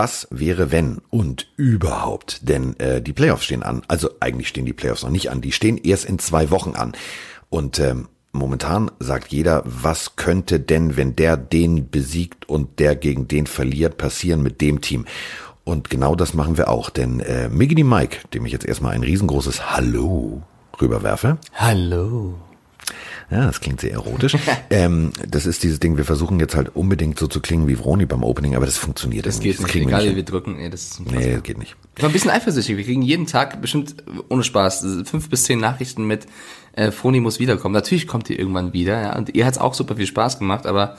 Was 0.00 0.28
wäre 0.30 0.70
wenn 0.70 0.98
und 1.10 1.48
überhaupt? 1.56 2.48
Denn 2.48 2.78
äh, 2.78 3.02
die 3.02 3.12
Playoffs 3.12 3.46
stehen 3.46 3.64
an. 3.64 3.82
Also 3.88 4.10
eigentlich 4.20 4.46
stehen 4.46 4.64
die 4.64 4.72
Playoffs 4.72 5.02
noch 5.02 5.10
nicht 5.10 5.28
an. 5.28 5.40
Die 5.40 5.50
stehen 5.50 5.76
erst 5.76 6.04
in 6.04 6.20
zwei 6.20 6.52
Wochen 6.52 6.76
an. 6.76 6.92
Und 7.50 7.80
ähm, 7.80 8.06
momentan 8.30 8.92
sagt 9.00 9.32
jeder, 9.32 9.64
was 9.64 10.14
könnte 10.14 10.60
denn, 10.60 10.96
wenn 10.96 11.16
der 11.16 11.36
den 11.36 11.90
besiegt 11.90 12.48
und 12.48 12.78
der 12.78 12.94
gegen 12.94 13.26
den 13.26 13.48
verliert, 13.48 13.98
passieren 13.98 14.40
mit 14.40 14.60
dem 14.60 14.82
Team? 14.82 15.04
Und 15.64 15.90
genau 15.90 16.14
das 16.14 16.32
machen 16.32 16.56
wir 16.56 16.68
auch. 16.68 16.90
Denn 16.90 17.18
äh, 17.18 17.48
Miggity 17.48 17.82
Mike, 17.82 18.18
dem 18.32 18.46
ich 18.46 18.52
jetzt 18.52 18.66
erstmal 18.66 18.94
ein 18.94 19.02
riesengroßes 19.02 19.74
Hallo 19.74 20.42
rüberwerfe. 20.80 21.38
Hallo. 21.54 22.38
Ja, 23.30 23.46
das 23.46 23.60
klingt 23.60 23.80
sehr 23.80 23.92
erotisch. 23.92 24.36
ähm, 24.70 25.12
das 25.28 25.44
ist 25.44 25.62
dieses 25.62 25.80
Ding, 25.80 25.96
wir 25.98 26.04
versuchen 26.04 26.40
jetzt 26.40 26.56
halt 26.56 26.74
unbedingt 26.74 27.18
so 27.18 27.26
zu 27.26 27.40
klingen 27.40 27.68
wie 27.68 27.74
Vroni 27.74 28.06
beim 28.06 28.22
Opening, 28.22 28.56
aber 28.56 28.64
das 28.64 28.78
funktioniert 28.78 29.26
Das 29.26 29.40
geht 29.40 29.58
nicht, 29.58 29.68
kriegen 29.68 29.86
wir 29.86 29.96
egal 29.96 30.04
nicht 30.04 30.12
wie 30.12 30.16
wir 30.16 30.24
drücken. 30.24 30.56
Nee, 30.56 30.70
das 30.70 30.82
ist 30.82 31.00
Nee, 31.10 31.34
das 31.34 31.42
geht 31.42 31.58
nicht. 31.58 31.76
Ich 31.96 32.02
war 32.02 32.08
ein 32.08 32.12
bisschen 32.12 32.30
eifersüchtig. 32.30 32.76
Wir 32.76 32.84
kriegen 32.84 33.02
jeden 33.02 33.26
Tag 33.26 33.60
bestimmt, 33.60 33.96
ohne 34.30 34.44
Spaß, 34.44 34.86
fünf 35.04 35.28
bis 35.28 35.44
zehn 35.44 35.60
Nachrichten 35.60 36.06
mit, 36.06 36.26
äh, 36.72 36.90
Froni 36.90 37.20
muss 37.20 37.38
wiederkommen. 37.38 37.74
Natürlich 37.74 38.06
kommt 38.06 38.30
ihr 38.30 38.38
irgendwann 38.38 38.72
wieder, 38.72 39.00
ja. 39.00 39.16
Und 39.16 39.34
ihr 39.34 39.44
hat's 39.44 39.58
auch 39.58 39.74
super 39.74 39.96
viel 39.96 40.06
Spaß 40.06 40.38
gemacht, 40.38 40.64
aber 40.66 40.96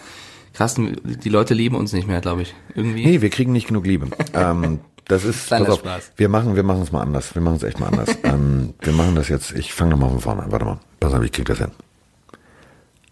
krass, 0.53 0.75
die 0.77 1.29
Leute 1.29 1.53
lieben 1.53 1.75
uns 1.75 1.93
nicht 1.93 2.07
mehr, 2.07 2.21
glaube 2.21 2.43
ich. 2.43 2.53
Irgendwie. 2.75 3.05
Nee, 3.05 3.21
wir 3.21 3.29
kriegen 3.29 3.53
nicht 3.53 3.67
genug 3.67 3.85
Liebe. 3.85 4.07
ähm, 4.33 4.81
das 5.07 5.23
ist, 5.23 5.47
Kleiner 5.47 5.65
pass 5.65 5.73
auf, 5.75 5.79
Spaß. 5.79 6.11
wir 6.17 6.29
machen, 6.29 6.55
wir 6.55 6.63
machen 6.63 6.81
es 6.83 6.91
mal 6.91 7.01
anders. 7.01 7.33
Wir 7.33 7.41
machen 7.41 7.55
es 7.57 7.63
echt 7.63 7.79
mal 7.79 7.87
anders. 7.87 8.09
ähm, 8.23 8.73
wir 8.81 8.93
machen 8.93 9.15
das 9.15 9.29
jetzt, 9.29 9.53
ich 9.53 9.73
fange 9.73 9.91
nochmal 9.91 10.09
von 10.09 10.19
vorne 10.19 10.43
an. 10.43 10.51
Warte 10.51 10.65
mal, 10.65 10.79
pass 10.99 11.13
auf, 11.13 11.23
ich 11.23 11.31
krieg 11.31 11.45
das 11.45 11.59
hin. 11.59 11.71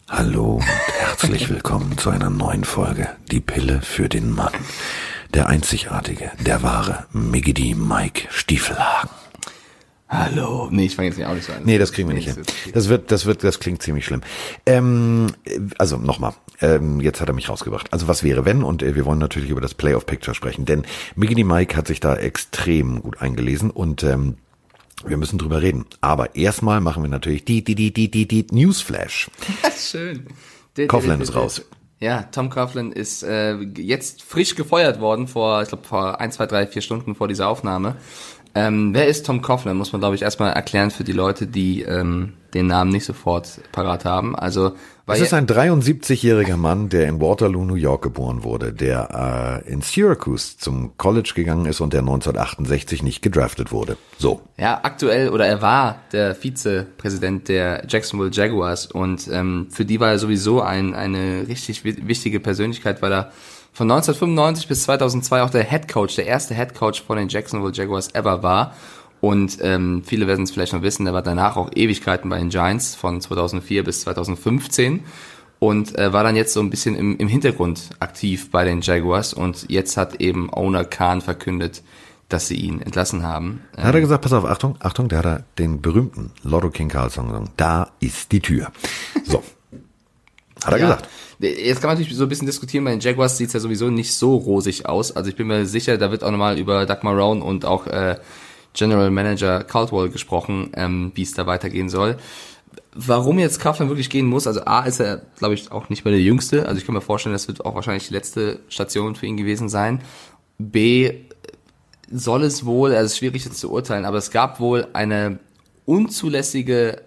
Hallo 0.09 0.53
und 0.53 0.63
herzlich 1.00 1.50
willkommen 1.50 1.97
zu 1.97 2.09
einer 2.09 2.30
neuen 2.30 2.63
Folge. 2.63 3.09
Die 3.30 3.41
Pille 3.41 3.81
für 3.81 4.08
den 4.08 4.31
Mann. 4.31 4.53
Der 5.33 5.47
einzigartige, 5.47 6.31
der 6.39 6.64
wahre 6.64 7.05
Miggity 7.11 7.75
Mike 7.75 8.30
Stiefelhagen. 8.30 9.09
Hallo. 10.08 10.69
Nee, 10.72 10.86
ich 10.86 10.95
fange 10.95 11.09
jetzt 11.09 11.17
nicht 11.17 11.27
auch 11.27 11.33
nicht 11.33 11.45
so 11.45 11.52
an. 11.52 11.64
Nee, 11.66 11.77
das 11.77 11.91
kriegen 11.91 12.08
wir 12.08 12.16
nicht 12.16 12.33
hin. 12.33 12.41
Das 12.73 12.88
wird, 12.88 13.11
das 13.11 13.25
wird, 13.25 13.44
das 13.44 13.59
klingt 13.59 13.81
ziemlich 13.81 14.05
schlimm. 14.05 14.22
Ähm, 14.66 15.27
also 15.77 15.97
nochmal, 15.97 16.33
ähm, 16.61 17.02
jetzt 17.02 17.19
hat 17.19 17.27
er 17.27 17.36
mich 17.36 17.49
rausgebracht. 17.49 17.92
Also 17.92 18.08
was 18.08 18.23
wäre 18.23 18.45
wenn? 18.45 18.64
Und 18.64 18.83
äh, 18.83 18.95
wir 18.95 19.03
wollen 19.03 19.19
natürlich 19.19 19.49
über 19.49 19.59
das 19.59 19.73
Playoff 19.73 20.05
Picture 20.05 20.33
sprechen, 20.33 20.64
denn 20.64 20.83
Miggity 21.16 21.44
Mike 21.44 21.75
hat 21.75 21.88
sich 21.88 21.99
da 21.99 22.16
extrem 22.16 23.02
gut 23.02 23.21
eingelesen 23.21 23.69
und 23.71 24.03
ähm, 24.03 24.38
wir 25.05 25.17
müssen 25.17 25.37
drüber 25.37 25.61
reden. 25.61 25.85
Aber 26.01 26.35
erstmal 26.35 26.81
machen 26.81 27.03
wir 27.03 27.09
natürlich 27.09 27.45
die, 27.45 27.63
die, 27.63 27.75
die, 27.75 27.93
die, 27.93 28.09
die, 28.09 28.27
die 28.27 28.45
Newsflash. 28.51 29.29
Schön. 29.77 30.27
Coughlin 30.87 31.21
ist 31.21 31.35
raus. 31.35 31.61
Ja, 31.99 32.23
Tom 32.31 32.49
Coughlin 32.49 32.91
ist 32.91 33.23
äh, 33.23 33.55
jetzt 33.55 34.21
frisch 34.21 34.55
gefeuert 34.55 34.99
worden 34.99 35.27
vor, 35.27 35.63
ich 35.63 35.69
glaube, 35.69 35.87
vor 35.87 36.21
ein, 36.21 36.31
zwei, 36.31 36.45
drei, 36.45 36.67
vier 36.67 36.83
Stunden 36.83 37.15
vor 37.15 37.27
dieser 37.27 37.47
Aufnahme. 37.47 37.95
Ähm, 38.53 38.93
wer 38.93 39.07
ist 39.07 39.25
Tom 39.25 39.41
Coughlin? 39.41 39.77
Muss 39.77 39.91
man, 39.91 40.01
glaube 40.01 40.15
ich, 40.15 40.21
erstmal 40.21 40.53
erklären 40.53 40.91
für 40.91 41.03
die 41.03 41.11
Leute, 41.11 41.47
die 41.47 41.81
ähm, 41.81 42.33
den 42.58 42.67
Namen 42.67 42.91
nicht 42.91 43.05
sofort 43.05 43.59
parat 43.72 44.05
haben. 44.05 44.36
Also, 44.36 44.73
weil 45.05 45.22
ist 45.22 45.33
ein 45.33 45.47
73-jähriger 45.47 46.58
Mann, 46.58 46.89
der 46.89 47.08
in 47.08 47.22
Waterloo, 47.22 47.64
New 47.64 47.75
York 47.75 48.02
geboren 48.02 48.44
wurde, 48.44 48.73
der 48.73 49.64
äh, 49.66 49.72
in 49.72 49.81
Syracuse 49.81 50.58
zum 50.58 50.97
College 50.97 51.31
gegangen 51.33 51.66
ist 51.66 51.80
und 51.80 51.94
der 51.94 52.02
1968 52.02 53.03
nicht 53.03 53.22
gedraftet 53.22 53.72
wurde. 53.72 53.95
So. 54.17 54.41
Ja, 54.58 54.80
aktuell 54.83 55.30
oder 55.30 55.45
er 55.47 55.61
war 55.61 55.99
der 56.11 56.36
Vizepräsident 56.36 57.47
der 57.47 57.86
Jacksonville 57.88 58.31
Jaguars 58.33 58.86
und 58.88 59.27
ähm, 59.31 59.67
für 59.71 59.86
die 59.86 59.99
war 59.99 60.09
er 60.11 60.19
sowieso 60.19 60.61
ein, 60.61 60.94
eine 60.94 61.45
richtig 61.47 61.83
wi- 61.83 62.05
wichtige 62.08 62.39
Persönlichkeit, 62.39 63.02
weil 63.02 63.11
er 63.14 63.31
von 63.73 63.89
1995 63.92 64.67
bis 64.67 64.83
2002 64.83 65.43
auch 65.43 65.49
der 65.52 65.64
Head 65.64 65.87
Coach, 65.87 66.15
der 66.15 66.26
erste 66.26 66.55
Head 66.55 66.73
Coach 66.73 67.04
von 67.04 67.17
den 67.17 67.30
Jacksonville 67.30 67.71
Jaguars 67.73 68.14
ever 68.15 68.42
war. 68.42 68.73
Und 69.20 69.58
ähm, 69.61 70.04
viele 70.05 70.28
werden 70.28 70.44
es 70.44 70.52
vielleicht 70.52 70.73
noch 70.73 70.83
wissen, 70.83 71.05
der 71.05 71.14
war 71.14 71.23
danach 71.23 71.58
auch 71.58 71.72
Ewigkeiten 71.73 72.30
bei 72.30 72.38
den 72.38 72.50
Giants 72.50 72.94
von 72.95 73.20
2004 73.20 73.83
bis 73.83 74.02
2015 74.02 75.04
und 75.60 75.98
äh, 75.98 76.14
war 76.14 76.23
dann 76.23 76.36
jetzt 76.36 76.54
so 76.54 76.60
ein 76.60 76.70
bisschen 76.70 76.95
im, 76.95 77.17
im 77.17 77.28
Hintergrund 77.28 77.89
aktiv 78.00 78.52
bei 78.52 78.64
den 78.64 78.82
Jaguars 78.82 79.33
und 79.33 79.66
jetzt 79.70 79.98
hat 79.98 80.22
eben 80.22 80.54
Owner 80.54 80.86
Khan 80.86 81.22
verkündet, 81.22 81.82
dass 82.30 82.48
sie 82.48 82.58
ihn 82.58 82.80
entlassen 82.82 83.23
haben. 83.23 83.61
Da 83.76 83.83
hat 83.83 83.95
er 83.95 84.02
gesagt, 84.02 84.22
pass 84.22 84.33
auf, 84.33 84.45
Achtung, 84.45 84.76
Achtung, 84.82 85.08
der 85.10 85.20
hat 85.20 85.26
er 85.26 85.44
den 85.58 85.82
berühmten 85.82 86.32
Lotto 86.44 86.70
King 86.70 86.89
Carl 86.89 87.10
Song 87.10 87.28
gesungen. 87.30 87.49
Da 87.58 87.89
ist 87.99 88.32
die 88.32 88.42
Tür. 88.42 88.72
So. 89.23 89.42
Hat 90.64 90.73
er 90.73 90.80
Ja. 90.80 90.86
gesagt. 90.88 91.10
Jetzt 91.39 91.82
kann 91.82 91.89
man 91.89 91.98
natürlich 91.98 92.17
so 92.17 92.23
ein 92.23 92.30
bisschen 92.30 92.48
diskutieren, 92.48 92.84
bei 92.84 92.89
den 92.92 92.99
Jaguars 92.99 93.38
sieht's 93.38 93.54
ja 93.54 93.60
sowieso 93.60 93.89
nicht 93.92 94.14
so 94.16 94.36
rosig 94.36 94.88
aus. 94.88 95.16
Also 95.16 95.30
ich 95.30 95.36
bin 95.36 95.45
mir 95.48 95.66
sicher, 95.67 95.98
da 95.99 96.10
wird 96.11 96.23
auch 96.23 96.32
nochmal 96.32 96.58
über 96.58 96.86
Doug 96.88 96.98
Marone 97.04 97.44
und 97.44 97.64
auch 97.64 97.86
äh, 97.88 98.17
General 98.77 99.10
Manager 99.10 99.64
Caldwell 99.64 100.10
gesprochen, 100.10 100.71
ähm, 100.73 101.11
wie 101.15 101.23
es 101.23 101.33
da 101.33 101.48
weitergehen 101.48 101.89
soll. 101.89 102.17
Warum 102.93 103.39
jetzt 103.39 103.60
Kaufmann 103.60 103.89
wirklich 103.89 104.10
gehen 104.10 104.27
muss, 104.27 104.48
also 104.48 104.61
A 104.65 104.82
ist 104.82 104.99
er, 104.99 105.21
glaube 105.38 105.54
ich, 105.54 105.71
auch 105.71 105.89
nicht 105.89 106.05
mehr 106.05 106.11
der 106.11 106.21
Jüngste. 106.21 106.67
Also 106.67 106.80
ich 106.80 106.86
kann 106.86 106.95
mir 106.95 107.02
vorstellen, 107.02 107.33
das 107.33 107.48
wird 107.48 107.66
auch 107.66 107.76
wahrscheinlich 107.76 108.08
die 108.08 108.14
letzte 108.14 108.60
Station 108.70 109.16
für 109.16 109.26
ihn 109.26 109.37
gewesen 109.37 109.70
sein. 109.70 110.02
B 110.58 111.14
soll 112.10 112.43
es 112.43 112.66
wohl, 112.66 112.92
also 112.92 113.05
es 113.05 113.11
ist 113.14 113.17
schwierig 113.17 113.45
jetzt 113.45 113.60
zu 113.60 113.71
urteilen, 113.71 114.05
aber 114.05 114.17
es 114.17 114.32
gab 114.32 114.60
wohl 114.60 114.87
eine 114.93 115.39
unzulässige 115.86 117.02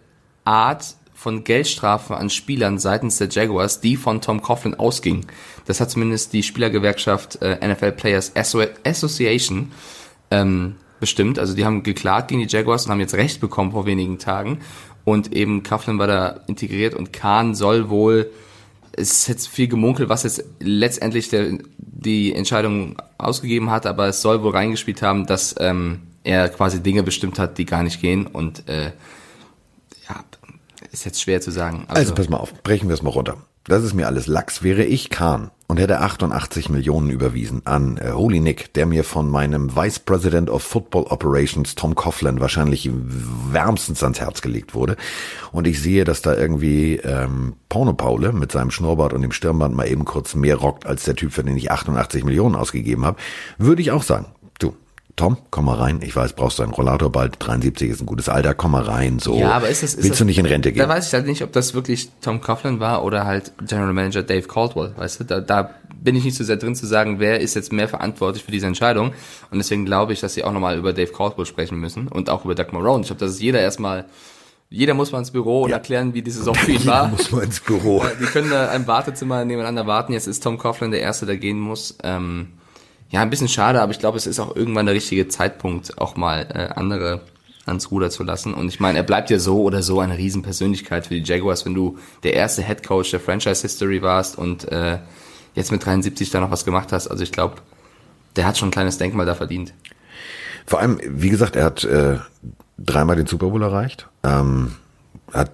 Art 0.44 0.97
von 1.14 1.44
Geldstrafen 1.44 2.16
an 2.16 2.30
Spielern 2.30 2.78
seitens 2.78 3.19
der 3.19 3.28
Jaguars, 3.28 3.80
die 3.80 3.97
von 3.97 4.20
Tom 4.20 4.42
Coughlin 4.42 4.75
ausging. 4.75 5.26
Das 5.66 5.80
hat 5.80 5.91
zumindest 5.91 6.32
die 6.32 6.42
Spielergewerkschaft 6.42 7.42
äh, 7.42 7.66
NFL 7.66 7.92
Players 7.92 8.34
Asso 8.34 8.62
Association 8.84 9.70
ähm, 10.30 10.76
bestimmt. 11.00 11.38
Also 11.38 11.54
die 11.54 11.64
haben 11.64 11.82
geklagt 11.82 12.28
gegen 12.28 12.40
die 12.40 12.48
Jaguars 12.48 12.86
und 12.86 12.92
haben 12.92 13.00
jetzt 13.00 13.14
Recht 13.14 13.40
bekommen 13.40 13.72
vor 13.72 13.86
wenigen 13.86 14.18
Tagen. 14.18 14.60
Und 15.04 15.32
eben 15.32 15.62
Coughlin 15.62 15.98
war 15.98 16.06
da 16.06 16.40
integriert 16.46 16.94
und 16.94 17.12
Kahn 17.12 17.54
soll 17.54 17.90
wohl 17.90 18.30
es 18.92 19.12
ist 19.12 19.28
jetzt 19.28 19.48
viel 19.48 19.68
gemunkelt, 19.68 20.08
was 20.08 20.24
jetzt 20.24 20.44
letztendlich 20.58 21.28
der, 21.28 21.58
die 21.78 22.34
Entscheidung 22.34 22.96
ausgegeben 23.18 23.70
hat, 23.70 23.86
aber 23.86 24.08
es 24.08 24.20
soll 24.20 24.42
wohl 24.42 24.52
reingespielt 24.52 25.02
haben, 25.02 25.26
dass 25.26 25.54
ähm, 25.58 26.00
er 26.24 26.48
quasi 26.48 26.82
Dinge 26.82 27.02
bestimmt 27.02 27.38
hat, 27.38 27.58
die 27.58 27.66
gar 27.66 27.82
nicht 27.82 28.00
gehen 28.00 28.26
und 28.26 28.68
äh, 28.68 28.92
ja, 30.08 30.24
ist 30.92 31.04
jetzt 31.04 31.22
schwer 31.22 31.40
zu 31.40 31.50
sagen. 31.50 31.84
Also 31.88 32.14
pass 32.14 32.28
mal 32.28 32.38
auf, 32.38 32.52
brechen 32.62 32.88
wir 32.88 32.94
es 32.94 33.02
mal 33.02 33.10
runter. 33.10 33.36
Das 33.64 33.84
ist 33.84 33.94
mir 33.94 34.06
alles 34.06 34.26
Lachs. 34.26 34.62
Wäre 34.62 34.84
ich 34.84 35.10
Kahn 35.10 35.50
und 35.70 35.78
hätte 35.78 36.00
88 36.00 36.69
Millionen 36.69 37.10
überwiesen 37.10 37.62
an 37.64 37.97
äh, 37.97 38.10
Holy 38.10 38.41
Nick, 38.41 38.75
der 38.75 38.86
mir 38.86 39.04
von 39.04 39.31
meinem 39.31 39.76
Vice 39.76 40.00
President 40.00 40.50
of 40.50 40.64
Football 40.64 41.04
Operations 41.04 41.76
Tom 41.76 41.94
Coughlin 41.94 42.41
wahrscheinlich 42.41 42.91
wärmstens 42.92 44.03
ans 44.03 44.19
Herz 44.19 44.42
gelegt 44.42 44.75
wurde. 44.75 44.97
Und 45.53 45.69
ich 45.69 45.80
sehe, 45.80 46.03
dass 46.03 46.22
da 46.22 46.34
irgendwie 46.34 46.97
ähm, 46.97 47.54
Porno 47.69 47.92
Paule 47.92 48.32
mit 48.32 48.50
seinem 48.50 48.72
Schnurrbart 48.72 49.12
und 49.12 49.22
dem 49.22 49.30
Stirnband 49.30 49.76
mal 49.76 49.86
eben 49.86 50.04
kurz 50.04 50.34
mehr 50.34 50.56
rockt 50.56 50.86
als 50.86 51.04
der 51.04 51.14
Typ, 51.14 51.32
für 51.32 51.44
den 51.44 51.56
ich 51.56 51.70
88 51.70 52.25
Millionen 52.25 52.56
ausgegeben 52.56 53.06
habe, 53.06 53.19
würde 53.56 53.80
ich 53.80 53.92
auch 53.92 54.03
sagen, 54.03 54.26
Tom, 55.16 55.37
komm 55.50 55.66
mal 55.66 55.76
rein. 55.76 56.00
Ich 56.03 56.15
weiß, 56.15 56.32
brauchst 56.34 56.59
du 56.59 56.62
einen 56.62 56.72
Rollator 56.72 57.10
bald. 57.10 57.37
73 57.38 57.91
ist 57.91 58.00
ein 58.00 58.06
gutes 58.06 58.28
Alter. 58.28 58.54
Komm 58.54 58.72
mal 58.72 58.82
rein. 58.82 59.19
So. 59.19 59.38
Ja, 59.38 59.53
aber 59.53 59.69
ist 59.69 59.82
das, 59.82 59.91
ist 59.94 59.98
Willst 59.98 60.12
das, 60.12 60.19
du 60.19 60.25
nicht 60.25 60.38
in 60.38 60.47
Rente 60.47 60.72
gehen? 60.72 60.81
Da 60.81 60.88
weiß 60.88 61.09
ich 61.09 61.12
halt 61.12 61.26
nicht, 61.26 61.43
ob 61.43 61.53
das 61.53 61.75
wirklich 61.75 62.10
Tom 62.21 62.41
Coughlin 62.41 62.81
war 62.81 63.04
oder 63.04 63.25
halt 63.26 63.53
General 63.66 63.93
Manager 63.93 64.22
Dave 64.22 64.47
Caldwell, 64.47 64.94
weißt 64.97 65.21
du? 65.21 65.25
Da, 65.25 65.41
da 65.41 65.71
bin 66.03 66.16
ich 66.16 66.25
nicht 66.25 66.37
so 66.37 66.44
sehr 66.44 66.56
drin 66.56 66.75
zu 66.75 66.87
sagen, 66.87 67.21
wer 67.21 67.41
ist 67.41 67.54
jetzt 67.54 67.72
mehr 67.72 67.88
verantwortlich 67.88 68.44
für 68.44 68.50
diese 68.53 68.66
Entscheidung. 68.66 69.12
Und 69.50 69.59
deswegen 69.59 69.84
glaube 69.84 70.12
ich, 70.12 70.21
dass 70.21 70.34
sie 70.34 70.44
auch 70.44 70.53
nochmal 70.53 70.78
über 70.78 70.93
Dave 70.93 71.12
Caldwell 71.12 71.47
sprechen 71.47 71.78
müssen 71.78 72.09
und 72.09 72.31
auch 72.31 72.44
über 72.44 72.54
Doug 72.54 72.72
Marone. 72.72 73.03
Ich 73.03 73.09
glaube, 73.09 73.21
das 73.21 73.32
ist 73.32 73.41
jeder 73.41 73.60
erstmal, 73.60 74.06
jeder 74.71 74.95
muss 74.95 75.13
mal 75.13 75.18
ins 75.18 75.30
Büro 75.30 75.65
und 75.65 75.72
erklären, 75.72 76.15
wie 76.15 76.22
die 76.22 76.30
Saison 76.30 76.54
für 76.56 76.72
ihn 76.72 76.86
war. 76.86 77.09
muss 77.09 77.30
man 77.30 77.42
ins 77.42 77.60
Büro. 77.60 78.03
Die 78.21 78.24
können 78.24 78.51
da 78.51 78.72
im 78.74 78.86
Wartezimmer 78.86 79.45
nebeneinander 79.45 79.86
warten. 79.86 80.13
Jetzt 80.13 80.27
ist 80.27 80.42
Tom 80.42 80.56
Coughlin 80.56 80.91
der 80.91 81.01
Erste, 81.01 81.27
der 81.27 81.36
gehen 81.36 81.59
muss. 81.59 81.98
Ähm, 82.03 82.53
ja, 83.10 83.21
ein 83.21 83.30
bisschen 83.30 83.48
schade, 83.48 83.83
aber 83.83 83.92
ich 83.92 83.98
glaube, 83.98 84.16
es 84.16 84.27
ist 84.27 84.39
auch 84.39 84.54
irgendwann 84.54 84.86
der 84.86 84.95
richtige 84.95 85.28
Zeitpunkt, 85.28 85.98
auch 85.98 86.16
mal 86.16 86.47
äh, 86.54 86.78
andere 86.78 87.22
ans 87.66 87.91
Ruder 87.91 88.10
zu 88.10 88.22
lassen. 88.22 88.54
Und 88.54 88.68
ich 88.68 88.80
meine, 88.80 88.98
er 88.98 89.04
bleibt 89.04 89.30
ja 89.30 89.39
so 89.39 89.62
oder 89.62 89.83
so 89.83 90.01
eine 90.01 90.16
Riesenpersönlichkeit 90.16 91.07
für 91.07 91.15
die 91.15 91.22
Jaguars, 91.22 91.65
wenn 91.66 91.74
du 91.74 91.98
der 92.22 92.34
erste 92.34 92.62
Head 92.62 92.86
Coach 92.86 93.10
der 93.10 93.21
Franchise 93.21 93.62
History 93.62 94.03
warst 94.03 94.39
und 94.39 94.71
äh, 94.71 94.98
jetzt 95.54 95.72
mit 95.72 95.84
73 95.84 96.30
da 96.30 96.41
noch 96.41 96.51
was 96.51 96.65
gemacht 96.65 96.92
hast. 96.92 97.09
Also 97.09 97.22
ich 97.22 97.33
glaube, 97.33 97.57
der 98.36 98.47
hat 98.47 98.59
schon 98.59 98.68
ein 98.68 98.72
kleines 98.72 98.98
Denkmal 98.98 99.27
da 99.27 99.34
verdient. 99.34 99.74
Vor 100.66 100.80
allem, 100.80 101.01
wie 101.04 101.30
gesagt, 101.30 101.56
er 101.56 101.65
hat 101.65 101.84
äh, 101.84 102.18
dreimal 102.78 103.16
den 103.16 103.27
Super 103.27 103.48
Bowl 103.48 103.63
erreicht, 103.63 104.09
ähm, 104.22 104.77
hat 105.33 105.53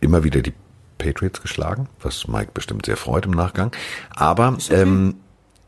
immer 0.00 0.22
wieder 0.22 0.42
die 0.42 0.52
Patriots 0.98 1.42
geschlagen, 1.42 1.88
was 2.00 2.28
Mike 2.28 2.52
bestimmt 2.54 2.86
sehr 2.86 2.96
freut 2.96 3.26
im 3.26 3.32
Nachgang. 3.32 3.72
Aber 4.14 4.56
ähm, 4.70 5.10
äh, 5.10 5.23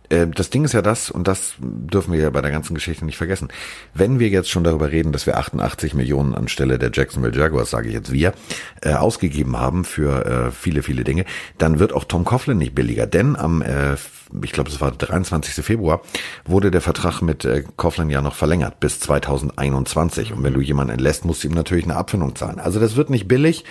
das 0.09 0.51
Ding 0.51 0.65
ist 0.65 0.73
ja 0.73 0.83
das, 0.83 1.11
und 1.11 1.27
das 1.29 1.55
dürfen 1.59 2.13
wir 2.13 2.21
ja 2.21 2.31
bei 2.31 2.41
der 2.41 2.51
ganzen 2.51 2.75
Geschichte 2.75 3.05
nicht 3.05 3.17
vergessen. 3.17 3.49
Wenn 3.95 4.19
wir 4.19 4.29
jetzt 4.29 4.51
schon 4.51 4.65
darüber 4.65 4.91
reden, 4.91 5.13
dass 5.13 5.27
wir 5.27 5.37
88 5.37 5.95
Millionen 5.95 6.35
anstelle 6.35 6.79
der 6.79 6.91
Jacksonville 6.93 7.37
Jaguars, 7.37 7.71
sage 7.71 7.89
ich 7.89 7.95
jetzt 7.95 8.13
wir, 8.13 8.33
äh, 8.83 8.95
ausgegeben 8.95 9.59
haben 9.59 9.85
für 9.85 10.27
äh, 10.27 10.51
viele, 10.51 10.83
viele 10.83 11.05
Dinge, 11.05 11.25
dann 11.59 11.79
wird 11.79 11.93
auch 11.93 12.05
Tom 12.05 12.25
Coughlin 12.25 12.59
nicht 12.59 12.75
billiger. 12.75 13.07
Denn 13.07 13.37
am, 13.37 13.63
äh, 13.63 13.95
ich 14.43 14.53
glaube, 14.53 14.71
es 14.71 14.81
war 14.81 14.91
der 14.91 15.09
23. 15.09 15.65
Februar, 15.65 16.03
wurde 16.45 16.71
der 16.71 16.81
Vertrag 16.81 17.23
mit 17.23 17.45
äh, 17.45 17.65
Coughlin 17.77 18.11
ja 18.11 18.23
noch 18.23 18.35
verlängert 18.35 18.81
bis 18.81 19.01
2021. 19.01 20.33
Und 20.33 20.43
wenn 20.43 20.55
du 20.55 20.61
jemanden 20.61 20.93
entlässt, 20.93 21.25
musst 21.25 21.45
du 21.45 21.49
ihm 21.49 21.55
natürlich 21.55 21.85
eine 21.85 21.97
Abfindung 21.97 22.35
zahlen. 22.37 22.59
Also 22.59 22.81
das 22.81 22.97
wird 22.97 23.11
nicht 23.11 23.29
billig. 23.29 23.65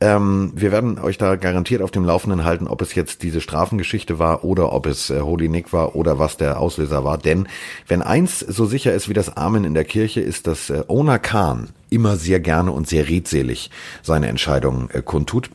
Ähm, 0.00 0.52
wir 0.54 0.70
werden 0.70 0.98
euch 0.98 1.18
da 1.18 1.34
garantiert 1.34 1.82
auf 1.82 1.90
dem 1.90 2.04
Laufenden 2.04 2.44
halten, 2.44 2.68
ob 2.68 2.82
es 2.82 2.94
jetzt 2.94 3.24
diese 3.24 3.40
Strafengeschichte 3.40 4.20
war 4.20 4.44
oder 4.44 4.72
ob 4.72 4.86
es 4.86 5.10
äh, 5.10 5.20
Holy 5.20 5.48
Nick 5.48 5.72
war 5.72 5.96
oder 5.96 6.20
was 6.20 6.36
der 6.36 6.60
Auslöser 6.60 7.02
war. 7.02 7.18
Denn 7.18 7.48
wenn 7.88 8.02
eins 8.02 8.38
so 8.38 8.64
sicher 8.64 8.92
ist 8.92 9.08
wie 9.08 9.14
das 9.14 9.36
Amen 9.36 9.64
in 9.64 9.74
der 9.74 9.84
Kirche, 9.84 10.20
ist, 10.20 10.46
dass 10.46 10.70
äh, 10.70 10.84
Ona 10.86 11.18
Khan 11.18 11.70
immer 11.90 12.16
sehr 12.16 12.38
gerne 12.38 12.70
und 12.70 12.88
sehr 12.88 13.08
redselig 13.08 13.70
seine 14.02 14.28
Entscheidungen 14.28 14.88
äh, 14.90 15.02
kundtut. 15.02 15.50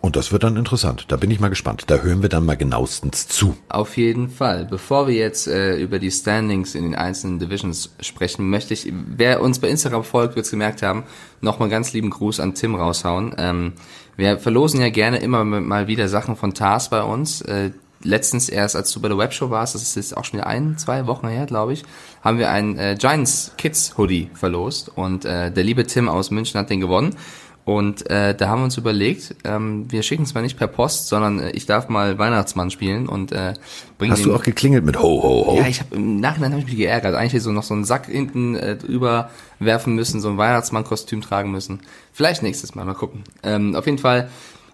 Und 0.00 0.16
das 0.16 0.32
wird 0.32 0.44
dann 0.44 0.56
interessant. 0.56 1.04
Da 1.08 1.16
bin 1.16 1.30
ich 1.30 1.40
mal 1.40 1.50
gespannt. 1.50 1.84
Da 1.88 1.98
hören 1.98 2.22
wir 2.22 2.30
dann 2.30 2.46
mal 2.46 2.56
genauestens 2.56 3.28
zu. 3.28 3.56
Auf 3.68 3.98
jeden 3.98 4.30
Fall. 4.30 4.64
Bevor 4.64 5.06
wir 5.06 5.14
jetzt 5.14 5.46
äh, 5.46 5.76
über 5.76 5.98
die 5.98 6.10
Standings 6.10 6.74
in 6.74 6.84
den 6.84 6.94
einzelnen 6.94 7.38
Divisions 7.38 7.90
sprechen, 8.00 8.48
möchte 8.48 8.72
ich, 8.72 8.90
wer 8.90 9.42
uns 9.42 9.58
bei 9.58 9.68
Instagram 9.68 10.02
folgt, 10.02 10.36
wird 10.36 10.46
es 10.46 10.50
gemerkt 10.50 10.82
haben, 10.82 11.04
nochmal 11.42 11.68
ganz 11.68 11.92
lieben 11.92 12.08
Gruß 12.08 12.40
an 12.40 12.54
Tim 12.54 12.74
raushauen. 12.74 13.34
Ähm, 13.36 13.74
wir 14.16 14.38
verlosen 14.38 14.80
ja 14.80 14.88
gerne 14.88 15.18
immer 15.18 15.44
mal 15.44 15.86
wieder 15.86 16.08
Sachen 16.08 16.34
von 16.34 16.54
Tars 16.54 16.88
bei 16.88 17.02
uns. 17.02 17.42
Äh, 17.42 17.72
letztens 18.02 18.48
erst, 18.48 18.76
als 18.76 18.92
du 18.92 19.00
bei 19.00 19.08
der 19.08 19.18
Webshow 19.18 19.50
warst, 19.50 19.74
das 19.74 19.82
ist 19.82 19.96
jetzt 19.96 20.16
auch 20.16 20.24
schon 20.24 20.38
wieder 20.38 20.46
ein, 20.46 20.78
zwei 20.78 21.06
Wochen 21.06 21.28
her, 21.28 21.46
glaube 21.46 21.72
ich, 21.74 21.84
haben 22.22 22.38
wir 22.38 22.50
einen 22.50 22.78
äh, 22.78 22.96
Giants 22.98 23.52
Kids 23.58 23.96
Hoodie 23.98 24.30
verlost 24.34 24.90
und 24.94 25.24
äh, 25.24 25.50
der 25.50 25.64
liebe 25.64 25.86
Tim 25.86 26.08
aus 26.08 26.30
München 26.30 26.58
hat 26.58 26.70
den 26.70 26.80
gewonnen. 26.80 27.16
Und 27.64 28.08
äh, 28.10 28.34
da 28.34 28.48
haben 28.48 28.60
wir 28.60 28.64
uns 28.64 28.78
überlegt, 28.78 29.36
ähm, 29.44 29.90
wir 29.90 30.02
schicken 30.02 30.22
es 30.22 30.34
mal 30.34 30.40
nicht 30.40 30.56
per 30.56 30.66
Post, 30.66 31.08
sondern 31.08 31.38
äh, 31.38 31.50
ich 31.50 31.66
darf 31.66 31.88
mal 31.88 32.18
Weihnachtsmann 32.18 32.70
spielen 32.70 33.06
und 33.06 33.32
äh, 33.32 33.54
bringen. 33.98 34.12
Hast 34.12 34.24
du 34.24 34.34
auch 34.34 34.42
geklingelt 34.42 34.84
mit 34.84 34.98
Ho 35.00 35.22
Ho 35.22 35.46
Ho? 35.46 35.56
Ja, 35.56 35.66
ich 35.66 35.80
habe 35.80 35.96
im 35.96 36.20
Nachhinein 36.20 36.52
habe 36.52 36.60
ich 36.60 36.66
mich 36.66 36.76
geärgert. 36.76 37.14
Eigentlich 37.14 37.34
hätte 37.34 37.44
so 37.44 37.52
noch 37.52 37.62
so 37.62 37.74
einen 37.74 37.84
Sack 37.84 38.06
hinten 38.06 38.56
äh, 38.56 38.76
drüber 38.76 39.30
werfen 39.58 39.94
müssen, 39.94 40.20
so 40.20 40.30
ein 40.30 40.38
Weihnachtsmann-Kostüm 40.38 41.20
tragen 41.20 41.50
müssen. 41.50 41.80
Vielleicht 42.12 42.42
nächstes 42.42 42.74
Mal, 42.74 42.84
mal 42.84 42.94
gucken. 42.94 43.24
Ähm, 43.42 43.76
auf 43.76 43.86
jeden 43.86 43.98
Fall 43.98 44.30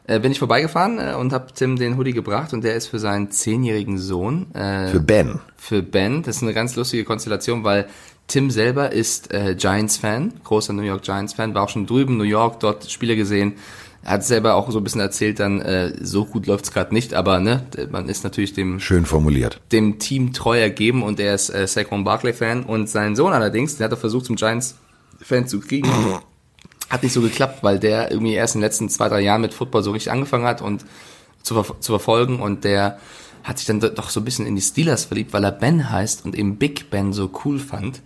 äh, 0.06 0.20
bin 0.20 0.30
ich 0.30 0.38
vorbeigefahren 0.38 0.98
äh, 0.98 1.14
und 1.14 1.32
habe 1.32 1.48
Tim 1.52 1.76
den 1.76 1.96
Hoodie 1.96 2.12
gebracht 2.12 2.52
und 2.52 2.62
der 2.62 2.76
ist 2.76 2.86
für 2.86 3.00
seinen 3.00 3.30
zehnjährigen 3.30 3.98
Sohn. 3.98 4.54
Äh, 4.54 4.88
für 4.88 5.00
Ben. 5.00 5.40
Für 5.56 5.82
Ben. 5.82 6.22
Das 6.22 6.36
ist 6.36 6.42
eine 6.42 6.54
ganz 6.54 6.76
lustige 6.76 7.04
Konstellation, 7.04 7.64
weil 7.64 7.88
Tim 8.28 8.50
selber 8.50 8.92
ist 8.92 9.32
äh, 9.32 9.54
Giants-Fan, 9.54 10.40
großer 10.42 10.72
New 10.72 10.82
York 10.82 11.02
Giants-Fan, 11.02 11.54
war 11.54 11.62
auch 11.62 11.68
schon 11.68 11.86
drüben, 11.86 12.16
New 12.16 12.24
York, 12.24 12.60
dort 12.60 12.90
Spiele 12.90 13.16
gesehen. 13.16 13.54
Er 14.02 14.12
hat 14.12 14.24
selber 14.24 14.54
auch 14.54 14.70
so 14.70 14.78
ein 14.78 14.84
bisschen 14.84 15.00
erzählt, 15.00 15.40
dann 15.40 15.60
äh, 15.60 15.92
so 16.00 16.24
gut 16.24 16.46
läuft's 16.46 16.70
gerade 16.72 16.94
nicht, 16.94 17.14
aber 17.14 17.40
ne, 17.40 17.66
man 17.90 18.08
ist 18.08 18.22
natürlich 18.22 18.52
dem 18.52 18.78
schön 18.78 19.04
formuliert 19.04 19.60
dem 19.72 19.98
Team 19.98 20.32
treu 20.32 20.60
ergeben 20.60 21.02
und 21.02 21.18
er 21.18 21.34
ist 21.34 21.50
äh, 21.50 21.66
Saquon 21.66 22.04
Barkley 22.04 22.32
Fan 22.32 22.62
und 22.62 22.88
sein 22.88 23.16
Sohn 23.16 23.32
allerdings, 23.32 23.76
der 23.76 23.86
hat 23.86 23.92
er 23.92 23.96
versucht 23.96 24.26
zum 24.26 24.36
Giants 24.36 24.76
Fan 25.20 25.48
zu 25.48 25.58
kriegen, 25.58 25.88
hat 26.88 27.02
nicht 27.02 27.12
so 27.12 27.20
geklappt, 27.20 27.62
weil 27.62 27.80
der 27.80 28.12
irgendwie 28.12 28.34
erst 28.34 28.54
in 28.54 28.60
den 28.60 28.66
letzten 28.66 28.88
zwei 28.88 29.08
drei 29.08 29.20
Jahren 29.20 29.40
mit 29.40 29.54
Football 29.54 29.82
so 29.82 29.90
richtig 29.90 30.12
angefangen 30.12 30.46
hat 30.46 30.62
und 30.62 30.84
zu, 31.42 31.60
ver 31.60 31.80
zu 31.80 31.92
verfolgen 31.92 32.40
und 32.40 32.64
der 32.64 32.98
hat 33.46 33.58
sich 33.58 33.66
dann 33.66 33.78
doch 33.78 34.10
so 34.10 34.20
ein 34.20 34.24
bisschen 34.24 34.44
in 34.44 34.56
die 34.56 34.62
Steelers 34.62 35.04
verliebt, 35.04 35.32
weil 35.32 35.44
er 35.44 35.52
Ben 35.52 35.88
heißt 35.88 36.24
und 36.24 36.34
eben 36.34 36.56
Big 36.56 36.90
Ben 36.90 37.12
so 37.12 37.30
cool 37.44 37.60
fand. 37.60 38.02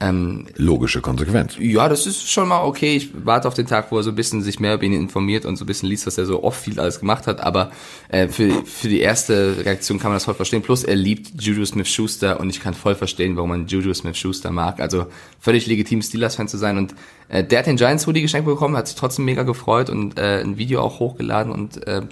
Ähm, 0.00 0.46
Logische 0.56 1.00
Konsequenz. 1.00 1.54
Ja, 1.60 1.88
das 1.88 2.08
ist 2.08 2.28
schon 2.28 2.48
mal 2.48 2.64
okay. 2.64 2.96
Ich 2.96 3.10
warte 3.24 3.46
auf 3.46 3.54
den 3.54 3.68
Tag, 3.68 3.92
wo 3.92 3.98
er 3.98 4.02
so 4.02 4.10
ein 4.10 4.16
bisschen 4.16 4.42
sich 4.42 4.58
mehr 4.58 4.74
über 4.74 4.82
ihn 4.82 4.92
informiert 4.92 5.44
und 5.44 5.54
so 5.54 5.62
ein 5.62 5.68
bisschen 5.68 5.88
liest, 5.88 6.08
was 6.08 6.18
er 6.18 6.26
so 6.26 6.42
oft 6.42 6.60
viel 6.60 6.80
alles 6.80 6.98
gemacht 6.98 7.28
hat. 7.28 7.40
Aber 7.40 7.70
äh, 8.08 8.26
für, 8.26 8.64
für 8.64 8.88
die 8.88 8.98
erste 8.98 9.64
Reaktion 9.64 10.00
kann 10.00 10.10
man 10.10 10.16
das 10.16 10.24
voll 10.24 10.34
verstehen. 10.34 10.62
Plus 10.62 10.82
er 10.82 10.96
liebt 10.96 11.40
Juju 11.40 11.64
Smith-Schuster 11.64 12.40
und 12.40 12.50
ich 12.50 12.58
kann 12.58 12.74
voll 12.74 12.96
verstehen, 12.96 13.36
warum 13.36 13.50
man 13.50 13.68
Juju 13.68 13.94
Smith-Schuster 13.94 14.50
mag. 14.50 14.80
Also 14.80 15.06
völlig 15.38 15.66
legitim, 15.68 16.02
Steelers-Fan 16.02 16.48
zu 16.48 16.58
sein. 16.58 16.78
Und 16.78 16.96
äh, 17.28 17.44
der 17.44 17.60
hat 17.60 17.66
den 17.66 17.76
Giants-Hoodie 17.76 18.22
geschenkt 18.22 18.48
bekommen, 18.48 18.76
hat 18.76 18.88
sich 18.88 18.96
trotzdem 18.96 19.24
mega 19.24 19.44
gefreut 19.44 19.88
und 19.88 20.18
äh, 20.18 20.40
ein 20.40 20.58
Video 20.58 20.80
auch 20.80 20.98
hochgeladen 20.98 21.52
und 21.52 21.86
äh, 21.86 22.02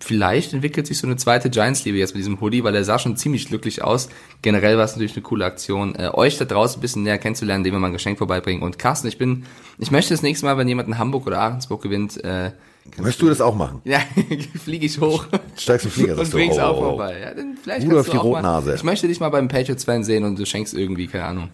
vielleicht 0.00 0.52
entwickelt 0.52 0.86
sich 0.86 0.98
so 0.98 1.06
eine 1.06 1.16
zweite 1.16 1.50
Giants-Liebe 1.50 1.98
jetzt 1.98 2.14
mit 2.14 2.20
diesem 2.20 2.40
Hoodie, 2.40 2.64
weil 2.64 2.74
er 2.74 2.84
sah 2.84 2.98
schon 2.98 3.16
ziemlich 3.16 3.48
glücklich 3.48 3.82
aus. 3.82 4.08
Generell 4.42 4.76
war 4.76 4.84
es 4.84 4.92
natürlich 4.92 5.14
eine 5.14 5.22
coole 5.22 5.44
Aktion, 5.44 5.94
äh, 5.96 6.10
euch 6.12 6.38
da 6.38 6.44
draußen 6.44 6.78
ein 6.78 6.80
bisschen 6.80 7.02
näher 7.02 7.18
kennenzulernen, 7.18 7.60
indem 7.60 7.74
wir 7.74 7.80
mal 7.80 7.88
ein 7.88 7.92
Geschenk 7.92 8.18
vorbeibringen. 8.18 8.62
Und 8.62 8.78
Carsten, 8.78 9.08
ich 9.08 9.18
bin, 9.18 9.44
ich 9.78 9.90
möchte 9.90 10.14
das 10.14 10.22
nächste 10.22 10.46
Mal, 10.46 10.56
wenn 10.56 10.68
jemand 10.68 10.88
in 10.88 10.98
Hamburg 10.98 11.26
oder 11.26 11.40
Ahrensburg 11.40 11.82
gewinnt, 11.82 12.22
äh, 12.24 12.52
Möchtest 12.96 13.20
du 13.20 13.28
das 13.28 13.40
auch 13.42 13.54
machen? 13.54 13.82
Ja, 13.84 14.00
fliege 14.64 14.86
ich 14.86 14.98
hoch. 14.98 15.26
Steigst 15.56 15.84
du 15.84 15.90
Flieger, 15.90 16.18
und 16.18 16.30
bringst 16.30 16.58
auch 16.58 16.78
vorbei. 16.78 17.20
Ja, 17.20 17.34
dann 17.34 17.58
vielleicht 17.62 17.86
Rudolf 17.86 18.08
die 18.08 18.16
Rotnase. 18.16 18.68
Mal, 18.68 18.76
ich 18.76 18.82
möchte 18.82 19.06
dich 19.08 19.20
mal 19.20 19.28
beim 19.28 19.48
Patriots-Fan 19.48 20.04
sehen 20.04 20.24
und 20.24 20.38
du 20.38 20.46
schenkst 20.46 20.72
irgendwie, 20.72 21.06
keine 21.06 21.24
Ahnung. 21.24 21.50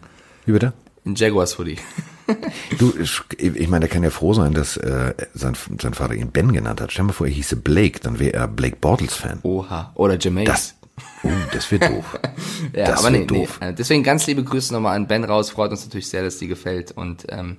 Wie 0.46 0.52
bitte? 0.52 0.72
Ein 1.04 1.16
Jaguars-Hoodie. 1.16 1.78
du, 2.78 2.92
ich 3.38 3.68
meine, 3.68 3.86
er 3.86 3.88
kann 3.88 4.02
ja 4.02 4.10
froh 4.10 4.34
sein, 4.34 4.54
dass 4.54 4.76
äh, 4.76 5.14
sein, 5.34 5.56
sein 5.80 5.94
Vater 5.94 6.14
ihn 6.14 6.30
Ben 6.30 6.52
genannt 6.52 6.80
hat. 6.80 6.92
Stell 6.92 7.04
dir 7.04 7.08
mal 7.08 7.12
vor, 7.12 7.26
er 7.26 7.32
hieße 7.32 7.56
Blake, 7.56 8.00
dann 8.00 8.18
wäre 8.18 8.32
er 8.34 8.48
Blake 8.48 8.76
Bortles-Fan. 8.80 9.40
Oha. 9.42 9.92
Oder 9.94 10.18
Jermaine. 10.18 10.46
Das, 10.46 10.74
oh, 11.22 11.28
das 11.52 11.70
wird 11.70 11.88
doof. 11.88 12.18
ja, 12.72 12.86
das 12.86 13.00
aber 13.00 13.10
nee, 13.10 13.26
doof. 13.26 13.58
nee. 13.60 13.68
Äh, 13.68 13.74
deswegen 13.74 14.02
ganz 14.02 14.26
liebe 14.26 14.42
Grüße 14.42 14.72
nochmal 14.72 14.96
an 14.96 15.06
Ben 15.06 15.24
raus. 15.24 15.50
Freut 15.50 15.70
uns 15.70 15.84
natürlich 15.84 16.08
sehr, 16.08 16.22
dass 16.22 16.38
die 16.38 16.48
gefällt. 16.48 16.92
Und 16.92 17.26
ähm, 17.28 17.58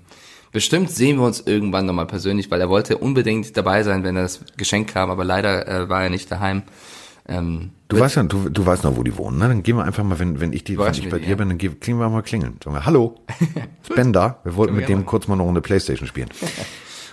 bestimmt 0.52 0.90
sehen 0.90 1.18
wir 1.18 1.26
uns 1.26 1.42
irgendwann 1.42 1.86
nochmal 1.86 2.08
persönlich, 2.08 2.50
weil 2.50 2.62
er 2.62 2.70
wollte 2.70 2.98
unbedingt 2.98 3.56
dabei 3.56 3.84
sein, 3.84 4.04
wenn 4.04 4.16
er 4.16 4.24
das 4.24 4.42
Geschenk 4.58 4.92
kam, 4.92 5.12
aber 5.12 5.26
leider 5.26 5.68
äh, 5.68 5.90
war 5.90 6.04
er 6.04 6.10
nicht 6.10 6.32
daheim. 6.32 6.64
Ähm, 7.28 7.72
du 7.88 8.00
weißt 8.00 8.18
ja, 8.18 8.24
du, 8.24 8.50
du 8.50 8.66
weißt 8.66 8.84
noch, 8.84 8.96
wo 8.98 9.04
die 9.04 9.18
wohnen, 9.18 9.40
ne? 9.40 9.48
Dann 9.48 9.64
gehen 9.64 9.78
wir 9.78 9.84
einfach 9.84 10.04
mal, 10.04 10.20
wenn, 10.20 10.40
wenn 10.40 10.54
ich 10.54 10.64
die, 10.64 10.78
wenn 10.78 10.94
ich 10.94 11.10
bei 11.10 11.20
dir 11.20 11.30
ja. 11.30 11.36
bin, 11.36 11.50
dann 11.50 11.58
klingen 11.58 12.00
wir 12.00 12.10
mal 12.10 12.22
klingeln. 12.22 12.60
Sagen 12.64 12.76
wir, 12.76 12.86
hallo, 12.86 13.16
ich 13.84 13.90
bin 13.90 14.14
da. 14.14 14.40
Wir 14.44 14.56
wollten 14.56 14.76
mit 14.76 14.88
dem 14.90 15.06
kurz 15.06 15.28
mal 15.28 15.36
noch 15.36 15.48
eine 15.48 15.62
Playstation 15.62 16.08
spielen. 16.08 16.30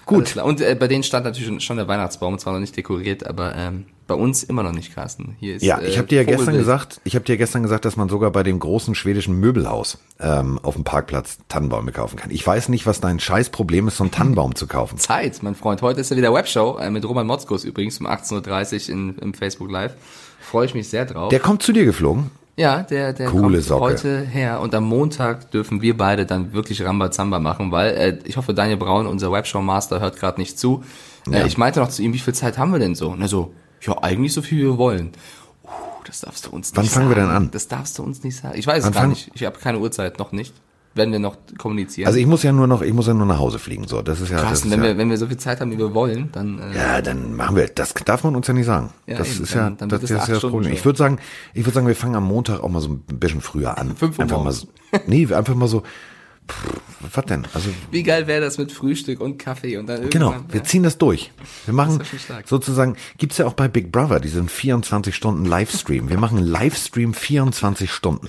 Gut. 0.07 0.37
Und 0.37 0.61
äh, 0.61 0.77
bei 0.79 0.89
denen 0.89 1.03
stand 1.03 1.25
natürlich 1.25 1.65
schon 1.65 1.77
der 1.77 1.89
Weihnachtsbaum, 1.89 2.39
zwar 2.39 2.53
noch 2.53 2.61
nicht 2.61 2.77
dekoriert, 2.77 3.27
aber 3.27 3.55
ähm, 3.57 3.87
bei 4.07 4.15
uns 4.15 4.43
immer 4.43 4.63
noch 4.63 4.73
nicht, 4.73 4.95
Carsten. 4.95 5.37
Hier 5.39 5.57
ist, 5.57 5.63
ja, 5.63 5.81
ich 5.81 5.97
habe 5.97 6.09
dir 6.09 6.17
ja 6.17 6.25
gestern 6.25 6.57
gesagt, 6.57 7.01
ich 7.05 7.15
habe 7.15 7.25
dir 7.25 7.37
gestern 7.37 7.63
gesagt, 7.63 7.85
dass 7.85 7.97
man 7.97 8.09
sogar 8.09 8.31
bei 8.31 8.43
dem 8.43 8.59
großen 8.59 8.95
schwedischen 8.95 9.39
Möbelhaus 9.39 9.99
ähm, 10.21 10.59
auf 10.63 10.75
dem 10.75 10.85
Parkplatz 10.85 11.39
Tannenbäume 11.49 11.93
kaufen 11.93 12.17
kann. 12.17 12.31
Ich 12.31 12.47
weiß 12.47 12.69
nicht, 12.69 12.85
was 12.85 13.01
dein 13.01 13.21
Scheißproblem 13.21 13.89
ist, 13.89 13.97
so 13.97 14.05
einen 14.05 14.11
Tannenbaum 14.13 14.55
zu 14.55 14.67
kaufen. 14.67 14.99
Zeit, 14.99 15.43
mein 15.43 15.55
Freund. 15.55 15.83
Heute 15.83 16.01
ist 16.01 16.11
ja 16.11 16.17
wieder 16.17 16.35
Webshow 16.35 16.79
äh, 16.79 16.91
mit 16.91 17.05
Roman 17.05 17.27
Motzkos 17.27 17.65
übrigens 17.65 18.01
um 18.01 18.07
18.30 18.07 18.89
Uhr 18.89 18.95
in, 18.95 19.19
im 19.19 19.35
Facebook 19.35 19.71
Live. 19.71 19.95
Freue 20.41 20.67
ich 20.67 20.75
mich 20.75 20.89
sehr 20.89 21.07
drauf. 21.07 21.31
Der 21.31 21.41
kommt 21.41 21.63
zu 21.63 21.73
dir 21.73 21.85
geflogen? 21.85 22.31
Ja, 22.57 22.83
der, 22.83 23.13
der 23.13 23.29
Coole 23.31 23.59
kommt 23.59 23.65
Socke. 23.65 23.81
heute 23.81 24.21
her 24.21 24.61
und 24.61 24.75
am 24.75 24.85
Montag 24.85 25.51
dürfen 25.53 25.81
wir 25.81 25.97
beide 25.97 26.27
dann 26.27 26.53
wirklich 26.53 26.85
Rambazamba 26.85 27.39
machen, 27.39 27.73
weil 27.73 27.91
äh, 27.95 28.19
ich 28.25 28.37
hoffe, 28.37 28.53
Daniel 28.53 28.77
Braun, 28.77 29.07
unser 29.07 29.33
Webshow-Master, 29.33 30.01
hört 30.01 30.19
gerade 30.19 30.39
nicht 30.41 30.59
zu. 30.59 30.85
Äh, 31.31 31.41
ja. 31.41 31.47
Ich 31.47 31.57
meinte 31.57 31.81
noch 31.81 31.89
zu 31.89 32.03
ihm, 32.03 32.13
wie 32.13 32.19
viel 32.19 32.35
Zeit 32.35 32.59
haben 32.59 32.73
wir 32.73 32.79
denn 32.79 32.95
so? 32.95 33.11
Und 33.11 33.23
er 33.23 33.29
so, 33.29 33.55
ja, 33.81 33.97
eigentlich 34.03 34.35
so 34.35 34.43
viel 34.43 34.59
wie 34.59 34.65
wir 34.65 34.79
wollen. 34.79 35.13
Uh, 35.65 35.69
das 36.05 36.21
darfst 36.21 36.47
du 36.47 36.51
uns 36.51 36.69
nicht 36.69 36.77
Wann 36.77 36.85
sagen. 36.85 36.95
fangen 36.95 37.09
wir 37.09 37.17
denn 37.17 37.31
an? 37.31 37.51
Das 37.53 37.69
darfst 37.69 37.99
du 37.99 38.03
uns 38.03 38.23
nicht 38.23 38.37
sagen. 38.37 38.59
Ich 38.59 38.67
weiß 38.67 38.85
Wann 38.85 38.91
es 38.93 38.97
gar 38.99 39.07
nicht. 39.07 39.31
Ich 39.35 39.45
habe 39.45 39.59
keine 39.59 39.79
Uhrzeit, 39.79 40.19
noch 40.19 40.33
nicht 40.33 40.53
werden 40.95 41.13
wir 41.13 41.19
noch 41.19 41.37
kommunizieren. 41.59 42.07
Also 42.07 42.19
ich 42.19 42.27
muss 42.27 42.43
ja 42.43 42.53
nur 42.53 42.67
noch, 42.67 42.83
ich 42.83 42.93
muss 42.93 43.07
ja 43.07 43.15
nur 43.15 43.27
nach 43.27 43.39
Hause 43.39 43.59
fliegen. 43.59 43.87
So, 43.87 44.03
das 44.03 44.21
ist 44.21 44.31
ja. 44.31 44.39
Krass, 44.39 44.63
das 44.63 44.71
wenn 44.71 44.81
ja, 44.81 44.89
wir, 44.89 44.99
wenn 44.99 45.11
wir 45.11 45.17
so 45.17 45.27
viel 45.27 45.37
Zeit 45.37 45.61
haben, 45.61 45.71
wie 45.71 45.79
wir 45.79 45.95
wollen, 45.95 46.31
dann. 46.33 46.59
Äh, 46.59 46.77
ja, 46.77 47.03
dann 47.03 47.35
machen 47.35 47.57
wir. 47.57 47.69
Das 47.69 47.95
darf 47.95 48.25
man 48.25 48.37
uns 48.37 48.47
ja 48.47 48.55
nicht 48.55 48.67
sagen. 48.67 48.91
Ja, 49.07 49.19
das 49.19 49.35
eben, 49.35 49.45
ist 49.45 49.55
ja, 49.55 49.63
dann, 49.63 49.77
dann 49.77 49.89
das, 49.89 50.03
ist 50.03 50.11
ja 50.11 50.27
das 50.27 50.41
Problem. 50.41 50.65
Schon. 50.65 50.73
Ich 50.73 50.85
würde 50.85 50.99
sagen, 50.99 51.19
ich 51.55 51.65
würde 51.65 51.75
sagen, 51.75 51.87
wir 51.87 51.97
fangen 51.97 52.17
am 52.17 52.25
Montag 52.25 52.61
auch 52.61 52.69
mal 52.69 52.81
so 52.81 52.91
ein 52.91 53.01
bisschen 53.07 53.41
früher 53.41 53.79
an. 53.79 53.97
Fünf 53.97 54.19
Uhr 54.19 54.23
einfach 54.23 54.43
mal 54.43 54.53
so, 54.53 54.67
Nee, 55.07 55.33
einfach 55.33 55.55
mal 55.55 55.69
so. 55.69 55.83
Pff, 56.49 56.81
was 57.15 57.25
denn? 57.27 57.47
Also 57.55 57.71
wie 57.91 58.03
geil 58.03 58.27
wäre 58.27 58.41
das 58.41 58.59
mit 58.59 58.73
Frühstück 58.73 59.21
und 59.21 59.39
Kaffee 59.39 59.77
und 59.77 59.87
dann 59.87 60.11
Genau, 60.11 60.35
wir 60.49 60.65
ziehen 60.65 60.83
das 60.83 60.99
durch. 60.99 61.33
Wir 61.67 61.75
machen 61.75 62.03
sozusagen, 62.45 62.97
gibt's 63.19 63.39
ja 63.39 63.47
auch 63.47 63.55
bei 63.55 63.69
Big 63.69 63.93
Brother 63.93 64.21
diesen 64.21 64.49
24 64.49 65.15
Stunden 65.15 65.45
Livestream. 65.45 66.09
Wir 66.09 66.19
machen 66.19 66.39
Livestream 66.39 67.15
24 67.15 67.91
Stunden. 67.91 68.29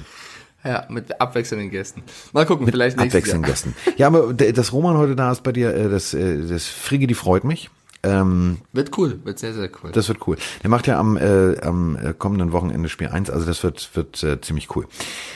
Ja, 0.63 0.86
mit 0.89 1.20
abwechselnden 1.20 1.70
Gästen. 1.70 2.03
Mal 2.32 2.46
gucken, 2.46 2.65
mit 2.65 2.74
vielleicht 2.74 2.98
nächstes 2.98 3.22
abwechselnden 3.22 3.43
Jahr. 3.43 3.51
Gästen. 3.51 3.75
Ja, 3.98 4.08
aber 4.08 4.34
das 4.34 4.72
Roman 4.72 4.98
heute 4.98 5.15
da 5.15 5.32
ist 5.32 5.43
bei 5.43 5.51
dir, 5.51 5.75
äh, 5.75 5.89
das, 5.89 6.13
äh, 6.13 6.48
das 6.48 6.67
Frigge, 6.67 7.08
die 7.08 7.15
freut 7.15 7.43
mich. 7.43 7.70
Ähm, 8.05 8.60
wird 8.74 8.98
cool, 8.98 9.20
wird 9.24 9.39
sehr, 9.39 9.53
sehr 9.53 9.70
cool. 9.82 9.91
Das 9.93 10.10
wird 10.10 10.27
cool. 10.27 10.38
Der 10.62 10.70
macht 10.70 10.88
ja 10.88 11.00
am, 11.00 11.15
äh, 11.15 11.58
am 11.62 11.96
äh, 11.96 12.13
kommenden 12.13 12.51
Wochenende 12.51 12.89
Spiel 12.89 13.08
1, 13.08 13.29
also 13.29 13.46
das 13.46 13.63
wird, 13.63 13.89
wird 13.96 14.22
äh, 14.24 14.41
ziemlich 14.41 14.75
cool. 14.75 14.88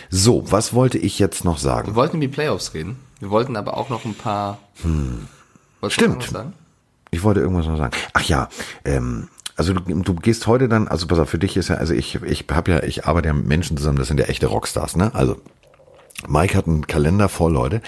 So, 0.10 0.52
was 0.52 0.74
wollte 0.74 0.98
ich 0.98 1.18
jetzt 1.18 1.46
noch 1.46 1.58
sagen? 1.58 1.88
Wir 1.88 1.96
wollten 1.96 2.18
über 2.18 2.26
die 2.26 2.32
Playoffs 2.32 2.74
reden. 2.74 2.98
Wir 3.20 3.30
wollten 3.30 3.56
aber 3.56 3.78
auch 3.78 3.90
noch 3.90 4.04
ein 4.04 4.16
paar. 4.16 4.60
Hm. 4.84 5.28
Stimmt. 5.88 6.30
Ich 7.12 7.24
wollte 7.24 7.40
irgendwas 7.40 7.68
noch 7.68 7.78
sagen. 7.78 7.96
Ach 8.14 8.24
ja, 8.24 8.50
ähm, 8.84 9.30
Also 9.58 9.74
du, 9.74 9.82
du 9.82 10.14
gehst 10.14 10.48
heute 10.48 10.70
dann, 10.70 10.88
also 10.88 11.08
pass 11.08 11.20
auf, 11.20 11.30
für 11.30 11.40
dich 11.40 11.58
ist 11.58 11.70
ja, 11.70 11.76
also 11.76 11.94
ich, 11.94 12.16
ich 12.24 12.46
habe 12.52 12.72
ja, 12.72 12.84
ich 12.84 13.06
arbeite 13.06 13.28
ja 13.28 13.34
mit 13.34 13.48
Menschen 13.48 13.76
zusammen, 13.76 13.98
das 13.98 14.08
sind 14.08 14.20
ja 14.20 14.28
echte 14.28 14.48
Rockstars, 14.48 14.96
ne? 14.96 15.14
Also 15.14 15.38
Mike 16.28 16.58
hat 16.58 16.68
einen 16.68 16.88
Kalender 16.88 17.30
voll, 17.30 17.54
Leute. 17.54 17.82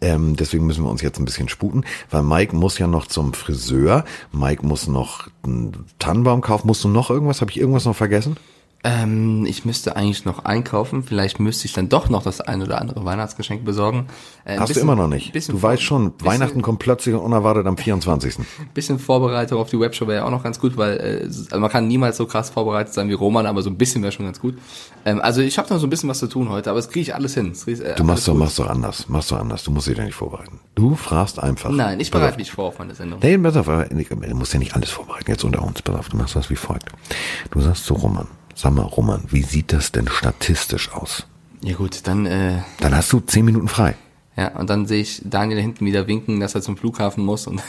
Ähm, 0.00 0.36
deswegen 0.36 0.66
müssen 0.66 0.84
wir 0.84 0.90
uns 0.90 1.02
jetzt 1.02 1.18
ein 1.18 1.24
bisschen 1.24 1.48
sputen, 1.48 1.84
weil 2.10 2.22
Mike 2.22 2.54
muss 2.54 2.78
ja 2.78 2.86
noch 2.86 3.06
zum 3.06 3.34
Friseur. 3.34 4.04
Mike 4.30 4.64
muss 4.64 4.86
noch 4.86 5.28
einen 5.42 5.86
Tannenbaum 5.98 6.42
kaufen. 6.42 6.66
Musst 6.68 6.84
du 6.84 6.88
noch 6.88 7.10
irgendwas? 7.10 7.40
Habe 7.40 7.50
ich 7.50 7.58
irgendwas 7.58 7.84
noch 7.84 7.96
vergessen? 7.96 8.36
Ähm, 8.84 9.46
ich 9.46 9.64
müsste 9.64 9.94
eigentlich 9.94 10.24
noch 10.24 10.44
einkaufen. 10.44 11.04
Vielleicht 11.04 11.38
müsste 11.38 11.66
ich 11.66 11.72
dann 11.72 11.88
doch 11.88 12.08
noch 12.08 12.24
das 12.24 12.40
ein 12.40 12.62
oder 12.62 12.80
andere 12.80 13.04
Weihnachtsgeschenk 13.04 13.64
besorgen. 13.64 14.08
Äh, 14.44 14.58
Hast 14.58 14.68
bisschen, 14.68 14.86
du 14.86 14.92
immer 14.92 15.00
noch 15.00 15.08
nicht. 15.08 15.32
Du 15.34 15.62
weißt 15.62 15.82
schon, 15.82 16.12
bisschen, 16.12 16.26
Weihnachten 16.26 16.62
kommt 16.62 16.80
plötzlich 16.80 17.14
und 17.14 17.20
unerwartet 17.20 17.66
am 17.66 17.76
24. 17.76 18.38
Bisschen 18.74 18.98
Vorbereitung 18.98 19.60
auf 19.60 19.70
die 19.70 19.78
Webshow 19.78 20.08
wäre 20.08 20.18
ja 20.18 20.24
auch 20.24 20.32
noch 20.32 20.42
ganz 20.42 20.58
gut, 20.58 20.76
weil 20.76 20.96
äh, 20.96 21.24
also 21.24 21.60
man 21.60 21.70
kann 21.70 21.86
niemals 21.86 22.16
so 22.16 22.26
krass 22.26 22.50
vorbereitet 22.50 22.92
sein 22.92 23.08
wie 23.08 23.12
Roman, 23.12 23.46
aber 23.46 23.62
so 23.62 23.70
ein 23.70 23.78
bisschen 23.78 24.02
wäre 24.02 24.10
schon 24.10 24.26
ganz 24.26 24.40
gut. 24.40 24.58
Ähm, 25.04 25.20
also 25.20 25.42
ich 25.42 25.58
habe 25.58 25.72
noch 25.72 25.78
so 25.78 25.86
ein 25.86 25.90
bisschen 25.90 26.08
was 26.08 26.18
zu 26.18 26.26
tun 26.26 26.48
heute, 26.48 26.68
aber 26.68 26.80
es 26.80 26.88
kriege 26.88 27.02
ich 27.02 27.14
alles 27.14 27.34
hin. 27.34 27.52
Krieg, 27.52 27.80
äh, 27.80 27.94
du 27.94 28.02
machst 28.02 28.26
doch, 28.26 28.34
machst 28.34 28.58
doch 28.58 28.68
anders. 28.68 29.08
Machst 29.08 29.30
doch 29.30 29.38
anders. 29.38 29.62
Du 29.62 29.70
musst 29.70 29.86
dich 29.86 29.96
ja 29.96 30.04
nicht 30.04 30.14
vorbereiten. 30.14 30.58
Du 30.74 30.96
fragst 30.96 31.38
einfach. 31.38 31.70
Nein, 31.70 32.00
ich 32.00 32.10
bereite 32.10 32.36
mich 32.36 32.50
vor 32.50 32.66
auf 32.66 32.80
meine 32.80 32.96
Sendung. 32.96 33.20
Nee, 33.22 33.38
pass 33.38 33.56
auf, 33.56 33.66
du 33.66 34.34
musst 34.34 34.52
ja 34.52 34.58
nicht 34.58 34.74
alles 34.74 34.90
vorbereiten. 34.90 35.30
Jetzt 35.30 35.44
unter 35.44 35.62
uns. 35.62 35.82
Pass 35.82 35.94
auf, 35.94 36.08
du 36.08 36.16
machst 36.16 36.34
das 36.34 36.50
wie 36.50 36.56
folgt. 36.56 36.86
Du 37.52 37.60
sagst 37.60 37.84
zu 37.84 37.94
Roman, 37.94 38.26
Sag 38.54 38.74
mal, 38.74 38.82
Roman, 38.82 39.24
wie 39.28 39.42
sieht 39.42 39.72
das 39.72 39.92
denn 39.92 40.08
statistisch 40.08 40.92
aus? 40.92 41.26
Ja 41.62 41.74
gut, 41.74 42.06
dann... 42.06 42.26
Äh, 42.26 42.62
dann 42.80 42.94
hast 42.94 43.12
du 43.12 43.20
zehn 43.20 43.44
Minuten 43.44 43.68
frei. 43.68 43.94
Ja, 44.36 44.56
und 44.58 44.70
dann 44.70 44.86
sehe 44.86 45.02
ich 45.02 45.22
Daniel 45.24 45.60
hinten 45.60 45.84
wieder 45.84 46.06
winken, 46.06 46.40
dass 46.40 46.54
er 46.54 46.62
zum 46.62 46.76
Flughafen 46.76 47.24
muss 47.24 47.46
und... 47.46 47.62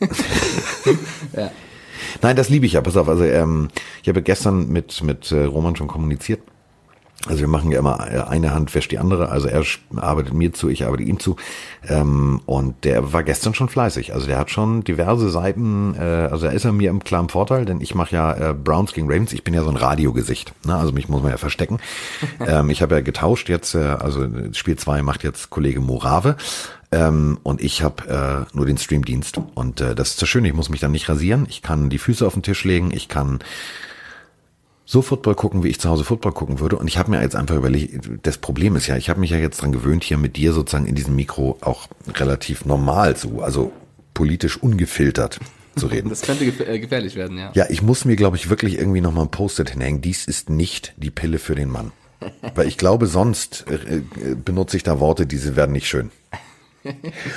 ja. 1.36 1.50
Nein, 2.20 2.36
das 2.36 2.48
liebe 2.48 2.66
ich 2.66 2.72
ja. 2.72 2.80
Pass 2.80 2.96
auf, 2.96 3.08
also 3.08 3.24
ähm, 3.24 3.68
ich 4.02 4.08
habe 4.08 4.22
gestern 4.22 4.68
mit, 4.68 5.02
mit 5.02 5.30
äh, 5.32 5.44
Roman 5.44 5.76
schon 5.76 5.88
kommuniziert. 5.88 6.42
Also 7.28 7.40
wir 7.40 7.48
machen 7.48 7.70
ja 7.70 7.78
immer 7.78 8.00
äh, 8.10 8.20
eine 8.20 8.52
Hand 8.52 8.74
wäscht 8.74 8.90
die 8.90 8.98
andere. 8.98 9.28
Also 9.28 9.46
er 9.46 9.62
arbeitet 9.96 10.34
mir 10.34 10.52
zu, 10.52 10.68
ich 10.68 10.84
arbeite 10.84 11.04
ihm 11.04 11.20
zu. 11.20 11.36
Ähm, 11.88 12.40
und 12.46 12.84
der 12.84 13.12
war 13.12 13.22
gestern 13.22 13.54
schon 13.54 13.68
fleißig. 13.68 14.12
Also 14.12 14.26
der 14.26 14.38
hat 14.38 14.50
schon 14.50 14.82
diverse 14.82 15.30
Seiten. 15.30 15.94
Äh, 15.94 16.00
also 16.02 16.46
da 16.46 16.52
ist 16.52 16.64
er 16.64 16.72
mir 16.72 16.90
im 16.90 17.04
klaren 17.04 17.28
Vorteil, 17.28 17.64
denn 17.64 17.80
ich 17.80 17.94
mache 17.94 18.16
ja 18.16 18.50
äh, 18.50 18.54
Browns 18.54 18.92
gegen 18.92 19.08
Ravens. 19.08 19.32
Ich 19.32 19.44
bin 19.44 19.54
ja 19.54 19.62
so 19.62 19.70
ein 19.70 19.76
Radiogesicht. 19.76 20.52
Ne? 20.66 20.74
Also 20.74 20.92
mich 20.92 21.08
muss 21.08 21.22
man 21.22 21.30
ja 21.30 21.36
verstecken. 21.36 21.78
ähm, 22.46 22.70
ich 22.70 22.82
habe 22.82 22.96
ja 22.96 23.00
getauscht 23.02 23.48
jetzt. 23.48 23.76
Äh, 23.76 23.78
also 23.78 24.26
Spiel 24.52 24.76
zwei 24.76 25.02
macht 25.02 25.22
jetzt 25.22 25.50
Kollege 25.50 25.80
Morave. 25.80 26.36
Ähm, 26.90 27.38
und 27.44 27.62
ich 27.62 27.82
habe 27.82 28.46
äh, 28.52 28.56
nur 28.56 28.66
den 28.66 28.78
Streamdienst. 28.78 29.38
Und 29.54 29.80
äh, 29.80 29.94
das 29.94 30.10
ist 30.10 30.22
das 30.22 30.28
Schöne. 30.28 30.48
Ich 30.48 30.54
muss 30.54 30.70
mich 30.70 30.80
dann 30.80 30.92
nicht 30.92 31.08
rasieren. 31.08 31.46
Ich 31.48 31.62
kann 31.62 31.88
die 31.88 31.98
Füße 31.98 32.26
auf 32.26 32.34
den 32.34 32.42
Tisch 32.42 32.64
legen. 32.64 32.90
Ich 32.92 33.08
kann 33.08 33.38
so 34.92 35.00
Football 35.00 35.34
gucken, 35.34 35.62
wie 35.62 35.68
ich 35.68 35.80
zu 35.80 35.88
Hause 35.88 36.04
Football 36.04 36.32
gucken 36.32 36.60
würde. 36.60 36.76
Und 36.76 36.86
ich 36.86 36.98
habe 36.98 37.10
mir 37.10 37.22
jetzt 37.22 37.34
einfach 37.34 37.56
überlegt, 37.56 38.10
das 38.24 38.36
Problem 38.36 38.76
ist 38.76 38.88
ja, 38.88 38.96
ich 38.98 39.08
habe 39.08 39.20
mich 39.20 39.30
ja 39.30 39.38
jetzt 39.38 39.62
dran 39.62 39.72
gewöhnt, 39.72 40.04
hier 40.04 40.18
mit 40.18 40.36
dir 40.36 40.52
sozusagen 40.52 40.84
in 40.84 40.94
diesem 40.94 41.16
Mikro 41.16 41.56
auch 41.62 41.88
relativ 42.14 42.66
normal 42.66 43.16
so, 43.16 43.40
also 43.40 43.72
politisch 44.12 44.62
ungefiltert 44.62 45.40
zu 45.76 45.86
reden. 45.86 46.10
Das 46.10 46.20
könnte 46.20 46.44
äh, 46.44 46.78
gefährlich 46.78 47.16
werden, 47.16 47.38
ja. 47.38 47.52
Ja, 47.54 47.70
ich 47.70 47.80
muss 47.80 48.04
mir, 48.04 48.16
glaube 48.16 48.36
ich, 48.36 48.50
wirklich 48.50 48.76
irgendwie 48.76 49.00
nochmal 49.00 49.24
ein 49.24 49.30
Post-it 49.30 49.70
hinhängen. 49.70 50.02
Dies 50.02 50.26
ist 50.26 50.50
nicht 50.50 50.92
die 50.98 51.10
Pille 51.10 51.38
für 51.38 51.54
den 51.54 51.70
Mann. 51.70 51.92
Weil 52.54 52.68
ich 52.68 52.76
glaube, 52.76 53.06
sonst 53.06 53.64
äh, 53.70 53.96
äh 53.96 54.34
benutze 54.34 54.76
ich 54.76 54.82
da 54.82 55.00
Worte, 55.00 55.26
diese 55.26 55.56
werden 55.56 55.72
nicht 55.72 55.88
schön. 55.88 56.10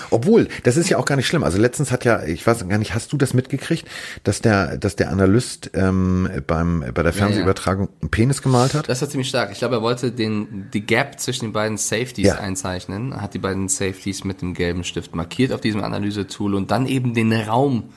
Obwohl, 0.10 0.48
das 0.64 0.78
ist 0.78 0.90
ja 0.90 0.98
auch 0.98 1.06
gar 1.06 1.16
nicht 1.16 1.28
schlimm. 1.28 1.44
Also 1.44 1.58
letztens 1.58 1.92
hat 1.92 2.06
ja, 2.06 2.24
ich 2.24 2.46
weiß 2.46 2.68
gar 2.68 2.78
nicht, 2.78 2.94
hast 2.94 3.14
du 3.14 3.18
das 3.18 3.34
mitgekriegt, 3.34 3.88
dass 4.24 4.42
der, 4.42 4.78
dass 4.78 4.96
der 4.96 5.10
Analyst 5.10 5.72
ähm, 5.74 6.30
beim 6.48 6.84
bei 6.94 7.04
der 7.04 7.14
Fernsehübertragung 7.14 7.90
einen 8.02 8.12
Penis 8.12 8.42
gemalt 8.42 8.74
hat? 8.74 8.90
Das 8.90 9.02
war 9.02 9.10
ziemlich 9.10 9.30
stark. 9.30 9.52
Ich 9.52 9.60
glaube, 9.60 9.76
er 9.76 9.82
wollte 9.82 10.12
den 10.12 10.70
die 10.74 10.86
Gap 10.86 11.20
zwischen 11.20 11.46
den 11.46 11.54
beiden 11.54 11.78
Safeties 11.78 12.28
ja. 12.28 12.36
einzeichnen, 12.36 13.20
hat 13.22 13.34
die 13.34 13.40
beiden 13.40 13.68
Safeties 13.68 14.24
mit 14.24 14.42
dem 14.42 14.54
gelben 14.54 14.84
Stift 14.84 15.16
markiert 15.16 15.52
auf 15.52 15.62
diesem 15.62 15.84
Analysetool 15.84 16.56
und 16.56 16.72
dann 16.72 16.88
eben 16.88 17.14
den 17.14 17.32
Raum 17.34 17.90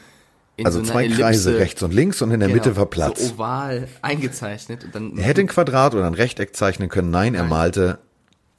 in 0.59 0.67
also 0.67 0.81
so 0.81 0.87
zwei 0.91 1.05
Ellipse, 1.05 1.23
Kreise 1.23 1.59
rechts 1.59 1.83
und 1.85 1.95
links 1.95 2.21
und 2.21 2.33
in 2.33 2.41
der 2.41 2.49
genau, 2.49 2.65
Mitte 2.65 2.77
war 2.77 2.87
Platz. 2.87 3.29
So 3.29 3.35
oval 3.35 3.87
eingezeichnet. 4.03 4.85
Und 4.85 4.95
dann 4.95 5.17
er 5.17 5.23
hätte 5.23 5.41
ein 5.41 5.47
Quadrat 5.47 5.95
oder 5.95 6.07
ein 6.07 6.15
Rechteck 6.15 6.57
zeichnen 6.57 6.89
können. 6.89 7.11
Nein, 7.11 7.37
er 7.37 7.45
malte 7.45 8.01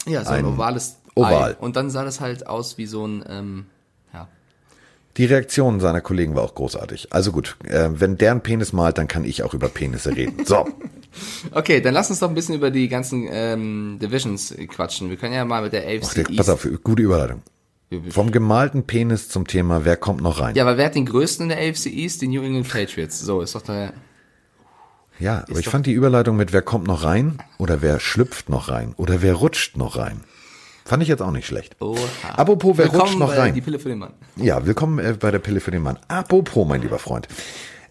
ja, 0.07 0.23
so 0.23 0.31
ein, 0.31 0.45
ein 0.45 0.53
ovales 0.53 0.98
Oval. 1.19 1.51
Ei. 1.51 1.63
Und 1.63 1.75
dann 1.75 1.89
sah 1.89 2.03
das 2.03 2.19
halt 2.19 2.47
aus 2.47 2.77
wie 2.77 2.85
so 2.85 3.05
ein, 3.05 3.23
ähm, 3.27 3.65
ja. 4.13 4.27
Die 5.17 5.25
Reaktion 5.25 5.79
seiner 5.79 6.01
Kollegen 6.01 6.35
war 6.35 6.43
auch 6.43 6.55
großartig. 6.55 7.11
Also 7.11 7.31
gut, 7.31 7.57
äh, 7.63 7.89
wenn 7.91 8.17
der 8.17 8.31
einen 8.31 8.41
Penis 8.41 8.73
malt, 8.73 8.97
dann 8.97 9.07
kann 9.07 9.23
ich 9.23 9.43
auch 9.43 9.53
über 9.53 9.69
Penisse 9.69 10.15
reden. 10.15 10.45
So. 10.45 10.67
okay, 11.51 11.81
dann 11.81 11.93
lass 11.93 12.09
uns 12.09 12.19
doch 12.19 12.29
ein 12.29 12.35
bisschen 12.35 12.55
über 12.55 12.71
die 12.71 12.87
ganzen 12.87 13.27
ähm, 13.29 13.99
Divisions 14.01 14.55
quatschen. 14.67 15.09
Wir 15.09 15.17
können 15.17 15.33
ja 15.33 15.45
mal 15.45 15.61
mit 15.61 15.73
der 15.73 15.83
AFC 15.83 16.05
Ach, 16.05 16.13
der, 16.13 16.23
Pass 16.35 16.49
auf, 16.49 16.67
gute 16.83 17.01
Überleitung. 17.01 17.41
Vom 18.09 18.31
gemalten 18.31 18.83
Penis 18.83 19.29
zum 19.29 19.47
Thema, 19.47 19.83
wer 19.83 19.97
kommt 19.97 20.21
noch 20.21 20.39
rein? 20.39 20.53
Ja, 20.53 20.63
aber 20.63 20.77
wer 20.77 20.85
hat 20.85 20.95
den 20.95 21.07
größten 21.07 21.49
in 21.49 21.57
der 21.57 21.57
AFC 21.57 21.87
East? 21.87 22.21
Die 22.21 22.27
New 22.27 22.43
England 22.43 22.69
Patriots. 22.69 23.19
So, 23.19 23.41
ist 23.41 23.55
doch 23.55 23.63
der... 23.63 23.93
Ja, 25.17 25.43
aber 25.49 25.59
ich 25.59 25.67
fand 25.67 25.85
die 25.85 25.91
Überleitung 25.91 26.37
mit 26.37 26.53
wer 26.53 26.61
kommt 26.61 26.87
noch 26.87 27.03
rein 27.03 27.39
oder 27.57 27.81
wer 27.81 27.99
schlüpft 27.99 28.47
noch 28.47 28.69
rein 28.69 28.93
oder 28.95 29.21
wer 29.21 29.33
rutscht 29.33 29.75
noch 29.75 29.97
rein. 29.97 30.21
Fand 30.89 31.03
ich 31.03 31.09
jetzt 31.09 31.21
auch 31.21 31.29
nicht 31.29 31.45
schlecht. 31.45 31.75
Oha. 31.81 31.99
Apropos, 32.35 32.75
wer 32.75 32.85
willkommen 32.85 33.01
rutscht 33.03 33.19
noch 33.19 33.37
rein? 33.37 33.53
Die 33.53 33.61
Pille 33.61 33.77
für 33.77 33.89
den 33.89 33.99
Mann. 33.99 34.13
Ja, 34.37 34.65
willkommen 34.65 34.97
äh, 34.97 35.15
bei 35.19 35.29
der 35.29 35.37
Pille 35.37 35.59
für 35.59 35.69
den 35.69 35.83
Mann. 35.83 35.99
Apropos, 36.07 36.67
mein 36.67 36.81
lieber 36.81 36.97
Freund. 36.97 37.27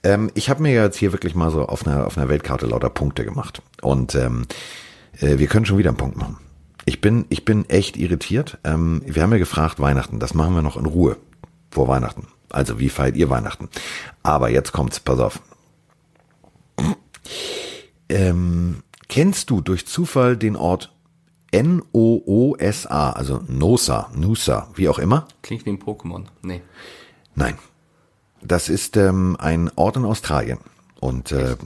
Ähm, 0.02 0.32
ich 0.34 0.50
habe 0.50 0.62
mir 0.62 0.72
jetzt 0.72 0.96
hier 0.96 1.12
wirklich 1.12 1.36
mal 1.36 1.52
so 1.52 1.64
auf 1.64 1.86
einer, 1.86 2.08
auf 2.08 2.18
einer 2.18 2.28
Weltkarte 2.28 2.66
lauter 2.66 2.90
Punkte 2.90 3.24
gemacht. 3.24 3.62
Und 3.82 4.16
ähm, 4.16 4.46
äh, 5.20 5.38
wir 5.38 5.46
können 5.46 5.64
schon 5.64 5.78
wieder 5.78 5.90
einen 5.90 5.96
Punkt 5.96 6.16
machen. 6.16 6.38
Ich 6.86 7.00
bin, 7.00 7.24
ich 7.28 7.44
bin 7.44 7.70
echt 7.70 7.96
irritiert. 7.96 8.58
Ähm, 8.64 9.00
wir 9.06 9.22
haben 9.22 9.30
ja 9.30 9.38
gefragt, 9.38 9.78
Weihnachten, 9.78 10.18
das 10.18 10.34
machen 10.34 10.56
wir 10.56 10.62
noch 10.62 10.76
in 10.76 10.86
Ruhe 10.86 11.18
vor 11.70 11.86
Weihnachten. 11.86 12.26
Also, 12.50 12.80
wie 12.80 12.88
feiert 12.88 13.14
ihr 13.14 13.30
Weihnachten? 13.30 13.68
Aber 14.24 14.50
jetzt 14.50 14.72
kommt's, 14.72 14.98
pass 14.98 15.20
auf. 15.20 15.40
Ähm, 18.08 18.82
kennst 19.08 19.50
du 19.50 19.60
durch 19.60 19.86
Zufall 19.86 20.36
den 20.36 20.56
Ort 20.56 20.97
N-O-O-S-A, 21.50 23.10
also 23.10 23.42
Nosa, 23.48 24.10
Nusa, 24.14 24.68
wie 24.74 24.88
auch 24.88 24.98
immer. 24.98 25.26
Klingt 25.42 25.64
wie 25.66 25.70
ein 25.70 25.78
Pokémon. 25.78 26.24
Nee. 26.42 26.62
Nein. 27.34 27.58
Das 28.42 28.68
ist 28.68 28.96
ähm, 28.96 29.36
ein 29.38 29.70
Ort 29.74 29.96
in 29.96 30.04
Australien. 30.04 30.58
Und 31.00 31.32
äh, 31.32 31.56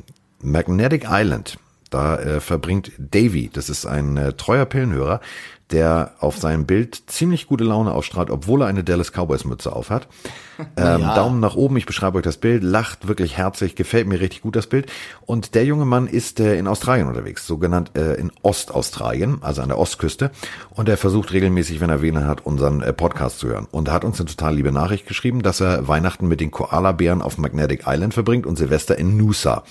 Magnetic 0.41 1.07
Island, 1.09 1.59
da 1.95 2.19
äh, 2.19 2.41
verbringt 2.41 2.93
Davy, 2.99 3.51
das 3.53 3.69
ist 3.69 3.87
ein 3.87 4.17
äh, 4.17 4.33
treuer 4.33 4.65
Pillenhörer, 4.65 5.21
der 5.73 6.13
auf 6.21 6.37
seinem 6.37 6.67
Bild 6.67 7.03
ziemlich 7.07 7.47
gute 7.47 7.65
Laune 7.65 7.93
ausstrahlt, 7.93 8.31
obwohl 8.31 8.63
er 8.63 8.67
eine 8.69 8.85
Dallas 8.85 9.11
Cowboys 9.11 9.45
Mütze 9.45 9.75
aufhat. 9.75 10.07
Ähm, 10.77 11.01
ja. 11.01 11.15
Daumen 11.17 11.41
nach 11.41 11.57
oben, 11.57 11.77
ich 11.77 11.87
beschreibe 11.87 12.19
euch 12.19 12.23
das 12.23 12.37
Bild, 12.37 12.63
lacht 12.63 13.09
wirklich 13.09 13.37
herzlich, 13.37 13.75
gefällt 13.75 14.07
mir 14.07 14.21
richtig 14.21 14.43
gut 14.43 14.55
das 14.55 14.69
Bild. 14.69 14.93
Und 15.27 15.57
der 15.57 15.65
junge 15.65 15.87
Mann 15.87 16.07
ist 16.07 16.39
äh, 16.39 16.57
in 16.57 16.69
Australien 16.69 17.09
unterwegs, 17.09 17.47
so 17.47 17.59
genannt 17.59 17.93
äh, 17.97 18.15
in 18.15 18.31
Ostaustralien, 18.43 19.39
also 19.41 19.61
an 19.63 19.69
der 19.69 19.79
Ostküste. 19.79 20.31
Und 20.71 20.89
er 20.89 20.99
versucht 20.99 21.33
regelmäßig, 21.33 21.81
wenn 21.81 21.91
er 21.91 22.01
Wähler 22.01 22.29
hat, 22.29 22.47
unseren 22.47 22.81
äh, 22.81 22.93
Podcast 22.93 23.41
zu 23.41 23.49
hören. 23.49 23.67
Und 23.71 23.89
er 23.89 23.95
hat 23.95 24.05
uns 24.05 24.21
eine 24.21 24.29
total 24.29 24.55
liebe 24.55 24.71
Nachricht 24.71 25.07
geschrieben, 25.09 25.43
dass 25.43 25.61
er 25.61 25.89
Weihnachten 25.89 26.29
mit 26.29 26.41
den 26.41 26.53
Koala-Bären 26.53 27.23
auf 27.23 27.39
Magnetic 27.39 27.85
Island 27.87 28.15
verbringt 28.15 28.47
und 28.47 28.57
Silvester 28.57 28.97
in 28.97 29.17
Noosa. 29.17 29.65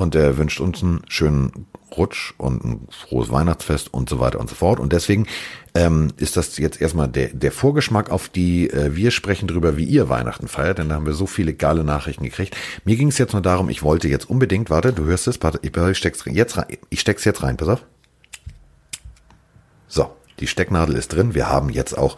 Und 0.00 0.14
er 0.14 0.38
wünscht 0.38 0.60
uns 0.60 0.82
einen 0.82 1.02
schönen 1.08 1.66
Rutsch 1.94 2.32
und 2.38 2.64
ein 2.64 2.88
frohes 2.88 3.30
Weihnachtsfest 3.30 3.92
und 3.92 4.08
so 4.08 4.18
weiter 4.18 4.40
und 4.40 4.48
so 4.48 4.54
fort. 4.54 4.80
Und 4.80 4.94
deswegen 4.94 5.26
ähm, 5.74 6.08
ist 6.16 6.38
das 6.38 6.56
jetzt 6.56 6.80
erstmal 6.80 7.06
der, 7.06 7.28
der 7.34 7.52
Vorgeschmack 7.52 8.08
auf 8.08 8.30
die, 8.30 8.70
äh, 8.70 8.96
wir 8.96 9.10
sprechen 9.10 9.46
drüber, 9.46 9.76
wie 9.76 9.84
ihr 9.84 10.08
Weihnachten 10.08 10.48
feiert, 10.48 10.78
denn 10.78 10.88
da 10.88 10.94
haben 10.94 11.04
wir 11.04 11.12
so 11.12 11.26
viele 11.26 11.52
geile 11.52 11.84
Nachrichten 11.84 12.24
gekriegt. 12.24 12.56
Mir 12.86 12.96
ging 12.96 13.08
es 13.08 13.18
jetzt 13.18 13.34
nur 13.34 13.42
darum, 13.42 13.68
ich 13.68 13.82
wollte 13.82 14.08
jetzt 14.08 14.30
unbedingt, 14.30 14.70
warte, 14.70 14.94
du 14.94 15.04
hörst 15.04 15.28
es, 15.28 15.42
warte, 15.42 15.60
ich, 15.60 15.76
ich 15.76 15.98
steck's 15.98 16.24
jetzt 16.24 16.56
rein, 16.56 16.78
ich 16.88 17.00
steck's 17.00 17.26
jetzt 17.26 17.42
rein, 17.42 17.58
pass 17.58 17.68
auf. 17.68 17.84
So, 19.86 20.16
die 20.38 20.46
Stecknadel 20.46 20.96
ist 20.96 21.08
drin, 21.08 21.34
wir 21.34 21.50
haben 21.50 21.68
jetzt 21.68 21.92
auch 21.98 22.16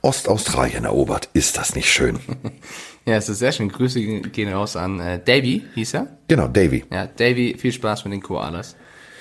Ostaustralien 0.00 0.84
erobert. 0.84 1.28
Ist 1.32 1.56
das 1.56 1.74
nicht 1.74 1.90
schön? 1.90 2.20
ja, 3.06 3.16
es 3.16 3.28
ist 3.28 3.38
sehr 3.38 3.52
schön. 3.52 3.68
Grüße 3.68 4.00
gehen 4.00 4.52
raus 4.52 4.76
an 4.76 5.00
äh, 5.00 5.22
Davy, 5.22 5.62
hieß 5.74 5.94
er. 5.94 6.06
Genau, 6.28 6.48
Davy. 6.48 6.84
Ja, 6.90 7.06
Davy, 7.06 7.56
viel 7.58 7.72
Spaß 7.72 8.04
mit 8.04 8.14
den 8.14 8.22
Koalas. 8.22 8.76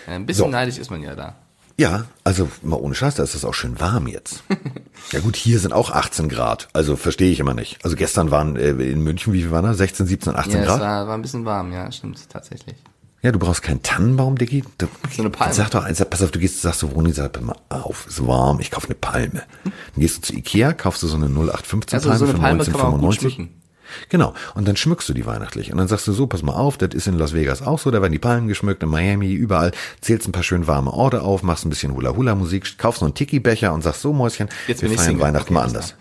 Äh, 0.07 0.11
ein 0.11 0.25
bisschen 0.25 0.45
so. 0.45 0.51
neidisch 0.51 0.77
ist 0.77 0.89
man 0.89 1.01
ja 1.01 1.15
da. 1.15 1.35
Ja, 1.77 2.05
also 2.23 2.49
mal 2.61 2.77
ohne 2.77 2.93
Scheiß, 2.93 3.15
da 3.15 3.23
ist 3.23 3.33
es 3.33 3.43
auch 3.43 3.53
schön 3.53 3.79
warm 3.79 4.07
jetzt. 4.07 4.43
ja 5.11 5.19
gut, 5.19 5.35
hier 5.35 5.57
sind 5.59 5.73
auch 5.73 5.89
18 5.89 6.29
Grad, 6.29 6.67
also 6.73 6.95
verstehe 6.95 7.31
ich 7.31 7.39
immer 7.39 7.55
nicht. 7.55 7.83
Also 7.83 7.95
gestern 7.95 8.29
waren 8.29 8.55
äh, 8.55 8.69
in 8.69 9.01
München, 9.01 9.33
wie 9.33 9.41
viel 9.41 9.51
waren 9.51 9.65
da? 9.65 9.73
16, 9.73 10.05
17, 10.05 10.35
18 10.35 10.53
ja, 10.53 10.65
Grad? 10.65 10.79
Ja, 10.79 10.85
war, 10.85 11.07
war 11.07 11.17
ein 11.17 11.23
bisschen 11.23 11.45
warm, 11.45 11.73
ja, 11.73 11.91
stimmt, 11.91 12.29
tatsächlich. 12.29 12.75
Ja, 13.23 13.31
du 13.31 13.39
brauchst 13.39 13.63
keinen 13.63 13.81
Tannenbaum, 13.81 14.37
Diggi. 14.37 14.63
Du, 14.77 14.87
so 15.09 15.23
eine 15.23 15.29
Palme. 15.29 15.53
Sag 15.53 15.71
doch, 15.71 15.87
pass 16.09 16.21
auf, 16.21 16.29
du 16.29 16.39
gehst, 16.39 16.61
sagst 16.61 16.81
du, 16.81 16.87
Roni, 16.87 17.11
sag 17.13 17.41
mal 17.41 17.55
auf, 17.69 18.05
ist 18.05 18.25
warm, 18.27 18.59
ich 18.59 18.69
kaufe 18.69 18.87
eine 18.87 18.95
Palme. 18.95 19.43
Dann 19.63 19.73
gehst 19.95 20.17
du 20.17 20.21
zu 20.21 20.33
Ikea, 20.33 20.73
kaufst 20.73 21.01
du 21.03 21.07
so 21.07 21.15
eine 21.15 21.27
0815 21.27 21.97
also 21.97 22.09
Palme 22.09 22.19
so 22.19 22.25
eine 22.25 22.33
Palme 22.33 22.59
1995. 22.59 23.62
Genau. 24.09 24.33
Und 24.55 24.67
dann 24.67 24.75
schmückst 24.75 25.07
du 25.09 25.13
die 25.13 25.25
weihnachtlich. 25.25 25.71
Und 25.71 25.77
dann 25.77 25.88
sagst 25.88 26.07
du 26.07 26.12
so, 26.13 26.27
pass 26.27 26.43
mal 26.43 26.53
auf, 26.53 26.77
das 26.77 26.93
ist 26.93 27.07
in 27.07 27.17
Las 27.17 27.33
Vegas 27.33 27.62
auch 27.62 27.79
so, 27.79 27.91
da 27.91 28.01
werden 28.01 28.12
die 28.13 28.19
Palmen 28.19 28.47
geschmückt, 28.47 28.83
in 28.83 28.89
Miami, 28.89 29.31
überall, 29.33 29.71
zählst 30.01 30.27
ein 30.27 30.31
paar 30.31 30.43
schön 30.43 30.67
warme 30.67 30.91
Orte 30.91 31.21
auf, 31.21 31.43
machst 31.43 31.65
ein 31.65 31.69
bisschen 31.69 31.93
Hula-Hula-Musik, 31.93 32.77
kaufst 32.77 33.01
noch 33.01 33.07
einen 33.07 33.15
Tiki-Becher 33.15 33.73
und 33.73 33.81
sagst 33.83 34.01
so, 34.01 34.13
Mäuschen, 34.13 34.50
Jetzt 34.67 34.81
wir 34.81 34.89
bin 34.89 34.97
ich 34.97 35.01
feiern. 35.03 35.19
Weihnachten 35.19 35.45
Okay, 35.45 35.53
mal 35.53 35.63
anders. 35.63 35.95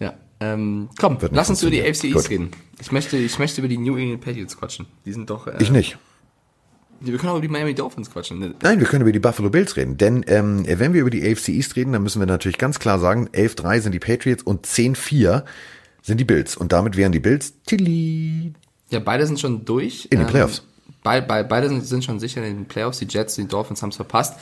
Ja. 0.00 0.14
Ähm, 0.40 0.88
komm, 0.98 1.18
lass 1.30 1.48
uns 1.48 1.62
über 1.62 1.70
die 1.70 1.80
AFC. 1.82 2.04
East 2.04 2.28
reden. 2.30 2.50
Ich 2.80 2.90
möchte, 2.92 3.16
ich 3.16 3.38
möchte 3.38 3.60
über 3.60 3.68
die 3.68 3.78
New 3.78 3.96
England 3.96 4.20
Patriots 4.22 4.56
quatschen. 4.56 4.86
Die 5.06 5.12
sind 5.12 5.30
doch. 5.30 5.46
Äh, 5.46 5.54
Ich 5.60 5.70
nicht. 5.70 5.96
Wir 7.00 7.18
können 7.18 7.30
auch 7.30 7.36
über 7.36 7.42
die 7.42 7.48
Miami 7.48 7.74
Dolphins 7.74 8.10
quatschen. 8.10 8.38
ne? 8.38 8.54
Nein, 8.62 8.80
wir 8.80 8.86
können 8.86 9.02
über 9.02 9.12
die 9.12 9.18
Buffalo 9.18 9.50
Bills 9.50 9.76
reden. 9.76 9.96
Denn 9.98 10.24
ähm, 10.26 10.64
wenn 10.66 10.94
wir 10.94 11.02
über 11.02 11.10
die 11.10 11.22
AFC 11.22 11.48
East 11.50 11.76
reden, 11.76 11.92
dann 11.92 12.02
müssen 12.02 12.18
wir 12.20 12.26
natürlich 12.26 12.56
ganz 12.56 12.78
klar 12.78 12.98
sagen, 12.98 13.28
11-3 13.32 13.80
sind 13.80 13.92
die 13.92 13.98
Patriots 13.98 14.42
und 14.42 14.66
10-4 14.66 15.42
sind 16.04 16.18
die 16.18 16.24
Bills. 16.24 16.56
Und 16.56 16.72
damit 16.72 16.96
wären 16.96 17.12
die 17.12 17.18
Bills 17.18 17.54
Tilly. 17.66 18.52
Ja, 18.90 19.00
beide 19.00 19.26
sind 19.26 19.40
schon 19.40 19.64
durch. 19.64 20.06
In 20.10 20.18
den 20.18 20.28
Playoffs. 20.28 20.62
Bei, 21.02 21.20
bei, 21.20 21.42
beide 21.42 21.68
sind, 21.68 21.84
sind 21.84 22.04
schon 22.04 22.20
sicher 22.20 22.44
in 22.44 22.56
den 22.56 22.64
Playoffs. 22.66 22.98
Die 22.98 23.06
Jets, 23.08 23.34
die 23.34 23.48
Dolphins 23.48 23.82
haben 23.82 23.88
es 23.88 23.96
verpasst. 23.96 24.38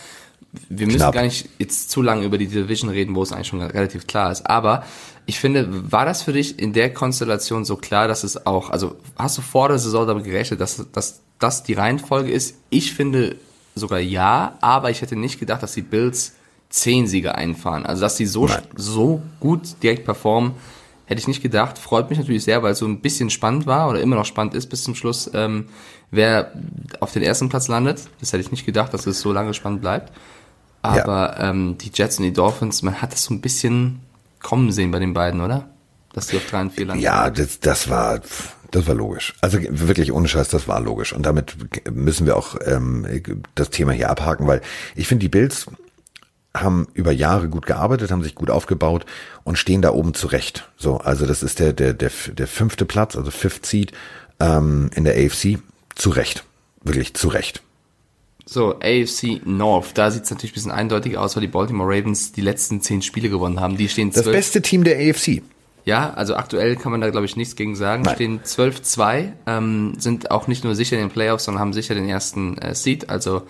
Wir 0.68 0.86
müssen 0.86 0.98
Knapp. 0.98 1.14
gar 1.14 1.22
nicht 1.22 1.48
jetzt 1.58 1.90
zu 1.90 2.02
lange 2.02 2.26
über 2.26 2.36
die 2.36 2.48
Division 2.48 2.90
reden, 2.90 3.14
wo 3.14 3.22
es 3.22 3.32
eigentlich 3.32 3.46
schon 3.46 3.62
relativ 3.62 4.06
klar 4.06 4.32
ist. 4.32 4.44
Aber 4.46 4.84
ich 5.24 5.38
finde, 5.38 5.92
war 5.92 6.04
das 6.04 6.22
für 6.22 6.32
dich 6.32 6.58
in 6.58 6.72
der 6.72 6.92
Konstellation 6.92 7.64
so 7.64 7.76
klar, 7.76 8.08
dass 8.08 8.24
es 8.24 8.44
auch, 8.44 8.68
also 8.68 8.96
hast 9.16 9.38
du 9.38 9.42
vor 9.42 9.68
der 9.68 9.78
Saison 9.78 10.06
damit 10.06 10.24
gerechnet, 10.24 10.60
dass, 10.60 10.84
dass 10.92 11.20
das 11.38 11.62
die 11.62 11.74
Reihenfolge 11.74 12.30
ist? 12.30 12.56
Ich 12.70 12.92
finde 12.92 13.36
sogar 13.74 14.00
ja, 14.00 14.58
aber 14.60 14.90
ich 14.90 15.00
hätte 15.00 15.16
nicht 15.16 15.38
gedacht, 15.38 15.62
dass 15.62 15.72
die 15.72 15.82
Bills 15.82 16.34
zehn 16.68 17.06
Siege 17.06 17.34
einfahren. 17.36 17.86
Also 17.86 18.02
dass 18.02 18.16
die 18.16 18.26
so, 18.26 18.46
Nein. 18.46 18.62
so 18.76 19.22
gut 19.40 19.82
direkt 19.82 20.04
performen, 20.04 20.52
hätte 21.12 21.20
ich 21.20 21.28
nicht 21.28 21.42
gedacht. 21.42 21.78
Freut 21.78 22.10
mich 22.10 22.18
natürlich 22.18 22.44
sehr, 22.44 22.62
weil 22.62 22.72
es 22.72 22.78
so 22.78 22.86
ein 22.86 23.00
bisschen 23.00 23.30
spannend 23.30 23.66
war 23.66 23.88
oder 23.88 24.00
immer 24.00 24.16
noch 24.16 24.24
spannend 24.24 24.54
ist 24.54 24.66
bis 24.68 24.82
zum 24.82 24.94
Schluss, 24.94 25.30
ähm, 25.34 25.66
wer 26.10 26.52
auf 27.00 27.12
den 27.12 27.22
ersten 27.22 27.48
Platz 27.48 27.68
landet. 27.68 28.08
Das 28.20 28.32
hätte 28.32 28.42
ich 28.42 28.50
nicht 28.50 28.66
gedacht, 28.66 28.92
dass 28.92 29.06
es 29.06 29.20
so 29.20 29.32
lange 29.32 29.54
spannend 29.54 29.80
bleibt. 29.82 30.12
Aber 30.82 31.38
ähm, 31.38 31.78
die 31.78 31.92
Jets 31.94 32.18
und 32.18 32.24
die 32.24 32.32
Dolphins, 32.32 32.82
man 32.82 33.00
hat 33.00 33.12
das 33.12 33.24
so 33.24 33.34
ein 33.34 33.40
bisschen 33.40 34.00
kommen 34.42 34.72
sehen 34.72 34.90
bei 34.90 34.98
den 34.98 35.14
beiden, 35.14 35.40
oder? 35.40 35.68
Dass 36.12 36.26
die 36.26 36.36
auf 36.36 36.46
drei 36.46 36.60
und 36.60 36.72
vier 36.72 36.86
landen. 36.86 37.02
Ja, 37.02 37.30
das, 37.30 37.60
das 37.60 37.88
war 37.88 38.20
das 38.72 38.86
war 38.86 38.94
logisch. 38.94 39.34
Also 39.42 39.58
wirklich 39.68 40.12
ohne 40.12 40.28
Scheiß, 40.28 40.48
das 40.48 40.66
war 40.66 40.80
logisch. 40.80 41.12
Und 41.12 41.24
damit 41.24 41.54
müssen 41.90 42.26
wir 42.26 42.36
auch 42.36 42.56
ähm, 42.64 43.06
das 43.54 43.70
Thema 43.70 43.92
hier 43.92 44.10
abhaken, 44.10 44.46
weil 44.46 44.62
ich 44.96 45.06
finde, 45.06 45.20
die 45.20 45.28
Bills 45.28 45.66
haben 46.56 46.86
über 46.94 47.12
Jahre 47.12 47.48
gut 47.48 47.66
gearbeitet, 47.66 48.10
haben 48.10 48.22
sich 48.22 48.34
gut 48.34 48.50
aufgebaut 48.50 49.06
und 49.44 49.56
stehen 49.56 49.82
da 49.82 49.92
oben 49.92 50.14
zurecht. 50.14 50.68
So, 50.76 50.98
also 50.98 51.24
das 51.26 51.42
ist 51.42 51.58
der 51.58 51.72
der 51.72 51.94
der, 51.94 52.10
der 52.32 52.46
fünfte 52.46 52.84
Platz, 52.84 53.16
also 53.16 53.30
Fifth 53.30 53.64
Seed 53.66 53.92
ähm, 54.40 54.90
in 54.94 55.04
der 55.04 55.14
AFC. 55.14 55.58
Zurecht, 55.94 56.44
wirklich 56.82 57.14
zurecht. 57.14 57.62
So, 58.44 58.74
AFC 58.80 59.40
North, 59.44 59.96
da 59.96 60.10
sieht 60.10 60.24
es 60.24 60.30
natürlich 60.30 60.52
ein 60.52 60.54
bisschen 60.54 60.70
eindeutiger 60.72 61.20
aus, 61.22 61.36
weil 61.36 61.42
die 61.42 61.48
Baltimore 61.48 61.88
Ravens 61.88 62.32
die 62.32 62.40
letzten 62.40 62.80
zehn 62.80 63.00
Spiele 63.02 63.28
gewonnen 63.28 63.60
haben. 63.60 63.76
Die 63.76 63.88
stehen 63.88 64.10
Das 64.10 64.22
zwölf. 64.24 64.36
beste 64.36 64.62
Team 64.62 64.84
der 64.84 64.96
AFC. 64.98 65.42
Ja, 65.84 66.12
also 66.14 66.34
aktuell 66.36 66.76
kann 66.76 66.92
man 66.92 67.00
da, 67.00 67.10
glaube 67.10 67.26
ich, 67.26 67.36
nichts 67.36 67.56
gegen 67.56 67.74
sagen. 67.76 68.02
Nein. 68.02 68.14
Stehen 68.14 68.40
12-2, 68.42 69.32
ähm, 69.46 69.94
sind 69.98 70.30
auch 70.30 70.46
nicht 70.48 70.64
nur 70.64 70.74
sicher 70.74 70.96
in 70.96 71.02
den 71.02 71.10
Playoffs, 71.10 71.44
sondern 71.44 71.60
haben 71.60 71.72
sicher 71.72 71.94
den 71.94 72.08
ersten 72.08 72.56
äh, 72.58 72.74
Seed. 72.74 73.10
Also 73.10 73.42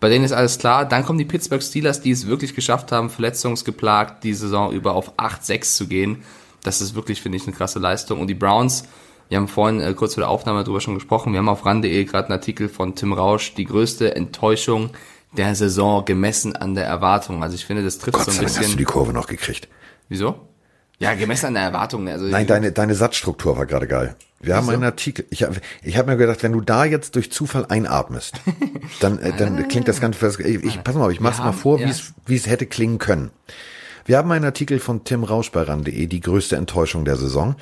bei 0.00 0.08
denen 0.08 0.24
ist 0.24 0.32
alles 0.32 0.58
klar. 0.58 0.84
Dann 0.84 1.04
kommen 1.04 1.18
die 1.18 1.24
Pittsburgh 1.24 1.62
Steelers, 1.62 2.00
die 2.00 2.10
es 2.10 2.26
wirklich 2.26 2.54
geschafft 2.54 2.92
haben, 2.92 3.10
verletzungsgeplagt 3.10 4.24
die 4.24 4.34
Saison 4.34 4.72
über 4.72 4.94
auf 4.94 5.18
8-6 5.18 5.76
zu 5.76 5.86
gehen. 5.88 6.22
Das 6.62 6.80
ist 6.80 6.94
wirklich, 6.94 7.20
finde 7.20 7.36
ich, 7.36 7.46
eine 7.46 7.54
krasse 7.54 7.78
Leistung. 7.78 8.20
Und 8.20 8.28
die 8.28 8.34
Browns, 8.34 8.84
wir 9.28 9.38
haben 9.38 9.48
vorhin 9.48 9.80
äh, 9.80 9.94
kurz 9.94 10.14
vor 10.14 10.22
der 10.22 10.30
Aufnahme 10.30 10.64
darüber 10.64 10.80
schon 10.80 10.94
gesprochen. 10.94 11.32
Wir 11.32 11.38
haben 11.38 11.48
auf 11.48 11.64
ran.de 11.66 12.04
gerade 12.04 12.26
einen 12.28 12.38
Artikel 12.38 12.68
von 12.68 12.94
Tim 12.94 13.12
Rausch, 13.12 13.54
die 13.54 13.64
größte 13.64 14.14
Enttäuschung 14.14 14.90
der 15.32 15.54
Saison 15.54 16.04
gemessen 16.04 16.56
an 16.56 16.74
der 16.74 16.86
Erwartung. 16.86 17.42
Also 17.42 17.54
ich 17.54 17.64
finde, 17.66 17.84
das 17.84 17.98
trifft 17.98 18.16
Gott 18.16 18.24
so 18.24 18.30
ein 18.30 18.36
Dank 18.36 18.48
hast 18.48 18.56
du 18.56 18.60
bisschen. 18.60 18.78
die 18.78 18.84
Kurve 18.84 19.12
noch 19.12 19.26
gekriegt. 19.26 19.68
Wieso? 20.08 20.47
Ja, 21.00 21.14
gemessen 21.14 21.46
an 21.46 21.54
der 21.54 21.62
Erwartung. 21.64 22.04
ne? 22.04 22.12
Also 22.12 22.26
Nein, 22.26 22.46
deine, 22.46 22.72
deine 22.72 22.94
Satzstruktur 22.94 23.56
war 23.56 23.66
gerade 23.66 23.86
geil. 23.86 24.16
Wir 24.40 24.54
haben 24.56 24.68
einen 24.70 24.84
Artikel. 24.84 25.26
Ich 25.30 25.42
habe 25.42 25.56
ich 25.82 25.96
hab 25.96 26.06
mir 26.06 26.16
gedacht, 26.16 26.42
wenn 26.42 26.52
du 26.52 26.60
da 26.60 26.84
jetzt 26.84 27.16
durch 27.16 27.30
Zufall 27.32 27.66
einatmest, 27.68 28.40
dann, 29.00 29.18
äh, 29.18 29.32
dann 29.36 29.66
klingt 29.68 29.88
das 29.88 30.00
Ganze. 30.00 30.26
Ich, 30.28 30.64
ich, 30.64 30.82
pass 30.84 30.94
mal 30.94 31.06
auf, 31.06 31.12
ich 31.12 31.20
mach's 31.20 31.38
Wir 31.38 31.42
mal 31.44 31.52
haben- 31.52 31.58
vor, 31.58 31.78
ja. 31.80 31.86
wie 31.86 31.90
es 31.90 32.12
wie 32.26 32.36
es 32.36 32.46
hätte 32.46 32.66
klingen 32.66 32.98
können. 32.98 33.30
Wir 34.06 34.16
haben 34.16 34.30
einen 34.32 34.44
Artikel 34.44 34.78
von 34.78 35.04
Tim 35.04 35.22
Rausch 35.24 35.50
bei 35.52 35.62
ran.de, 35.62 36.06
die 36.06 36.20
größte 36.20 36.56
Enttäuschung 36.56 37.04
der 37.04 37.16
Saison. 37.16 37.56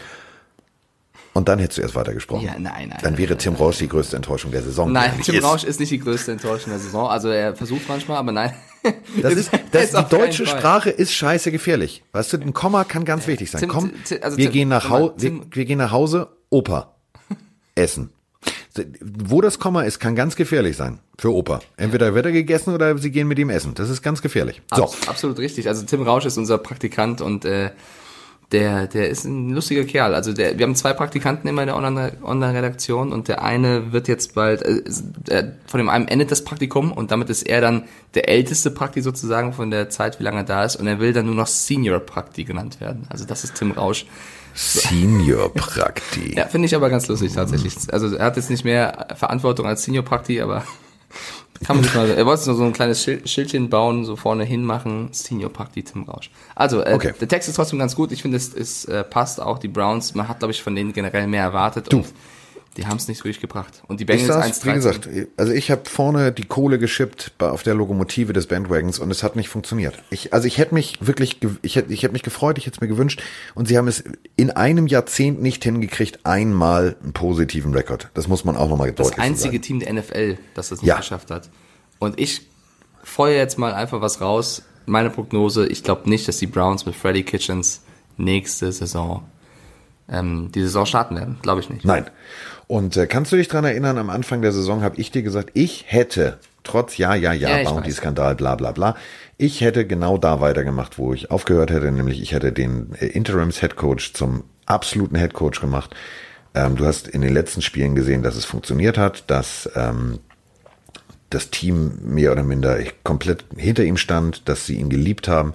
Und 1.36 1.48
dann 1.48 1.58
hättest 1.58 1.76
du 1.76 1.82
erst 1.82 1.94
weitergesprochen. 1.94 2.46
Ja, 2.46 2.52
nein, 2.58 2.88
nein, 2.88 2.98
Dann 3.02 3.18
wäre 3.18 3.36
Tim 3.36 3.56
Rausch 3.56 3.76
die 3.76 3.88
größte 3.88 4.16
Enttäuschung 4.16 4.52
der 4.52 4.62
Saison. 4.62 4.90
Nein, 4.90 5.12
Tim 5.22 5.34
ist. 5.34 5.44
Rausch 5.44 5.64
ist 5.64 5.78
nicht 5.78 5.92
die 5.92 5.98
größte 5.98 6.32
Enttäuschung 6.32 6.70
der 6.70 6.78
Saison. 6.78 7.08
Also 7.10 7.28
er 7.28 7.54
versucht 7.54 7.82
manchmal, 7.88 8.16
aber 8.16 8.32
nein. 8.32 8.54
Das 9.20 9.34
ist, 9.34 9.50
das, 9.72 9.84
Ist 9.92 9.96
die 9.98 10.16
deutsche. 10.16 10.46
Sprache 10.46 10.88
ist 10.90 11.12
scheiße 11.12 11.50
gefährlich. 11.52 12.04
Weißt 12.12 12.32
du, 12.32 12.38
ein 12.38 12.54
Komma 12.54 12.84
kann 12.84 13.04
ganz 13.04 13.26
wichtig 13.26 13.50
sein. 13.50 13.60
Tim- 13.60 13.68
Komm, 13.68 13.90
Tim- 14.04 14.18
also 14.22 14.36
wir 14.38 14.44
Tim- 14.46 14.52
gehen 14.52 14.68
nach 14.68 14.88
Hause, 14.88 15.14
wir, 15.18 15.40
wir 15.50 15.64
gehen 15.66 15.78
nach 15.78 15.90
Hause, 15.90 16.28
Opa, 16.50 16.94
essen. 17.74 18.10
Wo 19.02 19.40
das 19.40 19.58
Komma 19.58 19.82
ist, 19.82 19.98
kann 19.98 20.14
ganz 20.14 20.36
gefährlich 20.36 20.76
sein 20.76 21.00
für 21.18 21.34
Opa. 21.34 21.60
Entweder 21.76 22.14
wird 22.14 22.26
er 22.26 22.32
gegessen 22.32 22.72
oder 22.74 22.96
sie 22.96 23.10
gehen 23.10 23.26
mit 23.28 23.38
ihm 23.38 23.50
essen. 23.50 23.74
Das 23.74 23.90
ist 23.90 24.02
ganz 24.02 24.22
gefährlich. 24.22 24.62
So, 24.74 24.84
Abs 24.84 25.08
absolut 25.08 25.38
richtig. 25.38 25.66
Also 25.68 25.84
Tim 25.84 26.02
Rausch 26.02 26.24
ist 26.24 26.38
unser 26.38 26.56
Praktikant 26.58 27.20
und 27.20 27.44
äh, 27.44 27.70
der, 28.52 28.86
der 28.86 29.08
ist 29.08 29.24
ein 29.24 29.50
lustiger 29.50 29.84
Kerl. 29.84 30.14
Also 30.14 30.32
der, 30.32 30.58
wir 30.58 30.64
haben 30.64 30.76
zwei 30.76 30.92
Praktikanten 30.92 31.48
immer 31.48 31.62
in 31.62 31.66
der 31.66 31.76
Online- 31.76 32.12
Online-Redaktion 32.22 33.12
und 33.12 33.28
der 33.28 33.42
eine 33.42 33.92
wird 33.92 34.06
jetzt 34.06 34.34
bald, 34.34 34.62
äh, 34.62 34.82
äh, 35.28 35.52
von 35.66 35.78
dem 35.78 35.88
einen 35.88 36.06
endet 36.06 36.30
das 36.30 36.44
Praktikum 36.44 36.92
und 36.92 37.10
damit 37.10 37.28
ist 37.28 37.42
er 37.42 37.60
dann 37.60 37.84
der 38.14 38.28
älteste 38.28 38.70
Prakti 38.70 39.02
sozusagen 39.02 39.52
von 39.52 39.70
der 39.70 39.90
Zeit, 39.90 40.20
wie 40.20 40.24
lange 40.24 40.38
er 40.38 40.44
da 40.44 40.64
ist 40.64 40.76
und 40.76 40.86
er 40.86 41.00
will 41.00 41.12
dann 41.12 41.26
nur 41.26 41.34
noch 41.34 41.48
Senior 41.48 41.98
Prakti 41.98 42.44
genannt 42.44 42.80
werden. 42.80 43.06
Also 43.08 43.24
das 43.24 43.42
ist 43.42 43.56
Tim 43.56 43.72
Rausch. 43.72 44.06
Senior 44.54 45.52
Prakti. 45.52 46.34
Ja, 46.36 46.46
finde 46.46 46.66
ich 46.66 46.74
aber 46.74 46.88
ganz 46.88 47.08
lustig 47.08 47.32
tatsächlich. 47.32 47.74
Also 47.92 48.14
er 48.14 48.24
hat 48.24 48.36
jetzt 48.36 48.48
nicht 48.48 48.64
mehr 48.64 49.08
Verantwortung 49.16 49.66
als 49.66 49.82
Senior 49.82 50.04
Prakti, 50.04 50.40
aber 50.40 50.64
kann 51.64 51.76
man 51.76 51.84
sich 51.84 51.94
mal, 51.94 52.10
er 52.10 52.26
wollte 52.26 52.46
nur 52.46 52.56
so 52.56 52.64
ein 52.64 52.72
kleines 52.72 53.02
Schild, 53.02 53.28
Schildchen 53.28 53.70
bauen, 53.70 54.04
so 54.04 54.16
vorne 54.16 54.44
hinmachen, 54.44 55.08
Senior 55.12 55.50
Prakti 55.52 55.82
Tim 55.82 56.02
Rausch. 56.04 56.30
Also, 56.54 56.82
äh, 56.82 56.92
Okay. 56.94 57.12
der 57.20 57.28
Text 57.28 57.48
ist 57.48 57.54
trotzdem 57.56 57.78
ganz 57.78 57.96
gut. 57.96 58.12
Ich 58.12 58.22
finde, 58.22 58.36
es, 58.36 58.52
es 58.54 58.84
äh, 58.84 59.04
passt 59.04 59.40
auch. 59.40 59.58
Die 59.58 59.68
Browns, 59.68 60.14
man 60.14 60.28
hat, 60.28 60.40
glaube 60.40 60.52
ich, 60.52 60.62
von 60.62 60.74
denen 60.74 60.92
generell 60.92 61.26
mehr 61.26 61.42
erwartet. 61.42 61.92
Du. 61.92 61.98
Und 61.98 62.06
die 62.76 62.86
haben 62.86 62.96
es 62.96 63.08
nicht 63.08 63.20
wirklich 63.20 63.40
gebracht. 63.40 63.82
Und 63.88 64.00
die 64.00 64.04
Bengals 64.04 64.26
saß, 64.26 64.64
wie 64.64 64.70
1-13. 64.70 64.74
gesagt, 64.74 65.08
also 65.36 65.52
ich 65.52 65.70
habe 65.70 65.88
vorne 65.88 66.32
die 66.32 66.44
Kohle 66.44 66.78
geschippt 66.78 67.32
auf 67.38 67.62
der 67.62 67.74
Lokomotive 67.74 68.32
des 68.32 68.46
Bandwagons 68.46 68.98
und 68.98 69.10
es 69.10 69.22
hat 69.22 69.36
nicht 69.36 69.48
funktioniert. 69.48 69.94
Ich, 70.10 70.32
also 70.32 70.46
ich 70.46 70.58
hätte 70.58 70.74
mich 70.74 70.98
wirklich, 71.00 71.38
ich 71.62 71.76
hätte, 71.76 71.92
ich 71.92 72.02
hätte 72.02 72.12
mich 72.12 72.22
gefreut, 72.22 72.58
ich 72.58 72.66
hätte 72.66 72.76
es 72.76 72.80
mir 72.80 72.88
gewünscht 72.88 73.22
und 73.54 73.66
sie 73.66 73.78
haben 73.78 73.88
es 73.88 74.04
in 74.36 74.50
einem 74.50 74.86
Jahrzehnt 74.86 75.40
nicht 75.40 75.64
hingekriegt, 75.64 76.20
einmal 76.24 76.96
einen 77.02 77.12
positiven 77.12 77.72
Rekord. 77.74 78.10
Das 78.14 78.28
muss 78.28 78.44
man 78.44 78.56
auch 78.56 78.68
nochmal 78.68 78.88
deutlich 78.92 79.08
das 79.08 79.16
so 79.16 79.22
einzige 79.22 79.52
sagen. 79.56 79.62
Team 79.62 79.80
der 79.80 79.92
NFL, 79.94 80.38
das 80.54 80.68
das 80.68 80.82
nicht 80.82 80.88
Ja. 80.88 80.96
geschafft 80.96 81.30
hat. 81.30 81.48
Und 81.98 82.20
ich 82.20 82.42
feuer 83.02 83.36
jetzt 83.38 83.58
mal 83.58 83.72
einfach 83.72 84.00
was 84.00 84.20
raus. 84.20 84.62
Meine 84.84 85.10
Prognose, 85.10 85.66
ich 85.66 85.82
glaube 85.82 86.08
nicht, 86.08 86.28
dass 86.28 86.38
die 86.38 86.46
Browns 86.46 86.86
mit 86.86 86.94
Freddie 86.94 87.22
Kitchens 87.22 87.82
nächste 88.18 88.70
Saison 88.70 89.24
ähm, 90.08 90.50
die 90.52 90.62
Saison 90.62 90.86
starten 90.86 91.16
werden. 91.16 91.38
Glaube 91.42 91.60
ich 91.60 91.68
nicht. 91.70 91.84
Nein. 91.84 92.06
Und 92.68 92.96
äh, 92.96 93.06
kannst 93.06 93.32
du 93.32 93.36
dich 93.36 93.48
dran 93.48 93.64
erinnern, 93.64 93.98
am 93.98 94.10
Anfang 94.10 94.42
der 94.42 94.52
Saison 94.52 94.82
habe 94.82 94.96
ich 94.96 95.10
dir 95.10 95.22
gesagt, 95.22 95.50
ich 95.54 95.84
hätte, 95.86 96.38
trotz 96.64 96.98
ja, 96.98 97.14
ja, 97.14 97.32
ja, 97.32 97.58
Ja, 97.58 97.70
Bounty-Skandal, 97.70 98.34
bla 98.34 98.56
bla 98.56 98.72
bla, 98.72 98.96
ich 99.38 99.60
hätte 99.60 99.86
genau 99.86 100.18
da 100.18 100.40
weitergemacht, 100.40 100.98
wo 100.98 101.12
ich 101.12 101.30
aufgehört 101.30 101.70
hätte, 101.70 101.92
nämlich 101.92 102.20
ich 102.20 102.32
hätte 102.32 102.52
den 102.52 102.94
äh, 102.98 103.06
Interims-Headcoach 103.06 104.14
zum 104.14 104.44
absoluten 104.66 105.16
Headcoach 105.16 105.60
gemacht. 105.60 105.94
Ähm, 106.54 106.76
du 106.76 106.86
hast 106.86 107.06
in 107.06 107.20
den 107.20 107.32
letzten 107.32 107.62
Spielen 107.62 107.94
gesehen, 107.94 108.22
dass 108.22 108.34
es 108.34 108.44
funktioniert 108.44 108.98
hat, 108.98 109.30
dass 109.30 109.70
ähm, 109.76 110.18
das 111.30 111.50
Team 111.50 111.98
mehr 112.02 112.32
oder 112.32 112.42
minder 112.42 112.78
komplett 113.04 113.44
hinter 113.56 113.84
ihm 113.84 113.96
stand, 113.96 114.48
dass 114.48 114.66
sie 114.66 114.76
ihn 114.76 114.88
geliebt 114.88 115.28
haben. 115.28 115.54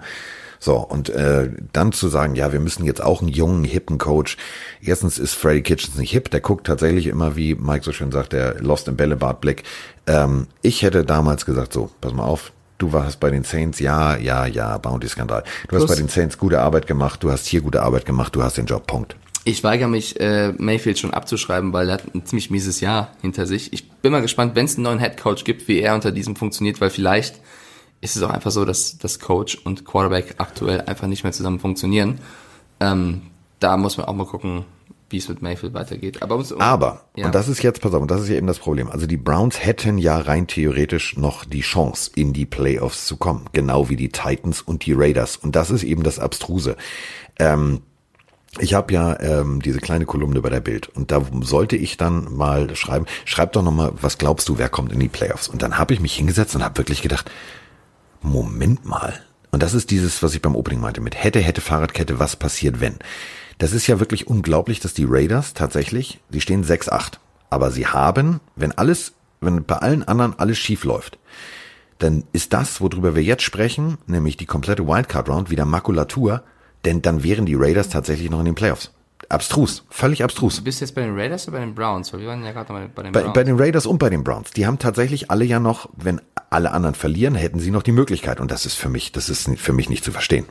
So, 0.63 0.77
und 0.77 1.09
äh, 1.09 1.49
dann 1.73 1.91
zu 1.91 2.07
sagen, 2.07 2.35
ja, 2.35 2.53
wir 2.53 2.59
müssen 2.59 2.85
jetzt 2.85 3.01
auch 3.01 3.21
einen 3.21 3.29
jungen, 3.29 3.63
hippen 3.63 3.97
Coach. 3.97 4.37
Erstens 4.79 5.17
ist 5.17 5.33
Freddy 5.33 5.63
Kitchens 5.63 5.97
nicht 5.97 6.11
hip, 6.11 6.29
der 6.29 6.39
guckt 6.39 6.67
tatsächlich 6.67 7.07
immer, 7.07 7.35
wie 7.35 7.55
Mike 7.55 7.83
so 7.83 7.91
schön 7.91 8.11
sagt, 8.11 8.31
der 8.33 8.61
Lost 8.61 8.87
in 8.87 8.95
Bällebad 8.95 9.41
Blick. 9.41 9.63
Ähm, 10.05 10.45
ich 10.61 10.83
hätte 10.83 11.03
damals 11.03 11.47
gesagt, 11.47 11.73
so, 11.73 11.89
pass 11.99 12.13
mal 12.13 12.25
auf, 12.25 12.51
du 12.77 12.93
warst 12.93 13.19
bei 13.19 13.31
den 13.31 13.43
Saints, 13.43 13.79
ja, 13.79 14.15
ja, 14.17 14.45
ja, 14.45 14.77
Bounty-Skandal. 14.77 15.41
Du 15.67 15.75
hast 15.75 15.85
Plus- 15.85 15.87
bei 15.87 15.95
den 15.95 16.09
Saints 16.09 16.37
gute 16.37 16.59
Arbeit 16.59 16.85
gemacht, 16.85 17.23
du 17.23 17.31
hast 17.31 17.47
hier 17.47 17.61
gute 17.61 17.81
Arbeit 17.81 18.05
gemacht, 18.05 18.35
du 18.35 18.43
hast 18.43 18.57
den 18.57 18.67
Job, 18.67 18.85
Punkt. 18.85 19.15
Ich 19.45 19.63
weigere 19.63 19.87
mich, 19.87 20.19
äh, 20.19 20.53
Mayfield 20.59 20.99
schon 20.99 21.11
abzuschreiben, 21.11 21.73
weil 21.73 21.87
er 21.89 21.93
hat 21.95 22.13
ein 22.13 22.23
ziemlich 22.27 22.51
mieses 22.51 22.81
Jahr 22.81 23.13
hinter 23.23 23.47
sich. 23.47 23.73
Ich 23.73 23.89
bin 23.89 24.11
mal 24.11 24.21
gespannt, 24.21 24.53
wenn 24.53 24.65
es 24.65 24.75
einen 24.75 24.83
neuen 24.83 24.99
Headcoach 24.99 25.43
gibt, 25.43 25.67
wie 25.67 25.79
er 25.79 25.95
unter 25.95 26.11
diesem 26.11 26.35
funktioniert, 26.35 26.79
weil 26.79 26.91
vielleicht 26.91 27.39
ist 28.01 28.15
es 28.15 28.23
auch 28.23 28.31
einfach 28.31 28.51
so, 28.51 28.65
dass 28.65 28.97
das 28.97 29.19
Coach 29.19 29.55
und 29.63 29.85
Quarterback 29.85 30.35
aktuell 30.39 30.81
einfach 30.81 31.07
nicht 31.07 31.23
mehr 31.23 31.33
zusammen 31.33 31.59
funktionieren. 31.59 32.19
Ähm, 32.79 33.21
da 33.59 33.77
muss 33.77 33.97
man 33.97 34.07
auch 34.07 34.13
mal 34.13 34.25
gucken, 34.25 34.65
wie 35.11 35.17
es 35.17 35.29
mit 35.29 35.41
Mayfield 35.41 35.73
weitergeht. 35.73 36.21
Aber, 36.23 36.35
um, 36.35 36.45
Aber 36.59 37.05
ja. 37.15 37.27
und 37.27 37.35
das 37.35 37.47
ist 37.47 37.61
jetzt, 37.61 37.81
pass 37.81 37.93
auf, 37.93 38.01
und 38.01 38.09
das 38.09 38.21
ist 38.21 38.29
ja 38.29 38.35
eben 38.35 38.47
das 38.47 38.59
Problem. 38.59 38.89
Also 38.89 39.05
die 39.05 39.17
Browns 39.17 39.63
hätten 39.63 39.97
ja 39.97 40.17
rein 40.17 40.47
theoretisch 40.47 41.17
noch 41.17 41.45
die 41.45 41.61
Chance, 41.61 42.11
in 42.15 42.33
die 42.33 42.45
Playoffs 42.45 43.05
zu 43.05 43.17
kommen. 43.17 43.45
Genau 43.51 43.89
wie 43.89 43.97
die 43.97 44.09
Titans 44.09 44.61
und 44.61 44.85
die 44.85 44.93
Raiders. 44.93 45.37
Und 45.37 45.55
das 45.55 45.69
ist 45.69 45.83
eben 45.83 46.03
das 46.03 46.17
Abstruse. 46.17 46.75
Ähm, 47.37 47.81
ich 48.59 48.73
habe 48.73 48.93
ja 48.93 49.19
ähm, 49.21 49.61
diese 49.61 49.79
kleine 49.79 50.05
Kolumne 50.05 50.41
bei 50.41 50.49
der 50.49 50.59
Bild 50.59 50.89
und 50.89 51.11
da 51.11 51.21
sollte 51.41 51.77
ich 51.77 51.95
dann 51.95 52.35
mal 52.35 52.75
schreiben, 52.75 53.05
schreib 53.23 53.53
doch 53.53 53.63
nochmal, 53.63 53.93
was 54.01 54.17
glaubst 54.17 54.49
du, 54.49 54.57
wer 54.57 54.67
kommt 54.67 54.91
in 54.91 54.99
die 54.99 55.07
Playoffs? 55.07 55.47
Und 55.47 55.61
dann 55.61 55.77
habe 55.77 55.93
ich 55.93 56.01
mich 56.01 56.13
hingesetzt 56.15 56.53
und 56.55 56.63
habe 56.63 56.77
wirklich 56.77 57.01
gedacht, 57.01 57.31
Moment 58.21 58.85
mal. 58.85 59.21
Und 59.51 59.63
das 59.63 59.73
ist 59.73 59.91
dieses, 59.91 60.23
was 60.23 60.33
ich 60.33 60.41
beim 60.41 60.55
Opening 60.55 60.79
meinte, 60.79 61.01
mit 61.01 61.21
hätte, 61.21 61.39
hätte, 61.39 61.61
Fahrradkette, 61.61 62.19
was 62.19 62.35
passiert, 62.35 62.79
wenn? 62.79 62.99
Das 63.57 63.73
ist 63.73 63.87
ja 63.87 63.99
wirklich 63.99 64.27
unglaublich, 64.27 64.79
dass 64.79 64.93
die 64.93 65.05
Raiders 65.07 65.53
tatsächlich, 65.53 66.19
die 66.29 66.41
stehen 66.41 66.63
6-8. 66.63 67.19
Aber 67.49 67.69
sie 67.69 67.85
haben, 67.85 68.39
wenn 68.55 68.71
alles, 68.71 69.13
wenn 69.41 69.63
bei 69.65 69.75
allen 69.75 70.03
anderen 70.03 70.39
alles 70.39 70.57
schief 70.57 70.83
läuft, 70.83 71.19
dann 71.99 72.23
ist 72.31 72.53
das, 72.53 72.81
worüber 72.81 73.13
wir 73.15 73.23
jetzt 73.23 73.43
sprechen, 73.43 73.97
nämlich 74.07 74.37
die 74.37 74.45
komplette 74.45 74.87
Wildcard 74.87 75.29
Round, 75.29 75.49
wieder 75.49 75.65
Makulatur, 75.65 76.43
denn 76.85 77.01
dann 77.01 77.23
wären 77.23 77.45
die 77.45 77.55
Raiders 77.55 77.89
tatsächlich 77.89 78.29
noch 78.29 78.39
in 78.39 78.45
den 78.45 78.55
Playoffs. 78.55 78.91
Abstrus, 79.31 79.83
völlig 79.89 80.23
abstrus. 80.23 80.57
Du 80.57 80.63
bist 80.63 80.81
jetzt 80.81 80.95
bei 80.95 81.01
den 81.01 81.17
Raiders 81.17 81.47
oder 81.47 81.57
bei 81.57 81.65
den 81.65 81.73
Browns? 81.73 82.11
Weil 82.13 82.21
wir 82.21 82.27
waren 82.27 82.43
ja 82.43 82.51
gerade 82.51 82.71
bei 82.93 83.03
den 83.03 83.11
Browns. 83.11 83.33
Bei, 83.33 83.43
den 83.43 83.59
Raiders 83.59 83.85
und 83.85 83.97
bei 83.97 84.09
den 84.09 84.23
Browns. 84.23 84.51
Die 84.51 84.65
haben 84.67 84.79
tatsächlich 84.79 85.31
alle 85.31 85.45
ja 85.45 85.59
noch, 85.59 85.89
wenn 85.95 86.21
alle 86.49 86.71
anderen 86.71 86.95
verlieren, 86.95 87.35
hätten 87.35 87.59
sie 87.59 87.71
noch 87.71 87.83
die 87.83 87.91
Möglichkeit. 87.91 88.39
Und 88.39 88.51
das 88.51 88.65
ist 88.65 88.75
für 88.75 88.89
mich, 88.89 89.11
das 89.11 89.29
ist 89.29 89.49
für 89.57 89.73
mich 89.73 89.89
nicht 89.89 90.03
zu 90.03 90.11
verstehen. 90.11 90.45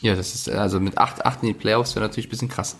Ja, 0.00 0.14
das 0.14 0.34
ist, 0.34 0.50
also 0.50 0.78
mit 0.78 0.98
8-8 0.98 1.42
in 1.42 1.48
die 1.48 1.54
Playoffs 1.54 1.94
wäre 1.94 2.04
natürlich 2.04 2.26
ein 2.26 2.30
bisschen 2.30 2.48
krass. 2.48 2.76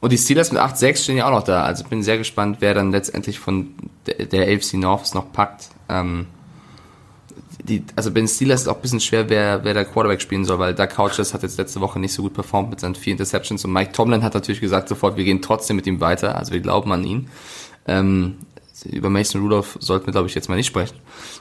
Und 0.00 0.10
die 0.10 0.18
Steelers 0.18 0.52
mit 0.52 0.60
8-6 0.60 1.02
stehen 1.02 1.16
ja 1.16 1.26
auch 1.26 1.30
noch 1.30 1.44
da. 1.44 1.64
Also 1.64 1.84
bin 1.84 2.02
sehr 2.02 2.18
gespannt, 2.18 2.56
wer 2.60 2.74
dann 2.74 2.90
letztendlich 2.90 3.38
von 3.38 3.74
der, 4.06 4.26
der 4.26 4.52
AFC 4.52 4.74
North 4.74 5.14
noch 5.14 5.32
packt. 5.32 5.68
Ähm, 5.88 6.26
die, 7.64 7.84
also 7.94 8.10
bei 8.10 8.20
den 8.20 8.28
Steelers 8.28 8.62
ist 8.62 8.68
auch 8.68 8.76
ein 8.76 8.82
bisschen 8.82 9.00
schwer, 9.00 9.28
wer, 9.28 9.64
wer 9.64 9.74
der 9.74 9.84
Quarterback 9.84 10.20
spielen 10.20 10.44
soll, 10.44 10.58
weil 10.58 10.74
Doug 10.74 10.88
Couches 10.88 11.32
hat 11.32 11.42
jetzt 11.42 11.58
letzte 11.58 11.80
Woche 11.80 11.98
nicht 11.98 12.12
so 12.12 12.22
gut 12.22 12.34
performt 12.34 12.70
mit 12.70 12.80
seinen 12.80 12.94
vier 12.94 13.12
Interceptions 13.12 13.64
und 13.64 13.72
Mike 13.72 13.92
Tomlin 13.92 14.22
hat 14.22 14.34
natürlich 14.34 14.60
gesagt 14.60 14.88
sofort, 14.88 15.16
wir 15.16 15.24
gehen 15.24 15.42
trotzdem 15.42 15.76
mit 15.76 15.86
ihm 15.86 16.00
weiter, 16.00 16.36
also 16.36 16.52
wir 16.52 16.60
glauben 16.60 16.90
an 16.92 17.04
ihn. 17.04 17.28
Ähm, 17.86 18.38
über 18.84 19.10
Mason 19.10 19.42
Rudolph 19.42 19.76
sollten 19.80 20.06
wir, 20.06 20.12
glaube 20.12 20.28
ich, 20.28 20.34
jetzt 20.34 20.48
mal 20.48 20.56
nicht 20.56 20.66
sprechen. 20.66 20.96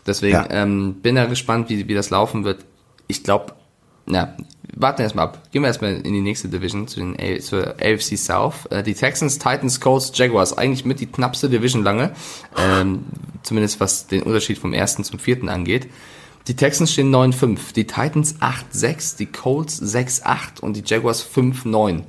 Deswegen 0.06 0.34
ja. 0.34 0.48
ähm, 0.50 0.96
bin 1.02 1.16
da 1.16 1.26
gespannt, 1.26 1.70
wie, 1.70 1.88
wie 1.88 1.94
das 1.94 2.10
laufen 2.12 2.44
wird. 2.44 2.66
Ich 3.08 3.24
glaube, 3.24 3.54
na, 4.06 4.36
warten 4.76 5.02
erstmal 5.02 5.26
ab. 5.26 5.52
Gehen 5.52 5.62
wir 5.62 5.68
erstmal 5.68 5.96
in 5.96 6.14
die 6.14 6.22
nächste 6.22 6.48
Division, 6.50 6.88
zu 6.88 7.00
den 7.00 7.16
A 7.20 7.40
zur 7.40 7.76
AFC 7.82 8.18
South. 8.18 8.66
Äh, 8.70 8.84
die 8.84 8.94
Texans, 8.94 9.38
Titans, 9.38 9.80
Colts, 9.80 10.12
Jaguars, 10.14 10.58
eigentlich 10.58 10.86
mit 10.86 11.00
die 11.00 11.08
knappste 11.08 11.50
Division 11.50 11.84
lange, 11.84 12.12
ähm, 12.58 13.06
zumindest 13.44 13.80
was 13.80 14.08
den 14.08 14.24
Unterschied 14.24 14.58
vom 14.58 14.74
ersten 14.74 15.04
zum 15.04 15.20
vierten 15.20 15.50
angeht. 15.50 15.90
Die 16.48 16.56
Texans 16.56 16.92
stehen 16.92 17.14
9-5, 17.14 17.74
die 17.74 17.86
Titans 17.86 18.36
8-6, 18.42 19.18
die 19.18 19.28
Colts 19.28 19.82
6-8 19.82 20.60
und 20.62 20.76
die 20.76 20.84
Jaguars 20.86 21.24
5-9. 21.24 22.04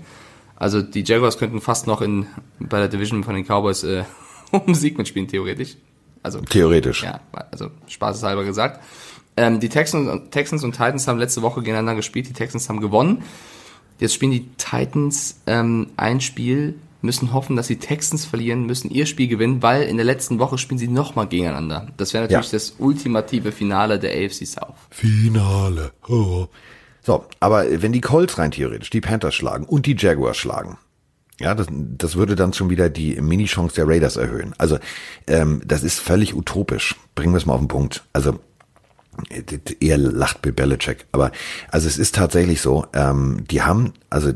Also 0.56 0.80
die 0.80 1.02
Jaguars 1.02 1.38
könnten 1.38 1.60
fast 1.60 1.86
noch 1.86 2.00
in 2.00 2.26
bei 2.58 2.78
der 2.78 2.88
Division 2.88 3.24
von 3.24 3.34
den 3.34 3.44
Cowboys 3.44 3.82
äh, 3.82 4.04
um 4.52 4.74
Sieg 4.74 4.96
mitspielen, 4.96 5.28
theoretisch. 5.28 5.76
Also 6.22 6.40
theoretisch. 6.40 7.02
Ja, 7.02 7.20
also 7.50 7.70
spaßeshalber 7.88 8.44
gesagt. 8.44 8.80
Ähm, 9.36 9.60
die 9.60 9.68
Texans, 9.68 10.30
Texans 10.30 10.64
und 10.64 10.72
Titans 10.72 11.08
haben 11.08 11.18
letzte 11.18 11.42
Woche 11.42 11.60
gegeneinander 11.60 11.94
gespielt. 11.94 12.28
Die 12.28 12.32
Texans 12.32 12.68
haben 12.68 12.80
gewonnen. 12.80 13.22
Jetzt 13.98 14.14
spielen 14.14 14.32
die 14.32 14.48
Titans 14.56 15.40
ähm, 15.46 15.88
ein 15.96 16.20
Spiel, 16.20 16.74
müssen 17.02 17.32
hoffen, 17.32 17.56
dass 17.56 17.66
die 17.66 17.78
Texans 17.78 18.24
verlieren, 18.24 18.66
müssen 18.66 18.90
ihr 18.90 19.06
Spiel 19.06 19.28
gewinnen, 19.28 19.62
weil 19.62 19.82
in 19.82 19.96
der 19.96 20.04
letzten 20.04 20.38
Woche 20.38 20.58
spielen 20.58 20.78
sie 20.78 20.88
nochmal 20.88 21.26
gegeneinander. 21.28 21.88
Das 21.96 22.12
wäre 22.12 22.24
natürlich 22.24 22.46
ja. 22.46 22.52
das 22.52 22.74
ultimative 22.78 23.52
Finale 23.52 23.98
der 23.98 24.12
AFC 24.12 24.46
South. 24.46 24.74
Finale. 24.90 25.92
Oh. 26.08 26.46
So, 27.02 27.24
aber 27.40 27.82
wenn 27.82 27.92
die 27.92 28.00
Colts 28.00 28.38
rein 28.38 28.52
theoretisch 28.52 28.90
die 28.90 29.00
Panthers 29.00 29.34
schlagen 29.34 29.64
und 29.64 29.86
die 29.86 29.96
Jaguars 29.98 30.36
schlagen, 30.36 30.78
ja, 31.40 31.54
das, 31.54 31.66
das 31.70 32.14
würde 32.14 32.36
dann 32.36 32.52
schon 32.52 32.70
wieder 32.70 32.88
die 32.88 33.20
Mini-Chance 33.20 33.74
der 33.74 33.88
Raiders 33.88 34.16
erhöhen. 34.16 34.54
Also 34.58 34.78
ähm, 35.26 35.60
das 35.64 35.82
ist 35.82 35.98
völlig 35.98 36.34
utopisch. 36.34 36.94
Bringen 37.16 37.32
wir 37.32 37.38
es 37.38 37.46
mal 37.46 37.54
auf 37.54 37.60
den 37.60 37.68
Punkt. 37.68 38.04
Also 38.12 38.38
eher 39.80 39.98
lacht 39.98 40.42
Bill 40.42 40.52
Belichick. 40.52 41.06
Aber 41.12 41.32
also 41.70 41.86
es 41.86 41.98
ist 41.98 42.14
tatsächlich 42.14 42.60
so, 42.60 42.86
ähm, 42.94 43.44
die 43.50 43.62
haben, 43.62 43.92
also 44.10 44.32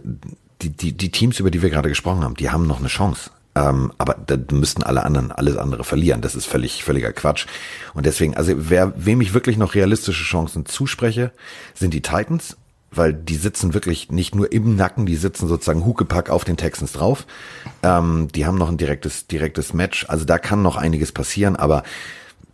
die, 0.62 0.71
die, 0.71 0.93
die 0.93 1.11
Teams, 1.11 1.41
über 1.41 1.51
die 1.51 1.62
wir 1.62 1.71
gerade 1.71 1.89
gesprochen 1.89 2.23
haben, 2.23 2.35
die 2.35 2.51
haben 2.51 2.67
noch 2.67 2.79
eine 2.79 2.89
Chance. 2.89 3.31
Ähm, 3.55 3.93
aber 3.97 4.15
da 4.15 4.37
müssten 4.53 4.83
alle 4.83 5.05
anderen 5.05 5.33
alles 5.33 5.57
andere 5.57 5.83
verlieren. 5.83 6.21
Das 6.21 6.35
ist 6.35 6.45
völlig, 6.45 6.85
völliger 6.85 7.12
Quatsch. 7.12 7.47
Und 7.95 8.05
deswegen, 8.05 8.37
also 8.37 8.53
wer, 8.57 8.93
wem 8.97 9.21
ich 9.23 9.33
wirklich 9.33 9.57
noch 9.57 9.75
realistische 9.75 10.25
Chancen 10.25 10.67
zuspreche, 10.67 11.33
sind 11.75 11.95
die 11.95 12.03
Titans, 12.03 12.59
weil 12.91 13.15
die 13.15 13.37
sitzen 13.37 13.73
wirklich 13.73 14.11
nicht 14.11 14.35
nur 14.35 14.53
im 14.53 14.77
Nacken, 14.77 15.07
die 15.07 15.17
sitzen 15.17 15.49
sozusagen 15.49 15.87
Hukepack 15.87 16.29
auf 16.29 16.45
den 16.45 16.59
Texans 16.59 16.93
drauf. 16.93 17.27
Ähm, 17.83 18.29
die 18.35 18.45
haben 18.45 18.59
noch 18.59 18.69
ein 18.69 18.77
direktes, 18.77 19.27
direktes 19.27 19.73
Match. 19.73 20.05
Also 20.09 20.27
da 20.27 20.39
kann 20.39 20.61
noch 20.61 20.77
einiges 20.77 21.12
passieren, 21.12 21.57
aber 21.57 21.83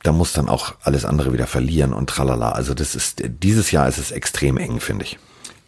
da 0.02 0.12
muss 0.12 0.32
dann 0.32 0.48
auch 0.48 0.74
alles 0.82 1.04
andere 1.04 1.32
wieder 1.32 1.46
verlieren 1.46 1.92
und 1.92 2.08
tralala. 2.10 2.50
Also 2.52 2.74
das 2.74 2.94
ist, 2.94 3.22
dieses 3.24 3.70
Jahr 3.70 3.88
ist 3.88 3.98
es 3.98 4.10
extrem 4.10 4.56
eng, 4.56 4.80
finde 4.80 5.04
ich. 5.04 5.18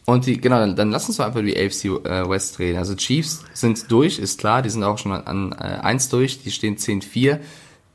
Und 0.07 0.27
die, 0.27 0.39
genau, 0.39 0.59
dann, 0.59 0.77
dann 0.77 0.91
lass 0.91 1.09
uns 1.09 1.17
doch 1.17 1.25
einfach 1.25 1.41
die 1.41 1.57
AFC 1.57 1.85
äh, 1.85 2.29
West 2.29 2.59
reden. 2.59 2.79
Also 2.79 2.95
Chiefs 2.95 3.43
sind 3.55 3.91
durch, 3.91 4.19
ist 4.19 4.39
klar, 4.39 4.61
die 4.61 4.69
sind 4.69 4.85
auch 4.85 4.99
schon 4.99 5.13
an 5.13 5.53
äh, 5.53 5.79
1 5.81 6.11
durch, 6.11 6.43
die 6.43 6.51
stehen 6.51 6.77
10-4. 6.77 7.39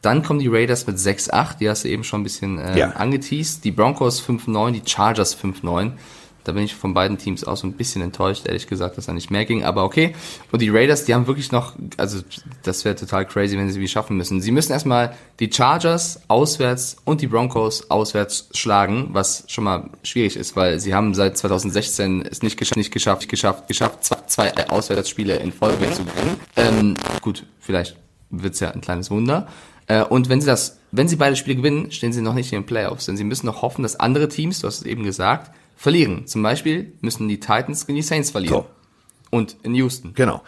Dann 0.01 0.23
kommen 0.23 0.39
die 0.39 0.47
Raiders 0.47 0.87
mit 0.87 0.97
6-8, 0.97 1.57
die 1.59 1.69
hast 1.69 1.83
du 1.83 1.89
eben 1.89 2.03
schon 2.03 2.21
ein 2.21 2.23
bisschen 2.23 2.57
äh, 2.57 2.79
ja. 2.79 2.91
angeteased. 2.91 3.63
Die 3.63 3.71
Broncos 3.71 4.23
5-9, 4.23 4.71
die 4.71 4.81
Chargers 4.89 5.37
5-9. 5.37 5.91
Da 6.43 6.51
bin 6.53 6.63
ich 6.63 6.75
von 6.75 6.93
beiden 6.93 7.17
Teams 7.17 7.43
auch 7.43 7.57
so 7.57 7.67
ein 7.67 7.73
bisschen 7.73 8.01
enttäuscht, 8.01 8.45
ehrlich 8.47 8.67
gesagt, 8.67 8.97
dass 8.97 9.05
da 9.05 9.13
nicht 9.13 9.29
mehr 9.29 9.45
ging, 9.45 9.63
aber 9.63 9.83
okay. 9.83 10.15
Und 10.51 10.61
die 10.61 10.69
Raiders, 10.69 11.05
die 11.05 11.13
haben 11.13 11.27
wirklich 11.27 11.51
noch, 11.51 11.73
also 11.97 12.19
das 12.63 12.85
wäre 12.85 12.95
total 12.95 13.25
crazy, 13.25 13.57
wenn 13.57 13.69
sie 13.69 13.79
wie 13.79 13.87
schaffen 13.87 14.17
müssen. 14.17 14.41
Sie 14.41 14.51
müssen 14.51 14.71
erstmal 14.71 15.15
die 15.39 15.51
Chargers 15.51 16.21
auswärts 16.27 16.97
und 17.05 17.21
die 17.21 17.27
Broncos 17.27 17.89
auswärts 17.89 18.49
schlagen, 18.53 19.09
was 19.11 19.43
schon 19.47 19.63
mal 19.63 19.89
schwierig 20.03 20.37
ist, 20.37 20.55
weil 20.55 20.79
sie 20.79 20.93
haben 20.93 21.13
seit 21.13 21.37
2016 21.37 22.25
es 22.29 22.41
nicht 22.41 22.57
geschafft, 22.57 22.77
nicht 22.77 22.91
geschafft, 22.91 23.29
geschafft, 23.29 23.67
geschafft, 23.67 24.03
zwei, 24.03 24.17
zwei 24.27 24.69
Auswärtsspiele 24.69 25.35
in 25.37 25.51
Folge 25.51 25.91
zu 25.91 26.03
gewinnen. 26.03 26.37
Ähm, 26.55 26.95
gut, 27.21 27.45
vielleicht 27.59 27.97
wird's 28.29 28.59
ja 28.59 28.71
ein 28.71 28.81
kleines 28.81 29.11
Wunder. 29.11 29.47
Äh, 29.87 30.03
und 30.03 30.29
wenn 30.29 30.39
sie 30.39 30.47
das, 30.47 30.79
wenn 30.91 31.07
sie 31.07 31.15
beide 31.15 31.35
Spiele 31.35 31.57
gewinnen, 31.57 31.91
stehen 31.91 32.13
sie 32.13 32.21
noch 32.21 32.33
nicht 32.33 32.53
in 32.53 32.61
den 32.61 32.65
Playoffs, 32.65 33.07
denn 33.07 33.17
sie 33.17 33.23
müssen 33.23 33.47
noch 33.47 33.61
hoffen, 33.61 33.83
dass 33.83 33.99
andere 33.99 34.29
Teams, 34.29 34.59
du 34.59 34.67
hast 34.67 34.79
es 34.79 34.85
eben 34.85 35.03
gesagt, 35.03 35.51
verlieren. 35.79 36.27
Zum 36.27 36.43
Beispiel 36.43 36.91
müssen 36.99 37.29
die 37.29 37.39
Titans 37.39 37.87
gegen 37.87 37.95
die 37.95 38.01
Saints 38.01 38.31
verlieren. 38.31 38.53
So. 38.53 38.67
Und 39.31 39.55
in 39.63 39.73
Houston. 39.75 40.13
Genau. 40.13 40.43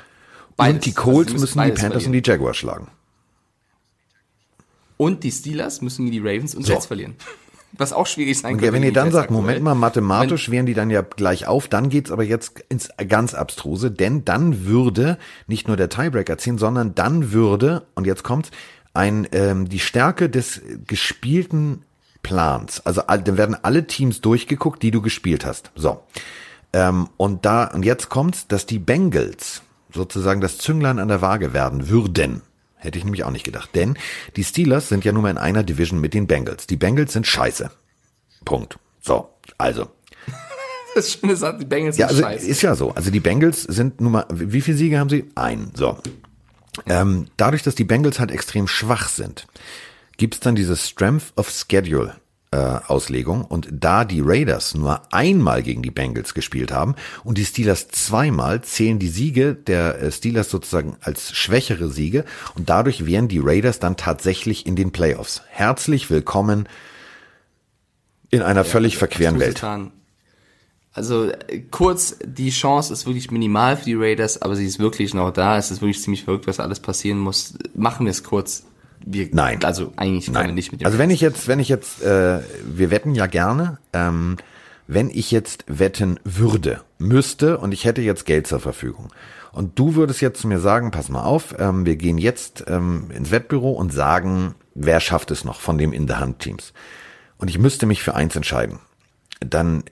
Beides. 0.58 0.76
Und 0.76 0.86
die 0.86 0.94
Colts 0.94 1.32
also 1.32 1.42
müssen, 1.42 1.58
müssen 1.58 1.64
die 1.64 1.82
Panthers 1.82 2.04
verlieren. 2.04 2.16
und 2.16 2.26
die 2.26 2.30
Jaguars 2.30 2.58
schlagen. 2.58 2.88
Und 4.98 5.24
die 5.24 5.32
Steelers 5.32 5.82
müssen 5.82 6.06
gegen 6.06 6.24
die 6.24 6.30
Ravens 6.30 6.54
und 6.54 6.66
so. 6.66 6.74
Jets 6.74 6.86
verlieren. 6.86 7.16
Was 7.78 7.94
auch 7.94 8.06
schwierig 8.06 8.38
sein 8.38 8.56
könnte. 8.56 8.66
Ja, 8.66 8.74
wenn 8.74 8.84
ihr 8.84 8.92
dann 8.92 9.12
sagt, 9.14 9.32
Moment 9.32 9.64
mal, 9.64 9.74
mathematisch 9.74 10.52
wären 10.52 10.66
die 10.66 10.74
dann 10.74 10.90
ja 10.90 11.02
gleich 11.02 11.48
auf, 11.48 11.70
dann 11.70 11.88
geht's 11.88 12.12
aber 12.12 12.24
jetzt 12.24 12.60
ins 12.68 12.90
ganz 13.08 13.34
Abstruse, 13.34 13.90
denn 13.90 14.26
dann 14.26 14.66
würde 14.66 15.18
nicht 15.48 15.70
nur 15.70 15.78
der 15.78 15.88
Tiebreaker 15.88 16.38
ziehen, 16.38 16.58
sondern 16.58 16.94
dann 16.94 17.32
würde, 17.32 17.88
und 17.96 18.06
jetzt 18.06 18.24
kommt's, 18.24 18.52
ein, 18.94 19.26
ähm, 19.32 19.70
die 19.70 19.80
Stärke 19.80 20.30
des 20.30 20.62
gespielten 20.86 21.86
Plans. 22.24 22.86
Also 22.86 23.02
dann 23.02 23.38
werden 23.38 23.58
alle 23.62 23.88
Teams 23.88 24.22
durchgeguckt, 24.22 24.84
die 24.84 24.92
du 24.92 25.02
gespielt 25.02 25.46
hast. 25.46 25.72
So. 25.76 26.04
Ähm, 26.74 27.10
und 27.18 27.46
da, 27.46 27.66
und 27.66 27.84
jetzt 27.84 28.10
kommt's, 28.10 28.48
dass 28.48 28.66
die 28.66 28.80
Bengals 28.80 29.62
sozusagen 29.94 30.42
das 30.42 30.58
Zünglein 30.58 31.00
an 31.00 31.10
der 31.10 31.22
Waage 31.22 31.54
werden 31.54 31.90
würden. 31.90 32.42
Hätte 32.76 32.98
ich 32.98 33.04
nämlich 33.04 33.24
auch 33.24 33.32
nicht 33.32 33.44
gedacht. 33.44 33.70
Denn 33.76 33.98
die 34.36 34.44
Steelers 34.44 34.90
sind 34.90 35.06
ja 35.06 35.12
nun 35.12 35.24
mal 35.24 35.30
in 35.30 35.38
einer 35.38 35.64
Division 35.64 36.02
mit 36.02 36.14
den 36.14 36.28
Bengals. 36.28 36.66
Die 36.66 36.78
Bengals 36.78 37.14
sind 37.14 37.28
scheiße. 37.28 37.70
Punkt. 38.46 38.80
So, 39.02 39.30
also. 39.58 39.88
Das 40.94 41.14
schöne 41.14 41.38
sagt, 41.38 41.62
die 41.62 41.66
Bengals 41.66 41.96
ja, 41.96 42.08
also 42.08 42.22
scheiße. 42.22 42.46
Ist 42.46 42.64
ja 42.64 42.76
so. 42.76 42.92
Also 42.92 43.12
die 43.12 43.22
Bengals 43.22 43.64
sind 43.64 44.02
nun 44.02 44.12
mal, 44.12 44.26
wie 44.30 44.60
viele 44.60 44.76
Siege 44.76 45.00
haben 45.00 45.10
sie? 45.10 45.24
Ein. 45.36 45.72
So. 45.74 45.98
Ähm, 46.86 47.28
dadurch, 47.38 47.64
dass 47.64 47.76
die 47.76 47.86
Bengals 47.86 48.20
halt 48.20 48.30
extrem 48.30 48.68
schwach 48.68 49.08
sind, 49.08 49.48
gibt's 50.22 50.40
dann 50.40 50.54
diese 50.54 50.78
Strength 50.78 51.34
of 51.36 51.50
Schedule 51.50 52.14
äh, 52.52 52.58
Auslegung 52.58 53.44
und 53.44 53.70
da 53.72 54.06
die 54.06 54.22
Raiders 54.24 54.76
nur 54.76 55.02
einmal 55.12 55.64
gegen 55.64 55.82
die 55.82 55.90
Bengals 55.90 56.36
gespielt 56.36 56.72
haben 56.72 56.94
und 57.24 57.40
die 57.40 57.44
Steelers 57.46 57.88
zweimal, 57.88 58.62
zählen 58.62 59.00
die 59.00 59.08
Siege 59.08 59.56
der 59.56 60.00
äh, 60.00 60.12
Steelers 60.12 60.52
sozusagen 60.52 60.96
als 61.02 61.36
schwächere 61.36 61.90
Siege 61.90 62.24
und 62.54 62.70
dadurch 62.70 63.08
wären 63.08 63.30
die 63.30 63.40
Raiders 63.40 63.80
dann 63.80 63.98
tatsächlich 63.98 64.68
in 64.68 64.76
den 64.76 64.92
Playoffs. 64.92 65.42
Herzlich 65.50 66.12
willkommen 66.12 66.70
in 68.30 68.44
einer 68.44 68.62
ja, 68.62 68.64
völlig 68.64 68.98
verqueren 68.98 69.40
Welt. 69.40 69.60
Also 70.94 71.32
äh, 71.32 71.62
kurz, 71.72 72.18
die 72.24 72.52
Chance 72.52 72.94
ist 72.94 73.08
wirklich 73.08 73.32
minimal 73.32 73.76
für 73.76 73.86
die 73.86 73.96
Raiders, 73.96 74.40
aber 74.40 74.56
sie 74.56 74.68
ist 74.68 74.78
wirklich 74.78 75.16
noch 75.16 75.32
da. 75.32 75.58
Es 75.58 75.72
ist 75.72 75.82
wirklich 75.82 76.00
ziemlich 76.00 76.26
verrückt, 76.26 76.46
was 76.46 76.60
alles 76.60 76.80
passieren 76.80 77.18
muss. 77.18 77.56
Machen 77.74 78.06
wir 78.06 78.12
es 78.12 78.24
kurz. 78.24 78.66
Wir, 79.06 79.30
Nein. 79.32 79.64
Also 79.64 79.94
eigentlich 79.96 80.30
Nein. 80.32 80.48
wir 80.48 80.54
nicht 80.54 80.72
mit 80.72 80.82
dem. 80.82 80.86
Also 80.86 80.98
wenn 80.98 81.10
ich 81.10 81.22
jetzt, 81.22 81.48
wenn 81.48 81.60
ich 81.60 81.70
jetzt, 81.70 82.04
äh, 82.04 82.40
wir 82.66 82.92
wetten 82.92 83.16
ja 83.16 83.28
gerne. 83.28 83.80
Ähm, 83.94 84.38
wenn 84.88 85.10
ich 85.10 85.32
jetzt 85.32 85.64
wetten 85.68 86.20
würde, 86.26 86.82
müsste 86.98 87.60
und 87.60 87.72
ich 87.72 87.86
hätte 87.86 88.02
jetzt 88.02 88.26
Geld 88.26 88.46
zur 88.46 88.60
Verfügung 88.60 89.08
und 89.54 89.80
du 89.80 89.96
würdest 89.96 90.22
jetzt 90.22 90.42
zu 90.42 90.48
mir 90.48 90.60
sagen, 90.60 90.92
pass 90.92 91.10
mal 91.10 91.24
auf, 91.24 91.56
ähm, 91.60 91.86
wir 91.86 91.96
gehen 91.96 92.18
jetzt 92.18 92.66
ähm, 92.68 93.10
ins 93.16 93.32
Wettbüro 93.32 93.72
und 93.72 93.94
sagen, 93.94 94.56
wer 94.76 95.00
schafft 95.00 95.32
es 95.32 95.44
noch 95.46 95.60
von 95.60 95.78
dem 95.78 95.94
In-the-Hand-Teams. 95.94 96.74
Und 97.38 97.50
ich 97.50 97.58
müsste 97.58 97.86
mich 97.86 98.04
für 98.04 98.16
eins 98.16 98.36
entscheiden. 98.36 98.80
Dann 99.40 99.84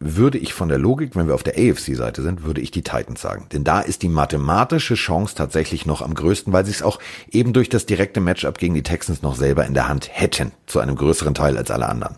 würde 0.00 0.38
ich 0.38 0.54
von 0.54 0.68
der 0.68 0.78
Logik, 0.78 1.16
wenn 1.16 1.26
wir 1.26 1.34
auf 1.34 1.42
der 1.42 1.54
AFC-Seite 1.54 2.22
sind, 2.22 2.44
würde 2.44 2.60
ich 2.60 2.70
die 2.70 2.82
Titans 2.82 3.20
sagen. 3.20 3.46
Denn 3.52 3.64
da 3.64 3.80
ist 3.80 4.02
die 4.02 4.08
mathematische 4.08 4.94
Chance 4.94 5.34
tatsächlich 5.34 5.86
noch 5.86 6.02
am 6.02 6.14
größten, 6.14 6.52
weil 6.52 6.64
sie 6.64 6.70
es 6.70 6.82
auch 6.82 6.98
eben 7.30 7.52
durch 7.52 7.68
das 7.68 7.86
direkte 7.86 8.20
Matchup 8.20 8.58
gegen 8.58 8.74
die 8.74 8.82
Texans 8.82 9.22
noch 9.22 9.34
selber 9.34 9.66
in 9.66 9.74
der 9.74 9.88
Hand 9.88 10.08
hätten, 10.12 10.52
zu 10.66 10.78
einem 10.78 10.94
größeren 10.94 11.34
Teil 11.34 11.56
als 11.56 11.70
alle 11.70 11.88
anderen. 11.88 12.16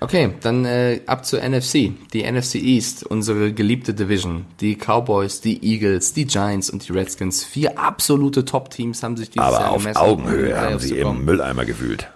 Okay, 0.00 0.34
dann 0.42 0.66
äh, 0.66 1.00
ab 1.06 1.24
zur 1.24 1.40
NFC. 1.40 1.92
Die 2.12 2.30
NFC 2.30 2.56
East, 2.56 3.06
unsere 3.06 3.52
geliebte 3.52 3.94
Division. 3.94 4.44
Die 4.60 4.76
Cowboys, 4.76 5.40
die 5.40 5.64
Eagles, 5.64 6.12
die 6.12 6.26
Giants 6.26 6.68
und 6.68 6.86
die 6.86 6.92
Redskins. 6.92 7.42
Vier 7.42 7.78
absolute 7.78 8.44
Top-Teams 8.44 9.02
haben 9.02 9.16
sich 9.16 9.30
dieses 9.30 9.46
Aber 9.46 9.60
Jahr 9.60 9.70
auf 9.70 9.86
Augenhöhe 9.96 10.60
haben 10.60 10.78
sie 10.78 10.98
im 10.98 11.24
Mülleimer 11.24 11.64
gewühlt. 11.64 12.08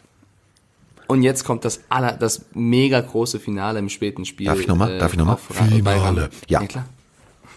Und 1.08 1.22
jetzt 1.22 1.44
kommt 1.44 1.64
das 1.64 1.80
aller, 1.88 2.12
das 2.12 2.46
mega 2.52 3.00
große 3.00 3.40
Finale 3.40 3.78
im 3.78 3.88
späten 3.88 4.24
Spiel. 4.24 4.46
Darf 4.46 4.60
ich 4.60 4.68
nochmal? 4.68 4.92
Äh, 4.92 4.98
Darf 4.98 5.12
ich 5.12 5.18
nochmal? 5.18 5.38
Finale. 5.38 6.30
Ja. 6.48 6.60
ja 6.60 6.66
klar. 6.66 6.84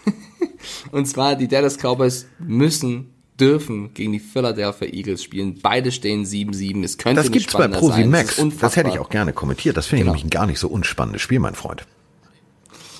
und 0.90 1.06
zwar 1.06 1.36
die 1.36 1.48
Dallas 1.48 1.76
Cowboys 1.76 2.26
müssen 2.38 3.12
dürfen 3.38 3.92
gegen 3.92 4.12
die 4.12 4.20
Philadelphia 4.20 4.88
Eagles 4.88 5.22
spielen. 5.22 5.58
Beide 5.62 5.92
stehen 5.92 6.24
7-7. 6.24 6.82
Es 6.82 6.96
könnte 6.96 7.22
Das 7.22 7.30
gibt's 7.30 7.52
bei 7.52 7.68
Pro 7.68 7.88
Max. 8.06 8.36
Das, 8.36 8.56
das, 8.58 8.76
hätte 8.76 8.90
ich 8.90 8.98
auch 8.98 9.10
gerne 9.10 9.32
kommentiert. 9.32 9.76
Das 9.76 9.86
finde 9.86 10.04
genau. 10.04 10.14
ich 10.14 10.22
nämlich 10.22 10.34
ein 10.34 10.38
gar 10.38 10.46
nicht 10.46 10.58
so 10.58 10.68
unspannendes 10.68 11.20
Spiel, 11.20 11.38
mein 11.38 11.54
Freund. 11.54 11.84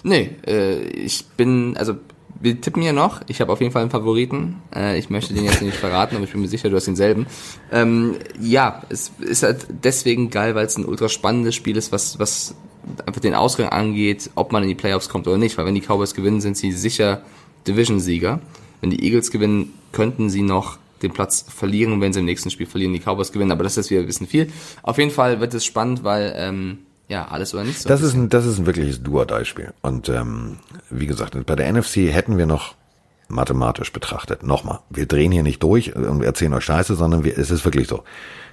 Nee, 0.03 0.37
äh, 0.47 0.81
ich 0.89 1.25
bin, 1.37 1.77
also 1.77 1.97
wir 2.43 2.61
tippen 2.61 2.83
hier 2.83 2.93
noch. 2.93 3.21
Ich 3.29 3.41
habe 3.41 3.53
auf 3.53 3.61
jeden 3.61 3.73
Fall 3.73 3.83
einen 3.83 3.91
Favoriten. 3.91 4.61
Äh, 4.75 4.99
ich 4.99 5.11
möchte 5.11 5.33
den 5.33 5.45
jetzt 5.45 5.63
nicht 5.63 5.77
verraten, 5.77 6.17
aber 6.17 6.25
ich 6.25 6.33
bin 6.33 6.41
mir 6.41 6.49
sicher, 6.49 6.69
du 6.69 6.77
hast 6.77 6.87
denselben. 6.87 7.27
Ähm, 7.71 8.17
ja, 8.41 8.83
es 8.89 9.13
ist 9.21 9.45
halt 9.45 9.67
deswegen 9.85 10.31
geil, 10.31 10.55
weil 10.55 10.67
es 10.67 10.77
ein 10.77 10.85
ultra 10.85 11.09
spannendes 11.09 11.55
Spiel 11.55 11.77
ist, 11.77 11.93
was, 11.93 12.19
was 12.19 12.57
einfach 13.07 13.21
den 13.21 13.35
Ausgang 13.35 13.69
angeht, 13.69 14.31
ob 14.35 14.51
man 14.53 14.65
in 14.65 14.69
die 14.69 14.75
Playoffs 14.75 15.09
kommt 15.09 15.29
oder 15.29 15.39
nicht. 15.39 15.57
Weil 15.57 15.67
wenn 15.67 15.75
die 15.75 15.81
Cowboys 15.81 16.15
gewinnen, 16.15 16.41
sind 16.41 16.57
sie 16.57 16.73
sicher 16.73 17.23
Division-Sieger. 17.67 18.41
Wenn 18.81 18.91
die 18.91 19.05
Eagles 19.05 19.31
gewinnen, 19.31 19.73
könnten 19.93 20.29
sie 20.29 20.43
noch 20.43 20.79
den 21.03 21.13
Platz 21.13 21.45
verlieren, 21.49 22.01
wenn 22.01 22.13
sie 22.13 22.21
im 22.21 22.27
nächsten 22.27 22.51
Spiel 22.51 22.67
verlieren, 22.67 22.93
die 22.93 23.01
Cowboys 23.01 23.33
gewinnen. 23.33 23.53
Aber 23.53 23.63
das 23.63 23.77
ist 23.77 23.91
ein 23.93 24.07
bisschen 24.07 24.27
viel. 24.27 24.51
Auf 24.83 24.99
jeden 24.99 25.11
Fall 25.11 25.41
wird 25.41 25.55
es 25.55 25.65
spannend, 25.65 26.03
weil 26.03 26.35
ähm, 26.37 26.79
ja, 27.13 27.29
alles 27.29 27.53
oder 27.53 27.65
nichts. 27.65 27.83
So 27.83 27.91
das, 27.91 28.01
ist 28.01 28.15
ein, 28.15 28.31
das 28.31 28.47
ist 28.47 28.59
ein 28.59 28.65
wirkliches 28.65 29.03
Duo-Die-Spiel. 29.03 29.75
Und 29.83 30.09
ähm, 30.09 30.57
wie 30.89 31.07
gesagt, 31.07 31.37
bei 31.45 31.55
der 31.55 31.71
NFC 31.71 32.11
hätten 32.11 32.39
wir 32.39 32.47
noch 32.47 32.75
mathematisch 33.29 33.93
betrachtet, 33.93 34.43
nochmal, 34.43 34.81
wir 34.89 35.05
drehen 35.05 35.31
hier 35.31 35.43
nicht 35.43 35.63
durch 35.63 35.95
und 35.95 36.23
erzählen 36.23 36.55
euch 36.55 36.65
Scheiße, 36.65 36.95
sondern 36.95 37.23
wir, 37.23 37.37
es 37.37 37.51
ist 37.51 37.67
wirklich 37.67 37.87
so. 37.87 38.03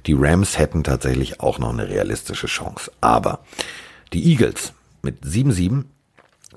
Die 0.05 0.13
Rams 0.13 0.57
hätten 0.57 0.83
tatsächlich 0.83 1.39
auch 1.39 1.57
noch 1.57 1.71
eine 1.71 1.87
realistische 1.87 2.47
Chance. 2.47 2.91
Aber 2.99 3.39
die 4.11 4.29
Eagles 4.29 4.73
mit 5.03 5.23
7-7 5.23 5.85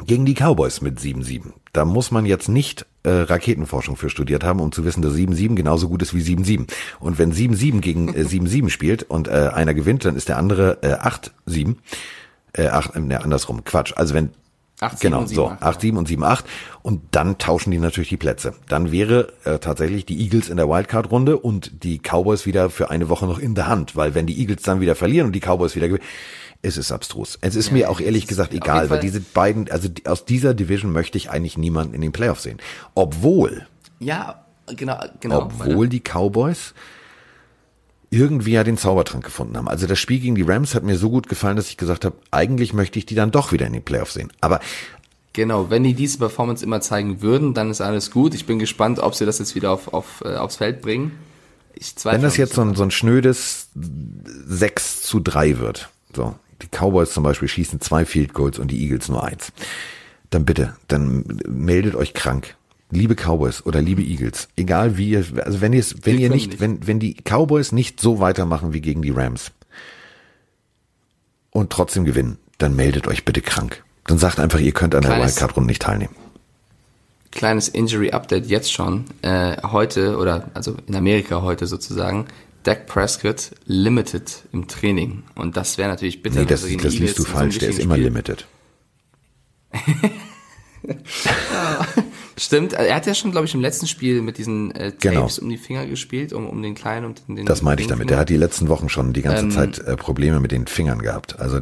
gegen 0.04 0.26
die 0.26 0.34
Cowboys 0.34 0.80
mit 0.80 0.98
7-7. 0.98 1.52
Da 1.72 1.86
muss 1.86 2.10
man 2.10 2.26
jetzt 2.26 2.48
nicht 2.50 2.84
äh, 3.02 3.10
Raketenforschung 3.10 3.96
für 3.96 4.10
studiert 4.10 4.44
haben, 4.44 4.60
um 4.60 4.72
zu 4.72 4.84
wissen, 4.84 5.00
dass 5.00 5.14
7-7 5.14 5.54
genauso 5.54 5.88
gut 5.88 6.02
ist 6.02 6.14
wie 6.14 6.20
7-7. 6.20 6.70
Und 7.00 7.18
wenn 7.18 7.32
7-7 7.32 7.80
gegen 7.80 8.14
äh, 8.14 8.22
7-7 8.22 8.68
spielt 8.68 9.04
und 9.04 9.26
äh, 9.28 9.50
einer 9.54 9.72
gewinnt, 9.72 10.04
dann 10.04 10.14
ist 10.14 10.28
der 10.28 10.36
andere 10.36 10.82
äh, 10.82 10.94
8-7. 11.48 11.76
Äh, 12.52 12.68
8, 12.68 12.96
äh, 12.96 13.00
ne, 13.00 13.24
andersrum, 13.24 13.64
Quatsch. 13.64 13.94
Also 13.96 14.12
wenn 14.12 14.30
8, 14.80 15.00
genau, 15.00 15.24
7, 15.24 15.34
so, 15.34 15.48
8, 15.48 15.80
7 15.80 15.96
und 15.96 16.08
7, 16.08 16.22
8. 16.22 16.44
Und 16.82 17.02
dann 17.12 17.38
tauschen 17.38 17.70
die 17.70 17.78
natürlich 17.78 18.10
die 18.10 18.16
Plätze. 18.18 18.54
Dann 18.68 18.92
wäre 18.92 19.32
äh, 19.44 19.58
tatsächlich 19.58 20.04
die 20.04 20.20
Eagles 20.20 20.50
in 20.50 20.58
der 20.58 20.68
Wildcard-Runde 20.68 21.38
und 21.38 21.84
die 21.84 22.00
Cowboys 22.00 22.44
wieder 22.44 22.68
für 22.68 22.90
eine 22.90 23.08
Woche 23.08 23.26
noch 23.26 23.38
in 23.38 23.54
der 23.54 23.68
Hand. 23.68 23.96
Weil 23.96 24.14
wenn 24.14 24.26
die 24.26 24.38
Eagles 24.38 24.62
dann 24.62 24.80
wieder 24.80 24.94
verlieren 24.94 25.28
und 25.28 25.32
die 25.32 25.40
Cowboys 25.40 25.74
wieder 25.74 25.88
gewinnen, 25.88 26.04
es 26.62 26.76
ist 26.76 26.92
abstrus. 26.92 27.38
Es 27.40 27.56
ist 27.56 27.68
ja, 27.68 27.72
mir 27.72 27.90
auch 27.90 28.00
ehrlich 28.00 28.26
gesagt 28.26 28.54
egal, 28.54 28.88
weil 28.88 29.00
diese 29.00 29.20
beiden, 29.20 29.70
also 29.70 29.88
aus 30.04 30.24
dieser 30.24 30.54
Division 30.54 30.92
möchte 30.92 31.18
ich 31.18 31.28
eigentlich 31.30 31.58
niemanden 31.58 31.94
in 31.94 32.00
den 32.00 32.12
Playoffs 32.12 32.44
sehen. 32.44 32.58
Obwohl. 32.94 33.66
Ja, 33.98 34.44
genau, 34.66 34.98
genau. 35.20 35.42
Obwohl 35.42 35.88
die 35.88 36.00
Cowboys 36.00 36.74
irgendwie 38.10 38.52
ja 38.52 38.62
den 38.62 38.76
Zaubertrank 38.76 39.24
gefunden 39.24 39.56
haben. 39.56 39.68
Also 39.68 39.86
das 39.86 39.98
Spiel 39.98 40.20
gegen 40.20 40.34
die 40.34 40.42
Rams 40.42 40.74
hat 40.74 40.84
mir 40.84 40.96
so 40.98 41.10
gut 41.10 41.28
gefallen, 41.28 41.56
dass 41.56 41.68
ich 41.68 41.78
gesagt 41.78 42.04
habe, 42.04 42.16
eigentlich 42.30 42.74
möchte 42.74 42.98
ich 42.98 43.06
die 43.06 43.14
dann 43.14 43.30
doch 43.30 43.52
wieder 43.52 43.66
in 43.66 43.72
den 43.72 43.82
Playoffs 43.82 44.14
sehen. 44.14 44.32
Aber 44.40 44.60
Genau, 45.34 45.70
wenn 45.70 45.82
die 45.82 45.94
diese 45.94 46.18
Performance 46.18 46.62
immer 46.62 46.82
zeigen 46.82 47.22
würden, 47.22 47.54
dann 47.54 47.70
ist 47.70 47.80
alles 47.80 48.10
gut. 48.10 48.34
Ich 48.34 48.44
bin 48.44 48.58
gespannt, 48.58 48.98
ob 48.98 49.14
sie 49.14 49.24
das 49.24 49.38
jetzt 49.38 49.54
wieder 49.54 49.70
auf, 49.70 49.92
auf, 49.94 50.22
äh, 50.26 50.36
aufs 50.36 50.56
Feld 50.56 50.82
bringen. 50.82 51.12
Ich 51.74 51.96
zweifle 51.96 52.18
wenn 52.18 52.22
das 52.22 52.36
jetzt 52.36 52.52
so 52.52 52.60
ein, 52.60 52.74
so 52.74 52.82
ein 52.82 52.90
schnödes 52.90 53.68
6 53.74 55.00
zu 55.00 55.20
3 55.20 55.58
wird, 55.58 55.88
so, 56.14 56.34
die 56.62 56.68
Cowboys 56.68 57.12
zum 57.12 57.24
Beispiel 57.24 57.48
schießen 57.48 57.80
zwei 57.80 58.04
Field 58.04 58.32
Goals 58.32 58.58
und 58.58 58.70
die 58.70 58.82
Eagles 58.82 59.08
nur 59.08 59.24
eins. 59.24 59.52
Dann 60.30 60.44
bitte, 60.44 60.76
dann 60.88 61.24
meldet 61.46 61.94
euch 61.94 62.14
krank. 62.14 62.56
Liebe 62.90 63.14
Cowboys 63.14 63.64
oder 63.64 63.80
liebe 63.80 64.02
Eagles, 64.02 64.48
egal 64.56 64.98
wie 64.98 65.10
ihr, 65.10 65.24
also 65.44 65.60
wenn 65.60 65.72
ihr 65.72 65.84
wenn 66.02 66.18
ihr 66.18 66.28
nicht, 66.28 66.48
nicht, 66.48 66.60
wenn, 66.60 66.86
wenn 66.86 67.00
die 67.00 67.14
Cowboys 67.14 67.72
nicht 67.72 68.00
so 68.00 68.20
weitermachen 68.20 68.74
wie 68.74 68.82
gegen 68.82 69.02
die 69.02 69.10
Rams 69.10 69.50
und 71.50 71.70
trotzdem 71.70 72.04
gewinnen, 72.04 72.38
dann 72.58 72.76
meldet 72.76 73.06
euch 73.06 73.24
bitte 73.24 73.40
krank. 73.40 73.82
Dann 74.06 74.18
sagt 74.18 74.40
einfach, 74.40 74.58
ihr 74.58 74.72
könnt 74.72 74.94
an 74.94 75.02
der 75.02 75.18
Wildcard-Runde 75.18 75.66
nicht 75.66 75.82
teilnehmen. 75.82 76.14
Kleines 77.30 77.68
Injury-Update 77.68 78.46
jetzt 78.46 78.72
schon. 78.72 79.04
Äh, 79.22 79.56
heute, 79.62 80.18
oder 80.18 80.50
also 80.52 80.76
in 80.86 80.94
Amerika 80.94 81.40
heute 81.40 81.66
sozusagen, 81.66 82.26
Dak 82.62 82.86
Prescott 82.86 83.52
limited 83.66 84.44
im 84.52 84.68
Training. 84.68 85.24
Und 85.34 85.56
das 85.56 85.78
wäre 85.78 85.88
natürlich 85.88 86.22
bitter. 86.22 86.40
Nee, 86.40 86.46
das, 86.46 86.64
also 86.64 86.76
das 86.76 86.94
liest 86.94 87.18
du 87.18 87.24
falsch, 87.24 87.58
der 87.58 87.70
ist 87.70 87.80
immer 87.80 87.94
Spiel. 87.94 88.04
limited. 88.04 88.46
Stimmt, 92.36 92.72
er 92.72 92.94
hat 92.94 93.06
ja 93.06 93.14
schon, 93.14 93.30
glaube 93.30 93.46
ich, 93.46 93.54
im 93.54 93.60
letzten 93.60 93.86
Spiel 93.86 94.20
mit 94.22 94.38
diesen 94.38 94.72
äh, 94.72 94.92
Tapes 94.92 95.00
genau. 95.00 95.28
um 95.40 95.48
die 95.48 95.56
Finger 95.56 95.86
gespielt, 95.86 96.32
um, 96.32 96.48
um 96.48 96.62
den 96.62 96.74
kleinen 96.74 97.06
und 97.06 97.22
den. 97.28 97.46
Das 97.46 97.62
meinte 97.62 97.82
ich 97.82 97.88
damit. 97.88 98.10
Der 98.10 98.18
hat 98.18 98.28
die 98.28 98.36
letzten 98.36 98.68
Wochen 98.68 98.88
schon 98.88 99.12
die 99.12 99.22
ganze 99.22 99.44
ähm, 99.44 99.50
Zeit 99.50 99.78
äh, 99.78 99.96
Probleme 99.96 100.40
mit 100.40 100.50
den 100.50 100.66
Fingern 100.66 101.00
gehabt. 101.00 101.38
Also 101.38 101.60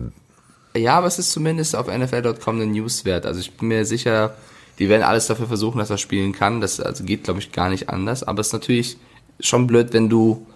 ja, 0.77 0.97
aber 0.97 1.07
es 1.07 1.19
ist 1.19 1.33
zumindest 1.33 1.75
auf 1.75 1.89
NFL.com 1.89 2.57
eine 2.57 2.67
News 2.67 3.05
wert. 3.05 3.27
Also 3.27 3.41
ich 3.41 3.53
bin 3.57 3.69
mir 3.69 3.85
sicher, 3.85 4.35
die 4.79 4.89
werden 4.89 5.03
alles 5.03 5.27
dafür 5.27 5.47
versuchen, 5.47 5.79
dass 5.79 5.91
er 5.91 5.99
spielen 5.99 6.33
kann. 6.33 6.61
Das 6.61 6.81
also 6.81 7.05
geht, 7.05 7.25
glaube 7.25 7.41
ich, 7.41 7.53
gar 7.53 7.71
nicht 7.71 7.89
anders. 7.89 8.23
Aber 8.23 8.41
es 8.41 8.49
ist 8.49 8.53
natürlich 8.53 8.97
schon 9.41 9.67
blöd, 9.67 9.93
wenn 9.93 10.09
du 10.09 10.47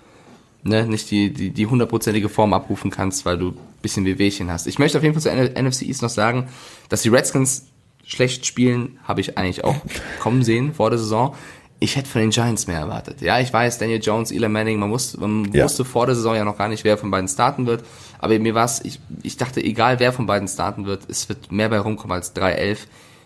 ne, 0.65 0.87
nicht 0.87 1.11
die, 1.11 1.33
die, 1.33 1.51
die 1.51 1.67
hundertprozentige 1.67 2.29
Form 2.29 2.53
abrufen 2.53 2.91
kannst, 2.91 3.25
weil 3.25 3.39
du 3.39 3.51
ein 3.51 3.57
bisschen 3.83 4.05
Wehwehchen 4.05 4.51
hast. 4.51 4.67
Ich 4.67 4.79
möchte 4.79 4.99
auf 4.99 5.05
jeden 5.05 5.19
Fall 5.19 5.23
zur 5.23 5.63
NFC 5.63 5.83
East 5.83 6.03
noch 6.03 6.09
sagen, 6.09 6.49
dass 6.89 7.03
die 7.03 7.11
Redskins 7.11 7.67
schlecht 8.05 8.45
spielen, 8.45 8.99
habe 9.05 9.21
ich 9.21 9.39
eigentlich 9.39 9.65
auch 9.65 9.77
kommen 10.21 10.43
sehen 10.43 10.75
vor 10.75 10.91
der 10.91 10.99
Saison. 10.99 11.35
Ich 11.81 11.97
hätte 11.97 12.09
von 12.09 12.23
den 12.23 12.31
Giants 12.31 12.67
mehr 12.67 12.79
erwartet. 12.79 13.21
Ja, 13.21 13.41
ich 13.41 13.53
weiß, 13.53 13.79
Daniel 13.79 14.01
Jones, 14.03 14.31
Eli 14.31 14.49
Manning, 14.49 14.79
man, 14.79 14.89
muss, 14.89 15.17
man 15.17 15.53
ja. 15.53 15.65
wusste 15.65 15.85
vor 15.85 16.07
der 16.07 16.15
Saison 16.15 16.35
ja 16.35 16.45
noch 16.45 16.57
gar 16.57 16.69
nicht, 16.69 16.85
wer 16.85 16.97
von 16.97 17.11
beiden 17.11 17.29
starten 17.29 17.67
wird. 17.67 17.85
Aber 18.19 18.39
mir 18.39 18.55
war 18.55 18.65
es, 18.65 18.83
ich, 18.85 19.01
ich 19.23 19.37
dachte, 19.37 19.63
egal 19.63 20.01
wer 20.01 20.13
von 20.13 20.25
beiden 20.27 20.49
starten 20.49 20.87
wird, 20.87 21.03
es 21.09 21.29
wird 21.29 21.53
mehr 21.53 21.69
bei 21.69 21.79
rumkommen 21.79 22.15
als 22.15 22.35
3-11. 22.35 22.79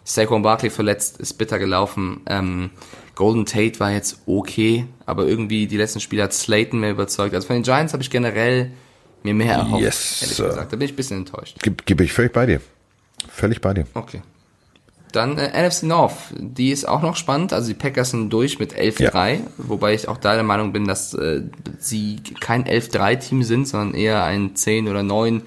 Saquon 0.03 0.43
Barkley 0.43 0.71
verletzt, 0.71 1.19
ist 1.19 1.35
bitter 1.35 1.59
gelaufen. 1.59 2.23
Ähm, 2.27 2.71
Golden 3.15 3.45
Tate 3.45 3.79
war 3.79 3.93
jetzt 3.93 4.23
okay, 4.27 4.87
aber 5.09 5.27
irgendwie 5.27 5.67
die 5.67 5.79
letzten 5.79 6.01
Spiele 6.01 6.25
hat 6.25 6.35
Slayton 6.35 6.81
mehr 6.81 6.91
überzeugt. 6.91 7.35
Also 7.35 7.47
von 7.47 7.57
den 7.57 7.63
Giants 7.63 7.95
habe 7.95 8.03
ich 8.03 8.11
generell 8.11 8.71
mir 9.23 9.33
mehr 9.33 9.55
erhofft, 9.55 9.83
yes, 9.83 10.23
ehrlich 10.23 10.37
gesagt. 10.37 10.73
Da 10.73 10.77
bin 10.77 10.85
ich 10.85 10.93
ein 10.93 10.97
bisschen 10.97 11.17
enttäuscht. 11.17 11.57
Gib, 11.63 11.87
gib 11.87 12.03
ich 12.03 12.13
völlig 12.13 12.33
bei 12.33 12.45
dir. 12.45 12.61
Völlig 13.31 13.63
bei 13.63 13.73
dir. 13.73 13.87
Okay. 13.95 14.21
Dann 15.13 15.39
äh, 15.39 15.67
NFC 15.67 15.85
North, 15.85 16.13
die 16.37 16.71
ist 16.71 16.87
auch 16.87 17.01
noch 17.01 17.17
spannend. 17.17 17.55
Also 17.55 17.69
die 17.69 17.75
Packers 17.75 18.11
sind 18.11 18.31
durch 18.31 18.59
mit 18.59 18.75
11-3, 18.75 19.33
ja. 19.33 19.41
wobei 19.57 19.95
ich 19.95 20.09
auch 20.09 20.19
da 20.19 20.35
der 20.35 20.43
Meinung 20.43 20.75
bin, 20.75 20.87
dass 20.87 21.15
äh, 21.15 21.41
sie 21.79 22.21
kein 22.41 22.65
11-3-Team 22.65 23.43
sind, 23.43 23.67
sondern 23.67 23.95
eher 23.95 24.25
ein 24.25 24.57
10 24.57 24.89
oder 24.89 25.03
9, 25.03 25.41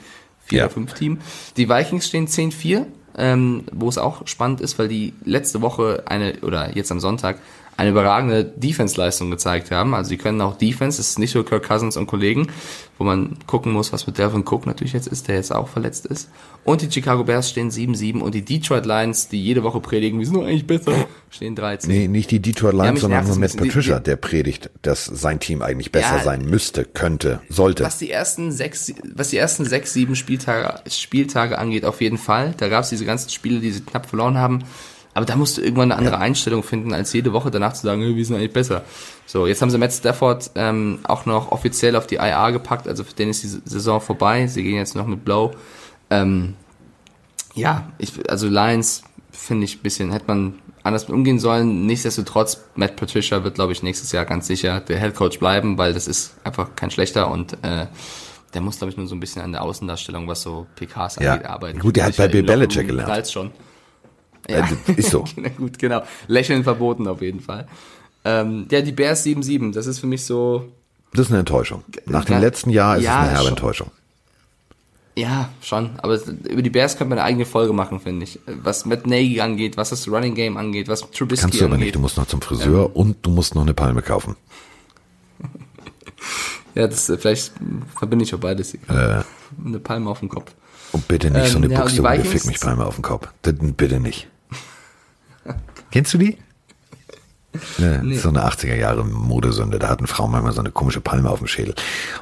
4 0.45 0.57
ja. 0.57 0.65
oder 0.65 0.73
5 0.73 0.93
Team. 0.95 1.19
Die 1.55 1.69
Vikings 1.69 2.07
stehen 2.07 2.27
10-4, 2.27 2.85
ähm, 3.15 3.65
wo 3.71 3.87
es 3.89 3.99
auch 3.99 4.25
spannend 4.27 4.59
ist, 4.59 4.79
weil 4.79 4.87
die 4.87 5.13
letzte 5.23 5.61
Woche 5.61 6.01
eine, 6.07 6.39
oder 6.41 6.75
jetzt 6.75 6.91
am 6.91 6.99
Sonntag, 6.99 7.37
eine 7.81 7.89
überragende 7.89 8.43
Defense-Leistung 8.45 9.31
gezeigt 9.31 9.71
haben. 9.71 9.95
Also 9.95 10.09
sie 10.09 10.17
können 10.17 10.39
auch 10.41 10.55
Defense, 10.55 11.01
es 11.01 11.09
ist 11.09 11.19
nicht 11.19 11.31
so 11.31 11.43
Kirk 11.43 11.67
Cousins 11.67 11.97
und 11.97 12.05
Kollegen, 12.05 12.47
wo 12.99 13.03
man 13.03 13.37
gucken 13.47 13.71
muss, 13.71 13.91
was 13.91 14.05
mit 14.05 14.19
Delvin 14.19 14.41
Cook 14.47 14.67
natürlich 14.67 14.93
jetzt 14.93 15.07
ist, 15.07 15.27
der 15.27 15.35
jetzt 15.35 15.51
auch 15.53 15.67
verletzt 15.67 16.05
ist. 16.05 16.29
Und 16.63 16.83
die 16.83 16.91
Chicago 16.91 17.23
Bears 17.23 17.49
stehen 17.49 17.71
7-7 17.71 18.19
und 18.19 18.35
die 18.35 18.45
Detroit 18.45 18.85
Lions, 18.85 19.29
die 19.29 19.41
jede 19.43 19.63
Woche 19.63 19.79
predigen, 19.79 20.19
wir 20.19 20.25
sind 20.27 20.35
doch 20.35 20.43
eigentlich 20.45 20.67
besser, 20.67 20.93
stehen 21.31 21.55
13. 21.55 21.89
Nee, 21.89 22.07
nicht 22.07 22.29
die 22.29 22.39
Detroit 22.39 22.73
Lions, 22.75 22.91
mich 22.91 23.01
sondern 23.01 23.25
nur 23.25 23.37
Matt. 23.39 23.53
Die- 23.53 23.57
Patricia, 23.57 23.97
die- 23.97 24.03
der 24.03 24.15
predigt, 24.17 24.69
dass 24.83 25.05
sein 25.05 25.39
Team 25.39 25.63
eigentlich 25.63 25.91
besser 25.91 26.17
Ja. 26.17 26.23
sein 26.23 26.45
müsste, 26.45 26.85
könnte, 26.85 27.41
sollte. 27.49 27.83
Was 27.83 27.97
die 27.97 28.11
ersten 28.11 28.51
sechs, 28.51 28.93
was 29.15 29.29
die 29.29 29.37
ersten 29.37 29.65
sechs, 29.65 29.91
sieben 29.93 30.15
Spieltage, 30.15 30.81
Spieltage 30.87 31.57
angeht, 31.57 31.83
auf 31.85 31.99
jeden 31.99 32.19
Fall. 32.19 32.53
Da 32.57 32.67
gab 32.69 32.83
es 32.83 32.89
diese 32.89 33.05
ganzen 33.05 33.31
Spiele, 33.31 33.59
die 33.59 33.71
sie 33.71 33.81
knapp 33.81 34.05
verloren 34.05 34.37
haben. 34.37 34.59
Aber 35.13 35.25
da 35.25 35.35
musst 35.35 35.57
du 35.57 35.61
irgendwann 35.61 35.91
eine 35.91 35.97
andere 35.97 36.19
Einstellung 36.19 36.63
finden, 36.63 36.93
als 36.93 37.11
jede 37.11 37.33
Woche 37.33 37.51
danach 37.51 37.73
zu 37.73 37.81
sagen, 37.85 38.01
"Hey, 38.01 38.15
wir 38.15 38.25
sind 38.25 38.37
eigentlich 38.37 38.53
besser. 38.53 38.83
So, 39.25 39.45
jetzt 39.45 39.61
haben 39.61 39.69
sie 39.69 39.77
Matt 39.77 39.91
Stafford 39.91 40.51
ähm, 40.55 40.99
auch 41.03 41.25
noch 41.25 41.51
offiziell 41.51 41.95
auf 41.97 42.07
die 42.07 42.15
IA 42.15 42.51
gepackt, 42.51 42.87
also 42.87 43.03
für 43.03 43.13
den 43.13 43.29
ist 43.29 43.43
die 43.43 43.47
Saison 43.47 43.99
vorbei. 43.99 44.47
Sie 44.47 44.63
gehen 44.63 44.75
jetzt 44.75 44.95
noch 44.95 45.05
mit 45.07 45.25
Blow. 45.25 45.51
Ähm, 46.09 46.55
ja, 47.53 47.89
ich, 47.97 48.13
also 48.29 48.47
Lions 48.47 49.03
finde 49.31 49.65
ich 49.65 49.77
ein 49.77 49.81
bisschen, 49.83 50.11
hätte 50.11 50.25
man 50.27 50.55
anders 50.83 51.07
mit 51.07 51.15
umgehen 51.15 51.39
sollen. 51.39 51.85
Nichtsdestotrotz, 51.85 52.63
Matt 52.75 52.95
Patricia 52.95 53.43
wird, 53.43 53.55
glaube 53.55 53.73
ich, 53.73 53.83
nächstes 53.83 54.11
Jahr 54.13 54.25
ganz 54.25 54.47
sicher 54.47 54.79
der 54.79 54.99
Head 54.99 55.15
Coach 55.15 55.39
bleiben, 55.39 55.77
weil 55.77 55.93
das 55.93 56.07
ist 56.07 56.35
einfach 56.43 56.69
kein 56.75 56.89
schlechter 56.91 57.29
und 57.29 57.53
äh, 57.63 57.87
der 58.53 58.61
muss, 58.61 58.77
glaube 58.77 58.91
ich, 58.91 58.97
nur 58.97 59.07
so 59.07 59.15
ein 59.15 59.19
bisschen 59.19 59.41
an 59.41 59.51
der 59.51 59.61
Außendarstellung, 59.61 60.27
was 60.27 60.41
so 60.41 60.67
PKs 60.75 61.17
Ja. 61.17 61.33
angeht, 61.33 61.47
arbeiten. 61.47 61.79
Gut, 61.79 61.95
der 61.95 62.05
hat 62.05 62.17
bei 62.17 62.27
Bill 62.27 62.43
Belichick 62.43 62.87
gelernt. 62.87 63.07
knallt's 63.09 63.31
schon. 64.49 64.77
Äh, 64.95 64.99
ist 64.99 65.11
so. 65.11 65.25
Na 65.35 65.49
gut, 65.49 65.77
genau. 65.79 66.03
Lächeln 66.27 66.63
verboten 66.63 67.07
auf 67.07 67.21
jeden 67.21 67.39
Fall. 67.39 67.67
Ähm, 68.23 68.67
ja, 68.71 68.81
die 68.81 68.91
Bears 68.91 69.25
7-7, 69.25 69.73
das 69.73 69.87
ist 69.87 69.99
für 69.99 70.07
mich 70.07 70.23
so, 70.25 70.67
Das 71.13 71.21
ist 71.27 71.31
eine 71.31 71.39
Enttäuschung. 71.39 71.83
Nach 72.05 72.25
dem 72.25 72.33
Ja, 72.35 72.39
letzten 72.39 72.69
Jahr 72.69 72.97
ist 72.97 73.03
ja, 73.03 73.13
es 73.13 73.19
eine 73.21 73.29
herbe 73.29 73.39
schon. 73.43 73.49
Enttäuschung. 73.49 73.91
Ja, 75.15 75.49
schon. 75.61 75.89
Aber 75.97 76.17
über 76.49 76.61
die 76.61 76.69
Bears 76.69 76.97
könnte 76.97 77.09
man 77.09 77.17
eine 77.19 77.27
eigene 77.27 77.45
Folge 77.45 77.73
machen, 77.73 77.99
finde 77.99 78.23
ich. 78.23 78.39
Was 78.63 78.85
Matt 78.85 79.05
Nagy 79.07 79.41
angeht, 79.41 79.75
was 79.75 79.89
das 79.89 80.07
Running 80.07 80.35
Game 80.35 80.55
angeht, 80.55 80.87
was 80.87 81.01
Trubisky 81.11 81.41
Kannst 81.43 81.59
du 81.59 81.65
aber 81.65 81.73
angeht. 81.73 81.85
nicht. 81.87 81.95
Du 81.95 81.99
musst 81.99 82.15
noch 82.17 82.27
zum 82.27 82.41
Friseur 82.41 82.95
und 82.95 83.17
du 83.25 83.29
musst 83.31 83.53
noch 83.55 83.63
eine 83.63 83.73
Palme 83.73 84.01
kaufen. 84.01 84.35
Ja, 86.75 86.87
das 86.87 87.11
vielleicht 87.19 87.51
verbinde 87.97 88.23
ich 88.23 88.33
auch 88.33 88.39
beides. 88.39 88.73
Äh, 88.73 88.77
Eine 88.87 89.79
Palme 89.83 90.09
auf 90.09 90.19
dem 90.19 90.29
Kopf. 90.29 90.53
und 90.93 91.05
bitte 91.07 91.29
nicht 91.29 91.47
so 91.51 91.57
Ähm, 91.57 91.65
eine 91.65 91.73
ja, 91.73 91.81
und 91.81 91.91
die 91.91 91.97
Buchstabe, 91.97 92.21
Vikings- 92.23 92.27
fick 92.31 92.45
mich 92.45 92.59
Palme 92.61 92.85
auf 92.85 92.95
den 92.95 93.01
Kopf. 93.01 93.27
Das, 93.41 93.55
bitte 93.59 93.99
nicht. 93.99 94.27
Kennst 95.91 96.13
du 96.13 96.17
die? 96.17 96.37
Ne, 97.77 98.17
So 98.17 98.29
eine 98.29 98.45
80er 98.47 98.75
Jahre 98.75 99.03
Modesünde. 99.03 99.77
Da 99.77 99.89
hatten 99.89 100.07
Frauen 100.07 100.31
manchmal 100.31 100.53
so 100.53 100.61
eine 100.61 100.71
komische 100.71 101.01
Palme 101.01 101.29
auf 101.29 101.39
dem 101.39 101.47
Schädel. 101.47 101.75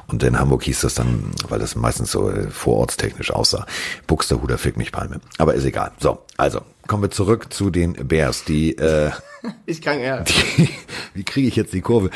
Und 0.08 0.22
in 0.24 0.38
Hamburg 0.38 0.64
hieß 0.64 0.80
das 0.80 0.94
dann, 0.94 1.30
weil 1.48 1.60
das 1.60 1.76
meistens 1.76 2.10
so 2.10 2.28
äh, 2.30 2.50
vorortstechnisch 2.50 3.30
aussah, 3.30 3.64
Buxterhuder 4.08 4.58
fick 4.58 4.76
mich 4.76 4.90
Palme. 4.90 5.20
Aber 5.38 5.54
ist 5.54 5.64
egal. 5.64 5.92
So, 6.00 6.18
also 6.36 6.62
kommen 6.88 7.04
wir 7.04 7.10
zurück 7.12 7.52
zu 7.52 7.70
den 7.70 7.92
Bears, 7.92 8.44
die 8.44 8.76
äh, 8.76 9.10
Ich 9.66 9.80
kann 9.80 10.00
ja. 10.00 10.20
die, 10.56 10.68
wie 11.14 11.22
kriege 11.24 11.46
ich 11.46 11.54
jetzt 11.54 11.72
die 11.72 11.80
Kurve, 11.80 12.10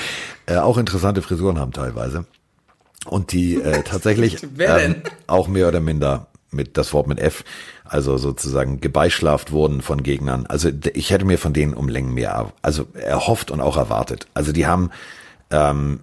äh, 0.46 0.56
auch 0.56 0.76
interessante 0.76 1.22
Frisuren 1.22 1.58
haben 1.58 1.72
teilweise. 1.72 2.26
Und 3.06 3.30
die 3.32 3.54
äh, 3.56 3.82
tatsächlich 3.84 4.38
Wer 4.56 4.78
ähm, 4.78 4.94
denn? 4.94 5.02
auch 5.28 5.46
mehr 5.46 5.68
oder 5.68 5.80
minder 5.80 6.26
mit 6.54 6.76
das 6.76 6.92
Wort 6.92 7.06
mit 7.06 7.18
F, 7.20 7.44
also 7.84 8.16
sozusagen 8.16 8.80
gebeischlaft 8.80 9.52
wurden 9.52 9.82
von 9.82 10.02
Gegnern. 10.02 10.46
Also 10.46 10.70
ich 10.94 11.10
hätte 11.10 11.24
mir 11.24 11.38
von 11.38 11.52
denen 11.52 11.74
um 11.74 11.88
Längen 11.88 12.14
mehr, 12.14 12.52
also 12.62 12.86
erhofft 12.94 13.50
und 13.50 13.60
auch 13.60 13.76
erwartet. 13.76 14.26
Also 14.34 14.52
die 14.52 14.66
haben 14.66 14.90
ähm, 15.50 16.00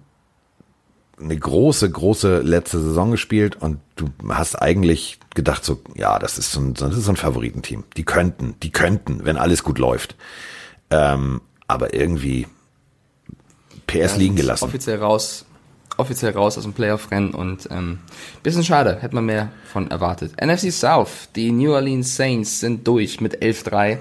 eine 1.20 1.36
große, 1.36 1.90
große 1.90 2.40
letzte 2.40 2.80
Saison 2.80 3.10
gespielt 3.10 3.56
und 3.56 3.78
du 3.96 4.08
hast 4.28 4.56
eigentlich 4.56 5.18
gedacht 5.34 5.64
so, 5.64 5.80
ja, 5.94 6.18
das 6.18 6.38
ist 6.38 6.52
so 6.52 6.60
ein, 6.60 6.74
das 6.74 6.96
ist 6.96 7.04
so 7.04 7.12
ein 7.12 7.16
Favoritenteam. 7.16 7.84
Die 7.96 8.04
könnten, 8.04 8.56
die 8.62 8.70
könnten, 8.70 9.24
wenn 9.24 9.36
alles 9.36 9.62
gut 9.62 9.78
läuft. 9.78 10.16
Ähm, 10.90 11.40
aber 11.68 11.94
irgendwie 11.94 12.46
PS 13.86 14.16
liegen 14.16 14.36
gelassen. 14.36 14.64
Offiziell 14.64 14.98
raus, 14.98 15.46
offiziell 15.98 16.32
raus 16.32 16.56
aus 16.56 16.64
dem 16.64 16.72
Playoff-Rennen 16.72 17.34
und 17.34 17.68
ähm, 17.70 17.98
bisschen 18.42 18.64
schade, 18.64 18.98
hätte 19.00 19.14
man 19.14 19.26
mehr 19.26 19.50
von 19.70 19.90
erwartet. 19.90 20.32
NFC 20.40 20.72
South, 20.72 21.28
die 21.34 21.52
New 21.52 21.72
Orleans 21.72 22.16
Saints 22.16 22.60
sind 22.60 22.86
durch 22.86 23.20
mit 23.20 23.42
11-3. 23.42 23.98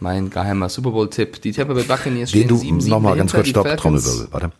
Mein 0.00 0.30
geheimer 0.30 0.68
Super 0.68 0.90
Bowl-Tipp. 0.90 1.40
Die 1.42 1.52
Tampa 1.52 1.74
Bay 1.74 1.84
Buccaneers 1.84 2.30
stehen 2.30 2.48
du 2.48 2.56
7-7 2.56 2.88
nochmal 2.88 3.16
ganz 3.16 3.32
kurz 3.32 3.48
stopp, 3.48 3.76
Trommelwirbel, 3.76 4.28
warte. 4.32 4.52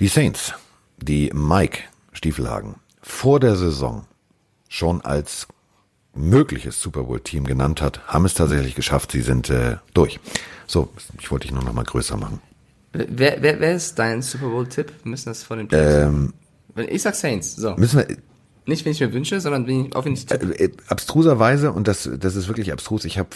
Die 0.00 0.08
Saints, 0.08 0.52
die 0.98 1.30
Mike 1.32 1.78
Stiefelhagen 2.12 2.76
vor 3.00 3.40
der 3.40 3.56
Saison 3.56 4.04
schon 4.68 5.00
als 5.02 5.46
mögliches 6.14 6.80
Super 6.80 7.04
Bowl 7.04 7.20
Team 7.20 7.44
genannt 7.44 7.80
hat, 7.80 8.06
haben 8.06 8.24
es 8.24 8.34
tatsächlich 8.34 8.74
geschafft. 8.74 9.12
Sie 9.12 9.22
sind 9.22 9.48
äh, 9.50 9.76
durch. 9.94 10.20
So, 10.66 10.88
ich 11.20 11.30
wollte 11.30 11.46
dich 11.46 11.54
nur 11.54 11.64
noch 11.64 11.72
mal 11.72 11.84
größer 11.84 12.16
machen. 12.16 12.40
Wer, 12.92 13.36
wer, 13.40 13.60
wer 13.60 13.74
ist 13.74 13.98
dein 13.98 14.22
Super 14.22 14.48
Bowl-Tipp? 14.48 14.92
Wir 15.02 15.10
müssen 15.10 15.30
das 15.30 15.42
vor 15.42 15.56
den 15.56 15.68
Playoffs. 15.68 16.04
Ähm, 16.06 16.32
ich 16.88 17.02
sag 17.02 17.14
Saints, 17.14 17.56
so. 17.56 17.74
müssen 17.76 17.98
wir 18.00 18.16
Nicht, 18.66 18.84
wenn 18.84 18.92
ich 18.92 19.00
mir 19.00 19.12
wünsche, 19.12 19.40
sondern 19.40 19.66
wenn 19.66 19.86
ich, 19.86 19.96
auch 19.96 20.04
wenn 20.04 20.12
ich 20.14 20.26
tippe. 20.26 20.58
äh, 20.58 20.70
abstruserweise 20.88 21.72
und 21.72 21.88
das 21.88 22.08
das 22.18 22.36
ist 22.36 22.48
wirklich 22.48 22.72
abstrus. 22.72 23.04
Ich 23.04 23.18
habe 23.18 23.30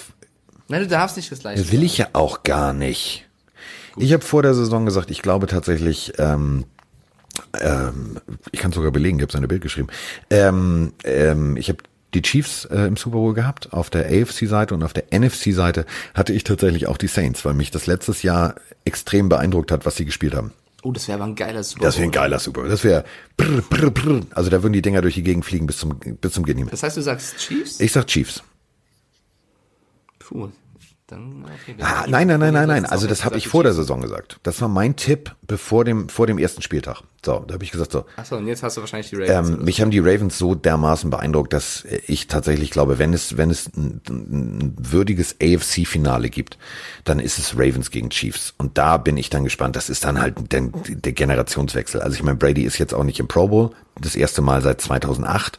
Nein, 0.68 0.82
du 0.82 0.88
darfst 0.88 1.16
nicht 1.16 1.30
das 1.30 1.40
gleiche 1.40 1.70
will 1.72 1.82
ich 1.82 1.98
ja 1.98 2.08
auch 2.12 2.42
gar 2.42 2.72
nicht. 2.72 3.26
Ich 3.98 4.12
habe 4.12 4.22
vor 4.24 4.42
der 4.42 4.52
Saison 4.54 4.84
gesagt, 4.84 5.10
ich 5.10 5.22
glaube 5.22 5.46
tatsächlich, 5.46 6.12
ähm, 6.18 6.64
ähm, 7.60 8.18
ich 8.52 8.60
kann 8.60 8.72
sogar 8.72 8.90
belegen, 8.90 9.18
ich 9.18 9.22
habe 9.22 9.32
seine 9.32 9.48
Bild 9.48 9.62
geschrieben. 9.62 9.88
Ähm, 10.28 10.92
ähm, 11.04 11.56
ich 11.56 11.68
habe 11.70 11.78
die 12.16 12.22
Chiefs 12.22 12.64
äh, 12.66 12.86
im 12.86 12.96
Super 12.96 13.18
Bowl 13.18 13.34
gehabt. 13.34 13.72
Auf 13.72 13.90
der 13.90 14.06
AFC-Seite 14.06 14.74
und 14.74 14.82
auf 14.82 14.92
der 14.92 15.04
NFC-Seite 15.16 15.86
hatte 16.14 16.32
ich 16.32 16.44
tatsächlich 16.44 16.86
auch 16.86 16.96
die 16.96 17.08
Saints, 17.08 17.44
weil 17.44 17.54
mich 17.54 17.70
das 17.70 17.86
letztes 17.86 18.22
Jahr 18.22 18.54
extrem 18.84 19.28
beeindruckt 19.28 19.70
hat, 19.70 19.86
was 19.86 19.96
sie 19.96 20.04
gespielt 20.04 20.34
haben. 20.34 20.52
Oh, 20.82 20.92
das 20.92 21.08
wäre 21.08 21.16
aber 21.18 21.30
ein 21.30 21.34
geiler 21.34 21.62
Super 21.64 21.84
Das 21.84 21.96
wäre 21.96 22.04
ein 22.04 22.10
Bowl. 22.10 22.20
geiler 22.22 22.38
Super 22.38 22.60
Bowl. 22.62 22.70
Das 22.70 22.84
wäre, 22.84 23.04
also 24.34 24.50
da 24.50 24.62
würden 24.62 24.72
die 24.72 24.82
Dinger 24.82 25.02
durch 25.02 25.14
die 25.14 25.22
Gegend 25.22 25.44
fliegen 25.44 25.66
bis 25.66 25.78
zum 25.78 25.98
bis 25.98 26.32
zum 26.32 26.44
mehr. 26.44 26.66
Das 26.70 26.82
heißt, 26.82 26.96
du 26.96 27.02
sagst 27.02 27.38
Chiefs? 27.38 27.80
Ich 27.80 27.92
sag 27.92 28.06
Chiefs. 28.06 28.42
Puh, 30.18 30.50
dann 31.06 31.44
okay. 31.44 31.76
Ah, 31.80 32.04
nein, 32.08 32.26
nein, 32.26 32.40
nein, 32.40 32.52
nein, 32.52 32.66
nein. 32.66 32.84
Also 32.84 33.06
das 33.06 33.24
habe 33.24 33.38
ich 33.38 33.46
vor 33.46 33.62
der. 33.62 33.72
Saison 33.76 34.00
gesagt. 34.00 34.40
Das 34.42 34.60
war 34.60 34.68
mein 34.68 34.96
Tipp 34.96 35.34
bevor 35.42 35.84
dem 35.84 36.08
vor 36.08 36.26
dem 36.26 36.38
ersten 36.38 36.62
Spieltag. 36.62 37.02
So, 37.24 37.44
da 37.46 37.54
habe 37.54 37.62
ich 37.62 37.70
gesagt 37.70 37.92
so. 37.92 38.06
Achso, 38.16 38.36
und 38.36 38.46
jetzt 38.46 38.62
hast 38.62 38.76
du 38.76 38.80
wahrscheinlich 38.80 39.10
die 39.10 39.16
Ravens. 39.16 39.50
Ähm, 39.50 39.64
mich 39.64 39.80
haben 39.80 39.90
die 39.90 39.98
Ravens 39.98 40.38
so 40.38 40.54
dermaßen 40.54 41.10
beeindruckt, 41.10 41.52
dass 41.52 41.84
ich 42.06 42.26
tatsächlich 42.26 42.70
glaube, 42.70 42.98
wenn 42.98 43.12
es 43.12 43.36
wenn 43.36 43.50
es 43.50 43.68
ein, 43.76 44.00
ein 44.08 44.74
würdiges 44.78 45.36
AFC-Finale 45.40 46.30
gibt, 46.30 46.58
dann 47.04 47.20
ist 47.20 47.38
es 47.38 47.54
Ravens 47.54 47.90
gegen 47.90 48.10
Chiefs. 48.10 48.54
Und 48.58 48.78
da 48.78 48.96
bin 48.96 49.16
ich 49.16 49.30
dann 49.30 49.44
gespannt. 49.44 49.76
Das 49.76 49.90
ist 49.90 50.04
dann 50.04 50.20
halt 50.20 50.52
der, 50.52 50.70
der 50.88 51.12
Generationswechsel. 51.12 52.00
Also 52.00 52.16
ich 52.16 52.22
meine, 52.22 52.38
Brady 52.38 52.64
ist 52.64 52.78
jetzt 52.78 52.94
auch 52.94 53.04
nicht 53.04 53.20
im 53.20 53.28
Pro 53.28 53.48
Bowl, 53.48 53.70
das 54.00 54.16
erste 54.16 54.42
Mal 54.42 54.62
seit 54.62 54.80
2008. 54.80 55.58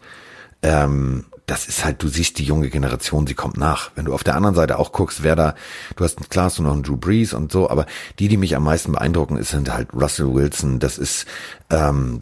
Ähm, 0.64 1.26
das 1.48 1.66
ist 1.68 1.84
halt, 1.86 2.04
du 2.04 2.10
siehst 2.10 2.38
die 2.40 2.44
junge 2.44 2.70
Generation, 2.70 3.26
sie 3.26 3.34
kommt 3.34 3.58
nach. 3.58 3.92
Wenn 3.96 4.06
du 4.06 4.14
auf 4.14 4.24
der 4.24 4.36
anderen 4.36 4.56
Seite 4.56 4.78
auch 4.78 4.92
guckst, 4.92 5.24
wer 5.24 5.36
da, 5.36 5.56
du 5.96 6.04
hast 6.04 6.30
klar 6.30 6.46
hast 6.46 6.60
du 6.60 6.64
noch 6.64 6.74
einen 6.74 6.84
Drew 6.84 6.98
Brees 6.98 7.34
und 7.34 7.52
so, 7.52 7.70
aber 7.70 7.86
die, 8.20 8.28
die 8.28 8.38
mich 8.38 8.56
am 8.56 8.64
meisten 8.64 8.92
beeindrucken, 8.92 9.38
ist, 9.38 9.50
sind 9.52 9.74
halt 9.74 9.94
Russell 9.94 10.34
Wilson, 10.34 10.80
das 10.80 10.98
ist 10.98 11.26
ähm, 11.70 12.20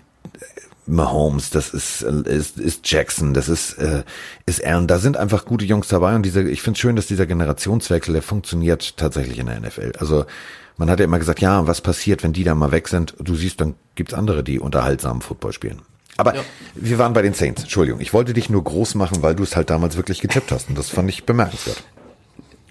Mahomes, 0.85 1.49
das 1.49 1.73
ist, 1.73 2.03
äh, 2.03 2.21
ist, 2.31 2.59
ist 2.59 2.89
Jackson, 2.89 3.33
das 3.33 3.49
ist, 3.49 3.73
äh, 3.73 4.03
ist 4.45 4.63
Allen. 4.63 4.85
Da 4.85 4.99
sind 4.99 5.17
einfach 5.17 5.45
gute 5.45 5.65
Jungs 5.65 5.87
dabei 5.87 6.15
und 6.15 6.23
diese, 6.23 6.43
ich 6.43 6.61
finde 6.61 6.79
schön, 6.79 6.95
dass 6.95 7.07
dieser 7.07 7.25
Generationswechsel, 7.25 8.13
der 8.13 8.21
funktioniert 8.21 8.95
tatsächlich 8.95 9.39
in 9.39 9.47
der 9.47 9.59
NFL. 9.59 9.93
Also 9.97 10.25
man 10.77 10.89
hat 10.89 10.99
ja 10.99 11.05
immer 11.05 11.19
gesagt, 11.19 11.41
ja, 11.41 11.65
was 11.65 11.81
passiert, 11.81 12.21
wenn 12.21 12.33
die 12.33 12.43
da 12.43 12.53
mal 12.53 12.71
weg 12.71 12.87
sind? 12.89 13.15
Du 13.19 13.35
siehst, 13.35 13.59
dann 13.59 13.73
gibt's 13.95 14.13
andere, 14.13 14.43
die 14.43 14.59
unterhaltsamen 14.59 15.23
Football 15.23 15.53
spielen. 15.53 15.81
Aber 16.17 16.35
Ja. 16.35 16.41
wir 16.75 16.97
waren 16.97 17.13
bei 17.13 17.21
den 17.21 17.33
Saints. 17.33 17.63
Entschuldigung, 17.63 17.99
ich 17.99 18.13
wollte 18.13 18.33
dich 18.33 18.49
nur 18.49 18.63
groß 18.63 18.95
machen, 18.95 19.21
weil 19.21 19.35
du 19.35 19.43
es 19.43 19.55
halt 19.55 19.69
damals 19.69 19.97
wirklich 19.97 20.21
getippt 20.21 20.51
hast 20.51 20.69
und 20.69 20.77
das 20.77 20.89
fand 20.89 21.09
ich 21.09 21.25
bemerkenswert. 21.25 21.83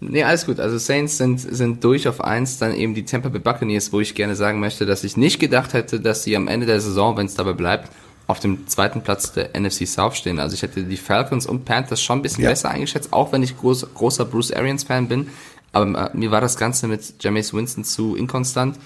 Nee, 0.00 0.24
alles 0.24 0.44
gut. 0.46 0.60
Also 0.60 0.76
Saints 0.78 1.16
sind, 1.18 1.38
sind 1.40 1.82
durch 1.84 2.08
auf 2.08 2.20
eins, 2.22 2.58
dann 2.58 2.74
eben 2.74 2.94
die 2.94 3.04
Tampa 3.04 3.28
Bay 3.28 3.40
Buccaneers, 3.40 3.92
wo 3.92 4.00
ich 4.00 4.14
gerne 4.14 4.34
sagen 4.36 4.60
möchte, 4.60 4.86
dass 4.86 5.04
ich 5.04 5.16
nicht 5.16 5.38
gedacht 5.38 5.72
hätte, 5.72 6.00
dass 6.00 6.24
sie 6.24 6.36
am 6.36 6.48
Ende 6.48 6.66
der 6.66 6.80
Saison, 6.80 7.16
wenn 7.16 7.26
es 7.26 7.34
dabei 7.34 7.52
bleibt, 7.52 7.90
auf 8.26 8.40
dem 8.40 8.66
zweiten 8.66 9.02
Platz 9.02 9.32
der 9.32 9.50
NFC 9.58 9.86
South 9.86 10.16
stehen. 10.16 10.38
Also 10.40 10.54
ich 10.54 10.62
hätte 10.62 10.82
die 10.82 10.96
Falcons 10.96 11.46
und 11.46 11.64
Panthers 11.64 12.02
schon 12.02 12.18
ein 12.18 12.22
bisschen 12.22 12.44
Ja. 12.44 12.50
besser 12.50 12.70
eingeschätzt, 12.70 13.12
auch 13.12 13.32
wenn 13.32 13.42
ich 13.42 13.56
groß, 13.58 13.86
großer 13.94 14.24
Bruce 14.24 14.52
Arians 14.52 14.84
Fan 14.84 15.08
bin. 15.08 15.28
Aber 15.72 16.12
äh, 16.12 16.16
mir 16.16 16.30
war 16.30 16.40
das 16.40 16.56
Ganze 16.56 16.86
mit 16.86 17.22
Jameis 17.22 17.52
Winston 17.54 17.84
zu 17.84 18.16
inkonstant. 18.16 18.78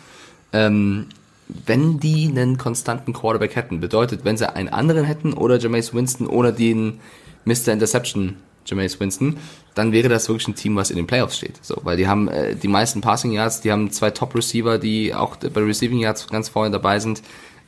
Ähm, 0.52 1.06
wenn 1.48 1.98
die 1.98 2.28
einen 2.28 2.58
konstanten 2.58 3.12
Quarterback 3.12 3.56
hätten, 3.56 3.80
bedeutet, 3.80 4.24
wenn 4.24 4.36
sie 4.36 4.54
einen 4.54 4.68
anderen 4.68 5.04
hätten 5.04 5.32
oder 5.32 5.58
Jameis 5.58 5.94
Winston 5.94 6.26
oder 6.26 6.52
den 6.52 7.00
Mr. 7.44 7.72
Interception 7.72 8.36
Jameis 8.66 9.00
Winston, 9.00 9.38
dann 9.74 9.92
wäre 9.92 10.08
das 10.08 10.28
wirklich 10.28 10.48
ein 10.48 10.54
Team, 10.54 10.76
was 10.76 10.90
in 10.90 10.96
den 10.96 11.06
Playoffs 11.06 11.38
steht. 11.38 11.64
So, 11.64 11.80
weil 11.84 11.96
die 11.96 12.06
haben 12.06 12.28
äh, 12.28 12.54
die 12.54 12.68
meisten 12.68 13.00
Passing 13.00 13.32
Yards, 13.32 13.60
die 13.60 13.72
haben 13.72 13.90
zwei 13.90 14.10
Top 14.10 14.34
Receiver, 14.34 14.78
die 14.78 15.14
auch 15.14 15.36
bei 15.36 15.60
Receiving 15.60 16.00
Yards 16.00 16.26
ganz 16.26 16.48
vorne 16.50 16.70
dabei 16.70 16.98
sind. 16.98 17.22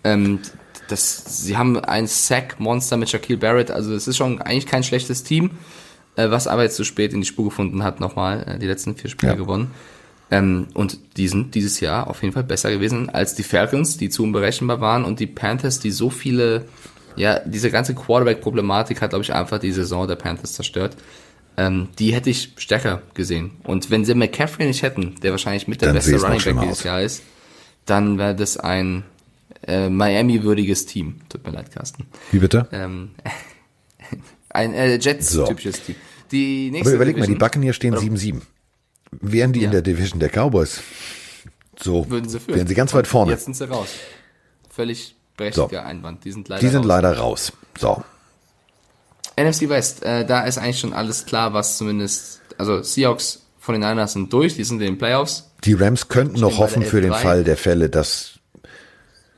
Ähm, 0.05 0.41
das, 0.89 1.45
sie 1.45 1.57
haben 1.57 1.79
ein 1.79 2.07
Sack-Monster 2.07 2.97
mit 2.97 3.09
Shaquille 3.09 3.39
Barrett, 3.39 3.71
also 3.71 3.95
es 3.95 4.09
ist 4.09 4.17
schon 4.17 4.43
eigentlich 4.43 4.67
kein 4.67 4.83
schlechtes 4.83 5.23
Team, 5.23 5.53
äh, 6.17 6.31
was 6.31 6.47
aber 6.47 6.65
jetzt 6.65 6.77
zu 6.77 6.85
spät 6.85 7.13
in 7.13 7.21
die 7.21 7.27
Spur 7.27 7.47
gefunden 7.47 7.83
hat, 7.83 8.01
nochmal 8.01 8.45
äh, 8.47 8.59
die 8.59 8.67
letzten 8.67 8.97
vier 8.97 9.09
Spiele 9.09 9.33
ja. 9.33 9.39
gewonnen. 9.39 9.71
Ähm, 10.31 10.69
und 10.75 10.99
die 11.17 11.29
sind 11.29 11.55
dieses 11.55 11.81
Jahr 11.81 12.09
auf 12.09 12.23
jeden 12.23 12.33
Fall 12.33 12.45
besser 12.45 12.71
gewesen 12.71 13.11
als 13.11 13.35
die 13.35 13.43
Falcons, 13.43 13.97
die 13.97 14.09
zu 14.09 14.23
unberechenbar 14.23 14.81
waren 14.81 15.05
und 15.05 15.19
die 15.19 15.27
Panthers, 15.27 15.81
die 15.81 15.91
so 15.91 16.09
viele, 16.09 16.67
ja, 17.17 17.41
diese 17.41 17.71
ganze 17.71 17.95
Quarterback-Problematik 17.95 19.03
hat, 19.03 19.11
glaube 19.11 19.25
ich, 19.25 19.35
einfach 19.35 19.59
die 19.59 19.73
Saison 19.73 20.07
der 20.07 20.17
Panthers 20.17 20.53
zerstört. 20.53 20.97
Ähm, 21.57 21.89
die 21.99 22.15
hätte 22.15 22.31
ich 22.31 22.53
stärker 22.57 23.03
gesehen. 23.15 23.53
Und 23.65 23.91
wenn 23.91 24.05
sie 24.05 24.15
McCaffrey 24.15 24.67
nicht 24.67 24.83
hätten, 24.83 25.17
der 25.23 25.33
wahrscheinlich 25.33 25.67
mit 25.67 25.81
der 25.81 25.89
dann 25.89 25.97
beste 25.97 26.21
Running 26.21 26.43
Back 26.43 26.61
dieses 26.61 26.85
Jahr 26.85 27.03
ist, 27.03 27.23
dann 27.87 28.19
wäre 28.19 28.37
das 28.37 28.57
ein 28.57 29.03
äh, 29.67 29.89
Miami-würdiges 29.89 30.87
Team. 30.87 31.17
Tut 31.29 31.45
mir 31.45 31.53
leid, 31.53 31.73
Carsten. 31.73 32.07
Wie 32.31 32.39
bitte? 32.39 32.69
Ähm, 32.71 33.11
ein 34.49 34.75
äh, 34.75 34.97
Jets-typisches 34.97 35.77
so. 35.77 35.83
Team. 35.83 35.97
Die 36.31 36.71
nächste 36.71 36.91
Aber 36.91 36.97
überleg 36.97 37.17
Division, 37.17 37.33
mal, 37.33 37.37
die 37.37 37.41
Backen 37.41 37.63
hier 37.63 37.73
stehen 37.73 37.97
7-7. 37.97 38.43
Wären 39.13 39.53
die 39.53 39.61
ja. 39.61 39.67
in 39.67 39.73
der 39.73 39.83
Division 39.83 40.21
der 40.21 40.31
Cowboys, 40.31 40.81
so 41.79 42.09
Würden 42.11 42.29
sie 42.29 42.39
führen. 42.41 42.57
wären 42.57 42.67
sie 42.67 42.75
ganz 42.75 42.95
weit 42.95 43.07
vorne. 43.07 43.33
Jetzt 43.33 43.45
sind 43.45 43.57
sie 43.57 43.69
raus. 43.69 43.89
Völlig 44.69 45.17
berechtigter 45.37 45.69
so. 45.83 45.89
Einwand. 45.89 46.25
Die 46.25 46.33
sind 46.33 46.49
leider 46.49 46.61
Die 46.61 46.69
sind 46.69 46.81
raus. 46.81 46.87
leider 46.87 47.19
raus. 47.19 47.53
So. 47.79 48.03
NFC 49.39 49.69
West, 49.69 50.03
äh, 50.03 50.27
da 50.27 50.43
ist 50.43 50.59
eigentlich 50.59 50.81
schon 50.81 50.93
alles 50.93 51.25
klar, 51.25 51.53
was 51.55 51.79
zumindest, 51.79 52.41
also 52.59 52.83
Seahawks 52.83 53.47
von 53.59 53.75
den 53.75 53.89
Niners 53.89 54.13
sind 54.13 54.33
durch, 54.33 54.55
die 54.57 54.65
sind 54.65 54.81
in 54.81 54.87
den 54.93 54.99
Playoffs. 54.99 55.51
Die 55.65 55.75
Rams 55.75 56.09
könnten 56.09 56.41
noch 56.41 56.59
hoffen 56.59 56.83
für 56.83 57.01
den 57.01 57.13
Fall 57.13 57.45
der 57.45 57.57
Fälle, 57.57 57.89
dass 57.89 58.40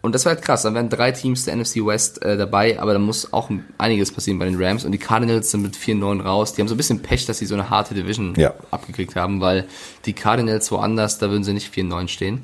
und 0.03 0.16
das 0.16 0.24
war 0.24 0.34
halt 0.34 0.42
krass, 0.42 0.62
dann 0.62 0.74
wären 0.74 0.88
drei 0.88 1.12
Teams 1.12 1.44
der 1.44 1.55
NFC 1.55 1.76
West 1.76 2.22
äh, 2.22 2.36
dabei, 2.36 2.80
aber 2.80 2.92
da 2.92 2.98
muss 2.98 3.32
auch 3.32 3.50
einiges 3.78 4.11
passieren 4.11 4.36
bei 4.40 4.46
den 4.46 4.61
Rams. 4.61 4.84
Und 4.84 4.90
die 4.90 4.98
Cardinals 4.98 5.53
sind 5.53 5.62
mit 5.62 5.76
4-9 5.76 6.22
raus. 6.22 6.55
Die 6.55 6.61
haben 6.61 6.66
so 6.66 6.74
ein 6.74 6.76
bisschen 6.76 7.03
Pech, 7.03 7.24
dass 7.26 7.38
sie 7.38 7.46
so 7.46 7.55
eine 7.55 7.70
harte 7.70 7.94
Division 7.94 8.34
ja. 8.36 8.53
abgekriegt 8.72 9.14
haben, 9.14 9.40
weil 9.40 9.64
die 10.05 10.12
Cardinals 10.12 10.72
woanders, 10.72 11.18
da 11.18 11.30
würden 11.30 11.44
sie 11.44 11.53
nicht 11.53 11.72
4-9 11.72 12.09
stehen. 12.09 12.40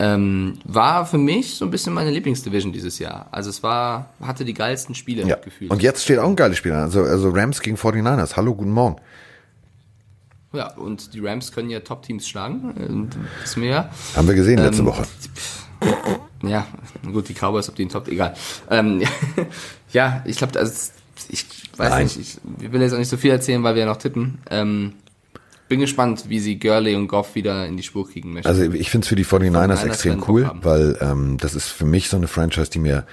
Ähm, 0.00 0.58
war 0.64 1.06
für 1.06 1.18
mich 1.18 1.54
so 1.54 1.64
ein 1.64 1.70
bisschen 1.70 1.92
meine 1.92 2.10
Lieblingsdivision 2.10 2.72
dieses 2.72 2.98
Jahr. 2.98 3.28
Also 3.30 3.50
es 3.50 3.62
war, 3.62 4.10
hatte 4.20 4.44
die 4.44 4.54
geilsten 4.54 4.96
Spiele 4.96 5.24
ja. 5.24 5.36
gefühlt. 5.36 5.70
Und 5.70 5.82
jetzt 5.82 6.02
steht 6.02 6.18
auch 6.18 6.28
ein 6.28 6.36
geiles 6.36 6.58
Spiel 6.58 6.72
an. 6.72 6.82
Also, 6.82 7.02
also 7.02 7.30
Rams 7.30 7.60
gegen 7.60 7.76
49ers. 7.76 8.34
Hallo, 8.34 8.56
guten 8.56 8.72
Morgen. 8.72 8.96
Ja, 10.52 10.74
und 10.74 11.14
die 11.14 11.20
Rams 11.20 11.52
können 11.52 11.70
ja 11.70 11.80
Top-Teams 11.80 12.26
schlagen. 12.26 13.10
Wir 13.54 13.68
ja. 13.68 13.90
Haben 14.16 14.26
wir 14.26 14.34
gesehen 14.34 14.58
letzte 14.58 14.80
ähm, 14.80 14.86
Woche. 14.86 15.04
Ja, 16.42 16.66
gut, 17.04 17.28
die 17.28 17.34
Cowboys, 17.34 17.68
ob 17.68 17.76
die 17.76 17.82
in 17.82 17.88
Top, 17.88 18.08
egal. 18.08 18.34
Ähm, 18.70 19.02
ja, 19.92 20.22
ich 20.24 20.36
glaube, 20.36 20.58
also, 20.58 20.92
ich 21.28 21.44
weiß 21.76 21.90
Nein. 21.90 22.04
nicht, 22.04 22.18
ich 22.60 22.72
will 22.72 22.80
jetzt 22.80 22.92
auch 22.92 22.98
nicht 22.98 23.08
so 23.08 23.16
viel 23.16 23.32
erzählen, 23.32 23.62
weil 23.62 23.74
wir 23.74 23.82
ja 23.82 23.88
noch 23.88 23.96
tippen. 23.96 24.38
Ähm, 24.50 24.94
bin 25.68 25.80
gespannt, 25.80 26.24
wie 26.28 26.40
sie 26.40 26.58
Gurley 26.58 26.94
und 26.94 27.08
Goff 27.08 27.34
wieder 27.34 27.66
in 27.66 27.76
die 27.76 27.82
Spur 27.82 28.08
kriegen 28.08 28.32
möchten. 28.32 28.48
Also 28.48 28.62
ich 28.62 28.90
finde 28.90 29.04
es 29.04 29.08
für 29.08 29.16
die 29.16 29.24
49ers 29.24 29.84
extrem 29.84 30.24
cool, 30.26 30.50
weil 30.62 30.96
ähm, 31.00 31.36
das 31.38 31.54
ist 31.54 31.68
für 31.68 31.84
mich 31.84 32.08
so 32.08 32.16
eine 32.16 32.26
Franchise, 32.26 32.70
die 32.70 32.78
mir 32.78 33.04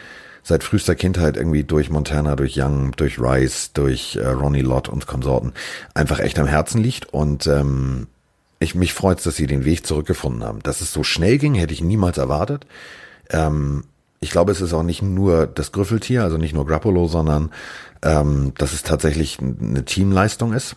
seit 0.41 0.63
frühester 0.63 0.95
Kindheit 0.95 1.37
irgendwie 1.37 1.63
durch 1.63 1.89
Montana, 1.89 2.35
durch 2.35 2.55
Young, 2.57 2.91
durch 2.95 3.19
Rice, 3.19 3.71
durch 3.73 4.15
äh, 4.15 4.27
Ronnie 4.27 4.61
Lott 4.61 4.87
und 4.87 5.07
Konsorten 5.07 5.53
einfach 5.93 6.19
echt 6.19 6.39
am 6.39 6.47
Herzen 6.47 6.81
liegt 6.81 7.11
und 7.13 7.47
ähm, 7.47 8.07
ich 8.59 8.75
mich 8.75 8.93
freut's, 8.93 9.23
dass 9.23 9.35
sie 9.35 9.47
den 9.47 9.65
Weg 9.65 9.85
zurückgefunden 9.85 10.43
haben. 10.43 10.61
Dass 10.63 10.81
es 10.81 10.93
so 10.93 11.03
schnell 11.03 11.37
ging, 11.37 11.55
hätte 11.55 11.73
ich 11.73 11.81
niemals 11.81 12.17
erwartet. 12.17 12.65
Ähm, 13.29 13.83
ich 14.19 14.31
glaube, 14.31 14.51
es 14.51 14.61
ist 14.61 14.73
auch 14.73 14.83
nicht 14.83 15.01
nur 15.01 15.45
das 15.47 15.71
Grüffeltier, 15.71 16.23
also 16.23 16.37
nicht 16.37 16.53
nur 16.53 16.65
Grappolo, 16.65 17.07
sondern 17.07 17.51
ähm, 18.01 18.53
dass 18.57 18.73
es 18.73 18.83
tatsächlich 18.83 19.39
eine 19.39 19.85
Teamleistung 19.85 20.53
ist. 20.53 20.75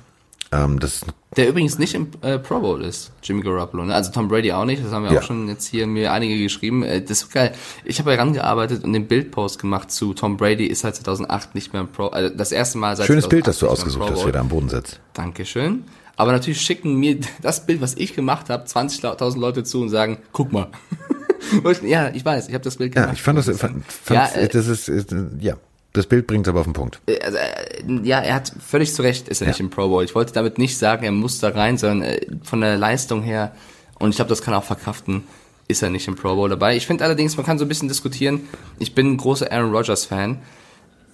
Ähm, 0.50 0.80
das 0.80 1.04
der 1.36 1.48
übrigens 1.48 1.78
nicht 1.78 1.94
im 1.94 2.08
äh, 2.22 2.38
Pro 2.38 2.60
Bowl 2.60 2.82
ist, 2.82 3.12
Jimmy 3.22 3.42
Garoppolo. 3.42 3.84
Ne? 3.84 3.94
Also 3.94 4.10
Tom 4.10 4.28
Brady 4.28 4.50
auch 4.52 4.64
nicht, 4.64 4.82
das 4.82 4.92
haben 4.92 5.04
wir 5.04 5.12
ja. 5.12 5.20
auch 5.20 5.22
schon 5.22 5.46
jetzt 5.46 5.66
hier 5.66 5.86
mir 5.86 6.12
einige 6.12 6.38
geschrieben. 6.38 6.82
Äh, 6.82 7.02
das 7.02 7.22
ist 7.22 7.32
geil. 7.32 7.52
Ich 7.84 7.98
habe 7.98 8.12
herangearbeitet 8.12 8.82
und 8.82 8.94
den 8.94 9.06
Bildpost 9.06 9.58
gemacht 9.58 9.90
zu 9.90 10.14
Tom 10.14 10.38
Brady 10.38 10.66
ist 10.66 10.80
seit 10.80 10.96
2008 10.96 11.54
nicht 11.54 11.74
mehr 11.74 11.82
im 11.82 11.88
Pro, 11.88 12.06
also 12.06 12.34
das 12.34 12.50
erste 12.50 12.78
Mal 12.78 12.96
seit 12.96 13.06
Schönes 13.06 13.28
Bild, 13.28 13.46
das 13.46 13.58
du 13.58 13.68
ausgesucht 13.68 14.10
hast, 14.10 14.26
wieder 14.26 14.40
am 14.40 14.48
Boden 14.48 14.70
setzt. 14.70 15.00
Dankeschön. 15.12 15.84
Aber 16.16 16.32
natürlich 16.32 16.62
schicken 16.62 16.94
mir 16.96 17.18
das 17.42 17.66
Bild, 17.66 17.82
was 17.82 17.94
ich 17.94 18.14
gemacht 18.14 18.48
habe, 18.48 18.64
20.000 18.64 19.38
Leute 19.38 19.64
zu 19.64 19.82
und 19.82 19.90
sagen, 19.90 20.18
guck 20.32 20.52
mal. 20.52 20.68
ja, 21.82 22.10
ich 22.14 22.24
weiß, 22.24 22.48
ich 22.48 22.54
habe 22.54 22.64
das 22.64 22.76
Bild 22.76 22.94
gemacht. 22.94 23.08
Ja, 23.08 23.14
ich 23.14 23.22
fand 23.22 23.38
das, 23.38 23.46
fand, 23.46 23.84
fand, 23.86 24.10
ja, 24.10 24.40
äh, 24.40 24.48
das 24.48 24.66
ist, 24.66 24.88
ist, 24.88 25.14
ja, 25.40 25.56
das 25.92 26.06
Bild 26.06 26.26
bringt 26.26 26.46
es 26.46 26.50
aber 26.50 26.60
auf 26.60 26.66
den 26.66 26.72
Punkt. 26.72 27.00
Äh, 27.06 27.20
also, 27.20 27.38
äh, 27.38 28.00
ja, 28.02 28.20
er 28.20 28.34
hat 28.34 28.52
völlig 28.64 28.94
zu 28.94 29.02
Recht, 29.02 29.28
ist 29.28 29.40
er 29.40 29.46
ja. 29.46 29.50
nicht 29.52 29.60
im 29.60 29.70
Pro 29.70 29.88
Bowl. 29.88 30.04
Ich 30.04 30.14
wollte 30.14 30.32
damit 30.32 30.58
nicht 30.58 30.78
sagen, 30.78 31.04
er 31.04 31.12
muss 31.12 31.40
da 31.40 31.48
rein, 31.48 31.78
sondern 31.78 32.02
äh, 32.02 32.20
von 32.42 32.60
der 32.60 32.76
Leistung 32.76 33.22
her, 33.22 33.52
und 33.98 34.10
ich 34.10 34.16
glaube, 34.16 34.28
das 34.28 34.42
kann 34.42 34.54
er 34.54 34.58
auch 34.58 34.64
verkraften, 34.64 35.24
ist 35.66 35.82
er 35.82 35.90
nicht 35.90 36.08
im 36.08 36.16
Pro 36.16 36.34
Bowl 36.34 36.48
dabei. 36.48 36.76
Ich 36.76 36.86
finde 36.86 37.04
allerdings, 37.04 37.36
man 37.36 37.44
kann 37.44 37.58
so 37.58 37.64
ein 37.64 37.68
bisschen 37.68 37.88
diskutieren. 37.88 38.40
Ich 38.78 38.94
bin 38.94 39.12
ein 39.12 39.16
großer 39.16 39.50
Aaron 39.52 39.74
Rodgers 39.74 40.04
Fan. 40.06 40.38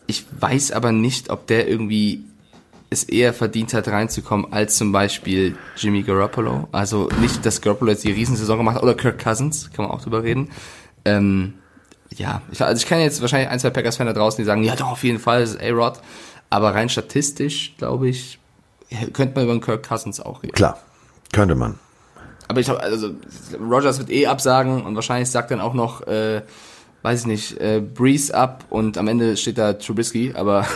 Ich 0.07 0.27
weiß 0.39 0.73
aber 0.73 0.93
nicht, 0.93 1.31
ob 1.31 1.47
der 1.47 1.67
irgendwie 1.69 2.25
es 2.95 3.05
eher 3.05 3.35
verdient 3.35 3.75
hat, 3.75 3.89
reinzukommen, 3.89 4.53
als 4.53 4.77
zum 4.77 4.93
Beispiel 4.93 5.57
Jimmy 5.77 6.03
Garoppolo. 6.03 6.69
Also 6.73 7.09
nicht, 7.21 7.45
dass 7.45 7.61
Garoppolo 7.61 7.91
jetzt 7.91 8.05
die 8.05 8.13
Riesensaison 8.13 8.59
gemacht 8.59 8.77
hat, 8.77 8.83
oder 8.83 8.95
Kirk 8.95 9.23
Cousins, 9.23 9.71
kann 9.73 9.85
man 9.85 9.95
auch 9.95 10.03
drüber 10.03 10.23
reden. 10.23 10.51
Ähm, 11.05 11.55
ja, 12.15 12.43
ich, 12.51 12.63
also 12.63 12.81
ich 12.81 12.87
kenne 12.89 13.03
jetzt 13.03 13.21
wahrscheinlich 13.21 13.51
ein, 13.51 13.61
zwei 13.61 13.71
Packers-Fans 13.71 14.09
da 14.09 14.19
draußen, 14.19 14.43
die 14.43 14.47
sagen, 14.47 14.63
ja 14.63 14.77
doch, 14.77 14.93
auf 14.93 15.05
jeden 15.05 15.19
Fall, 15.19 15.41
das 15.41 15.51
ist 15.51 15.61
A-Rod. 15.61 16.01
Aber 16.51 16.75
rein 16.75 16.89
statistisch, 16.89 17.75
glaube 17.79 18.09
ich, 18.09 18.39
könnte 19.13 19.35
man 19.35 19.45
über 19.45 19.55
den 19.55 19.61
Kirk 19.61 19.87
Cousins 19.87 20.21
auch 20.21 20.43
reden. 20.43 20.55
Klar, 20.55 20.79
könnte 21.33 21.55
man. 21.55 21.79
Aber 22.49 22.61
ich 22.61 22.67
glaube, 22.67 22.83
also 22.83 23.11
Rogers 23.59 23.99
wird 23.99 24.11
eh 24.11 24.27
absagen 24.27 24.85
und 24.85 24.95
wahrscheinlich 24.95 25.31
sagt 25.31 25.51
dann 25.51 25.61
auch 25.61 25.75
noch, 25.75 26.07
äh, 26.07 26.43
weiß 27.05 27.21
ich 27.21 27.27
nicht, 27.27 27.61
äh, 27.61 27.81
Breeze 27.81 28.35
ab 28.35 28.65
und 28.71 28.97
am 28.97 29.09
Ende 29.09 29.37
steht 29.37 29.59
da 29.59 29.75
Trubisky, 29.75 30.33
aber 30.35 30.67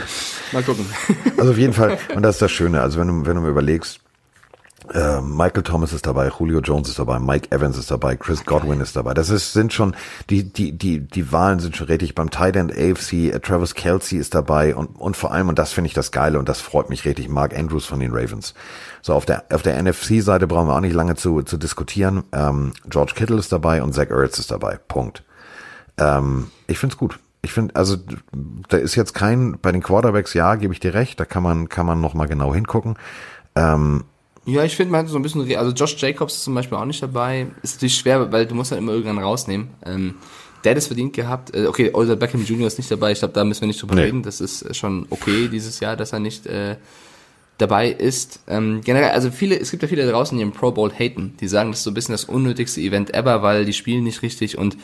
mal 0.52 0.62
gucken. 0.62 0.84
Also 1.38 1.52
auf 1.52 1.58
jeden 1.58 1.72
Fall, 1.72 1.98
und 2.14 2.22
das 2.22 2.36
ist 2.36 2.42
das 2.42 2.50
Schöne, 2.50 2.82
also 2.82 3.00
wenn 3.00 3.08
du, 3.08 3.26
wenn 3.26 3.36
du 3.36 3.40
mir 3.40 3.48
überlegst, 3.48 4.00
äh, 4.92 5.22
Michael 5.22 5.62
Thomas 5.62 5.94
ist 5.94 6.06
dabei, 6.06 6.30
Julio 6.38 6.60
Jones 6.60 6.90
ist 6.90 6.98
dabei, 6.98 7.18
Mike 7.18 7.50
Evans 7.50 7.78
ist 7.78 7.90
dabei, 7.90 8.16
Chris 8.16 8.44
Godwin 8.44 8.80
ist 8.80 8.96
dabei. 8.96 9.14
Das 9.14 9.30
ist, 9.30 9.54
sind 9.54 9.72
schon, 9.72 9.96
die, 10.28 10.52
die, 10.52 10.76
die, 10.76 11.00
die 11.00 11.32
Wahlen 11.32 11.58
sind 11.58 11.74
schon 11.74 11.86
richtig. 11.86 12.14
Beim 12.14 12.30
Tight 12.30 12.56
End 12.56 12.70
AFC, 12.70 13.12
äh, 13.34 13.40
Travis 13.40 13.74
Kelsey 13.74 14.18
ist 14.18 14.34
dabei 14.34 14.76
und, 14.76 14.88
und 15.00 15.16
vor 15.16 15.32
allem, 15.32 15.48
und 15.48 15.58
das 15.58 15.72
finde 15.72 15.88
ich 15.88 15.94
das 15.94 16.12
Geile 16.12 16.38
und 16.38 16.50
das 16.50 16.60
freut 16.60 16.90
mich 16.90 17.06
richtig, 17.06 17.30
Mark 17.30 17.58
Andrews 17.58 17.86
von 17.86 18.00
den 18.00 18.12
Ravens. 18.12 18.52
So, 19.00 19.14
auf 19.14 19.24
der, 19.24 19.44
auf 19.50 19.62
der 19.62 19.82
NFC-Seite 19.82 20.46
brauchen 20.46 20.68
wir 20.68 20.76
auch 20.76 20.80
nicht 20.80 20.94
lange 20.94 21.14
zu, 21.14 21.42
zu 21.42 21.56
diskutieren. 21.56 22.24
Ähm, 22.32 22.72
George 22.88 23.12
Kittle 23.16 23.38
ist 23.38 23.52
dabei 23.52 23.82
und 23.82 23.94
Zach 23.94 24.10
Ertz 24.10 24.38
ist 24.38 24.50
dabei. 24.50 24.78
Punkt. 24.88 25.24
Ähm, 25.98 26.48
ich 26.66 26.78
find's 26.78 26.96
gut. 26.96 27.18
Ich 27.42 27.52
finde, 27.52 27.76
also 27.76 27.96
da 28.68 28.76
ist 28.78 28.94
jetzt 28.96 29.14
kein, 29.14 29.58
bei 29.60 29.70
den 29.70 29.82
Quarterbacks, 29.82 30.34
ja, 30.34 30.56
gebe 30.56 30.72
ich 30.72 30.80
dir 30.80 30.94
recht, 30.94 31.20
da 31.20 31.24
kann 31.24 31.42
man, 31.42 31.68
kann 31.68 31.86
man 31.86 32.00
nochmal 32.00 32.26
genau 32.26 32.52
hingucken. 32.54 32.96
Ähm, 33.54 34.04
ja, 34.44 34.64
ich 34.64 34.76
finde, 34.76 34.92
man 34.92 35.02
hat 35.02 35.08
so 35.08 35.16
ein 35.16 35.22
bisschen, 35.22 35.56
also 35.56 35.72
Josh 35.72 35.96
Jacobs 36.00 36.34
ist 36.34 36.44
zum 36.44 36.54
Beispiel 36.54 36.78
auch 36.78 36.84
nicht 36.84 37.02
dabei. 37.02 37.48
Ist 37.62 37.76
natürlich 37.76 37.96
schwer, 37.96 38.32
weil 38.32 38.46
du 38.46 38.54
musst 38.54 38.70
halt 38.70 38.80
immer 38.80 38.92
irgendwann 38.92 39.18
rausnehmen. 39.18 39.68
Ähm, 39.84 40.14
der 40.64 40.70
hat 40.70 40.78
es 40.78 40.86
verdient 40.86 41.12
gehabt. 41.12 41.54
Äh, 41.54 41.66
okay, 41.66 41.90
Odell 41.92 42.16
Beckham 42.16 42.44
Jr. 42.44 42.66
ist 42.66 42.78
nicht 42.78 42.90
dabei. 42.90 43.12
Ich 43.12 43.18
glaube, 43.18 43.34
da 43.34 43.44
müssen 43.44 43.60
wir 43.60 43.68
nicht 43.68 43.80
drüber 43.80 43.94
nee. 43.94 44.02
reden. 44.02 44.22
Das 44.22 44.40
ist 44.40 44.74
schon 44.74 45.06
okay 45.10 45.48
dieses 45.48 45.80
Jahr, 45.80 45.96
dass 45.96 46.12
er 46.12 46.18
nicht 46.18 46.46
äh, 46.46 46.76
dabei 47.58 47.90
ist. 47.90 48.40
Ähm, 48.48 48.80
generell, 48.82 49.10
also 49.10 49.30
viele, 49.30 49.58
es 49.58 49.70
gibt 49.70 49.82
ja 49.82 49.88
viele 49.88 50.06
da 50.06 50.12
draußen, 50.12 50.36
die 50.36 50.42
im 50.42 50.52
Pro 50.52 50.72
Bowl 50.72 50.92
haten. 50.92 51.34
Die 51.40 51.48
sagen, 51.48 51.70
das 51.70 51.80
ist 51.80 51.84
so 51.84 51.90
ein 51.90 51.94
bisschen 51.94 52.14
das 52.14 52.24
unnötigste 52.24 52.80
Event 52.80 53.14
ever, 53.14 53.42
weil 53.42 53.64
die 53.64 53.72
spielen 53.72 54.04
nicht 54.04 54.22
richtig 54.22 54.56
und 54.56 54.76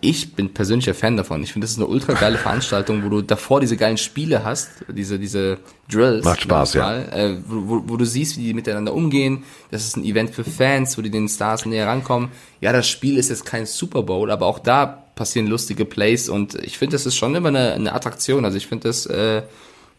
ich 0.00 0.34
bin 0.34 0.54
persönlicher 0.54 0.94
Fan 0.94 1.16
davon. 1.16 1.42
Ich 1.42 1.52
finde, 1.52 1.64
das 1.64 1.72
ist 1.72 1.78
eine 1.78 1.86
ultra 1.86 2.14
geile 2.14 2.38
Veranstaltung, 2.38 3.04
wo 3.04 3.08
du 3.08 3.22
davor 3.22 3.60
diese 3.60 3.76
geilen 3.76 3.98
Spiele 3.98 4.44
hast, 4.44 4.70
diese, 4.88 5.18
diese 5.18 5.58
Drills. 5.90 6.24
Macht 6.24 6.42
Spaß, 6.42 6.74
ja. 6.74 7.02
Äh, 7.02 7.38
wo, 7.46 7.82
wo, 7.86 7.96
du 7.96 8.04
siehst, 8.04 8.38
wie 8.38 8.44
die 8.44 8.54
miteinander 8.54 8.94
umgehen. 8.94 9.44
Das 9.70 9.84
ist 9.84 9.96
ein 9.96 10.04
Event 10.04 10.30
für 10.30 10.44
Fans, 10.44 10.96
wo 10.96 11.02
die 11.02 11.10
den 11.10 11.28
Stars 11.28 11.66
näher 11.66 11.86
rankommen. 11.86 12.30
Ja, 12.60 12.72
das 12.72 12.88
Spiel 12.88 13.18
ist 13.18 13.28
jetzt 13.28 13.44
kein 13.44 13.66
Super 13.66 14.02
Bowl, 14.02 14.30
aber 14.30 14.46
auch 14.46 14.58
da 14.58 14.86
passieren 14.86 15.48
lustige 15.48 15.84
Plays 15.84 16.30
und 16.30 16.54
ich 16.54 16.78
finde, 16.78 16.94
das 16.94 17.04
ist 17.04 17.14
schon 17.14 17.34
immer 17.34 17.48
eine, 17.48 17.72
eine 17.72 17.92
Attraktion. 17.92 18.46
Also 18.46 18.56
ich 18.56 18.66
finde 18.66 18.88
das 18.88 19.04
äh, 19.04 19.42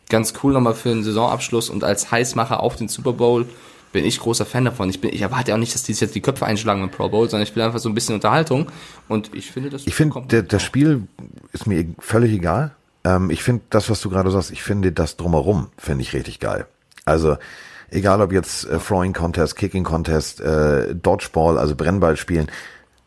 ganz 0.10 0.34
cool 0.42 0.54
nochmal 0.54 0.74
für 0.74 0.90
einen 0.90 1.04
Saisonabschluss 1.04 1.70
und 1.70 1.84
als 1.84 2.12
Heißmacher 2.12 2.60
auf 2.60 2.76
den 2.76 2.88
Super 2.88 3.14
Bowl 3.14 3.48
bin 3.92 4.06
ich 4.06 4.20
großer 4.20 4.46
Fan 4.46 4.66
davon. 4.66 4.90
Ich, 4.90 5.02
bin, 5.02 5.14
ich 5.14 5.22
erwarte 5.22 5.54
auch 5.54 5.58
nicht, 5.58 5.74
dass 5.74 5.84
die 5.84 5.94
jetzt 5.94 6.16
die 6.16 6.22
Köpfe 6.22 6.46
einschlagen 6.46 6.84
im 6.84 6.90
Pro 6.90 7.10
Bowl, 7.10 7.30
sondern 7.30 7.48
ich 7.48 7.56
will 7.56 7.64
einfach 7.64 7.80
so 7.80 7.90
ein 7.90 7.96
bisschen 7.96 8.16
Unterhaltung. 8.16 8.68
Und 9.08 9.36
ich 9.36 9.52
finde 9.52 9.70
das. 9.70 9.86
Ich 9.86 9.96
finde, 9.96 10.44
das 10.44 10.64
Spiel 10.64 11.08
ist 11.54 11.68
mir 11.68 11.86
völlig 12.00 12.32
egal. 12.34 12.72
Ähm, 13.04 13.30
ich 13.30 13.44
finde 13.44 13.64
das, 13.70 13.90
was 13.90 14.02
du 14.02 14.10
gerade 14.10 14.32
sagst, 14.32 14.52
ich 14.52 14.64
finde 14.64 14.92
das 14.92 15.18
drumherum, 15.18 15.68
finde 15.78 16.04
ich 16.04 16.14
richtig 16.14 16.40
geil. 16.40 16.66
Also 17.06 17.38
egal 17.90 18.22
ob 18.22 18.32
jetzt 18.32 18.66
äh, 18.66 18.78
Throwing 18.78 19.14
Contest, 19.14 19.56
Kicking 19.56 19.84
Contest, 19.84 20.40
äh, 20.42 20.96
Dodgeball, 20.96 21.58
also 21.58 21.76
Brennball 21.76 22.18
spielen. 22.18 22.48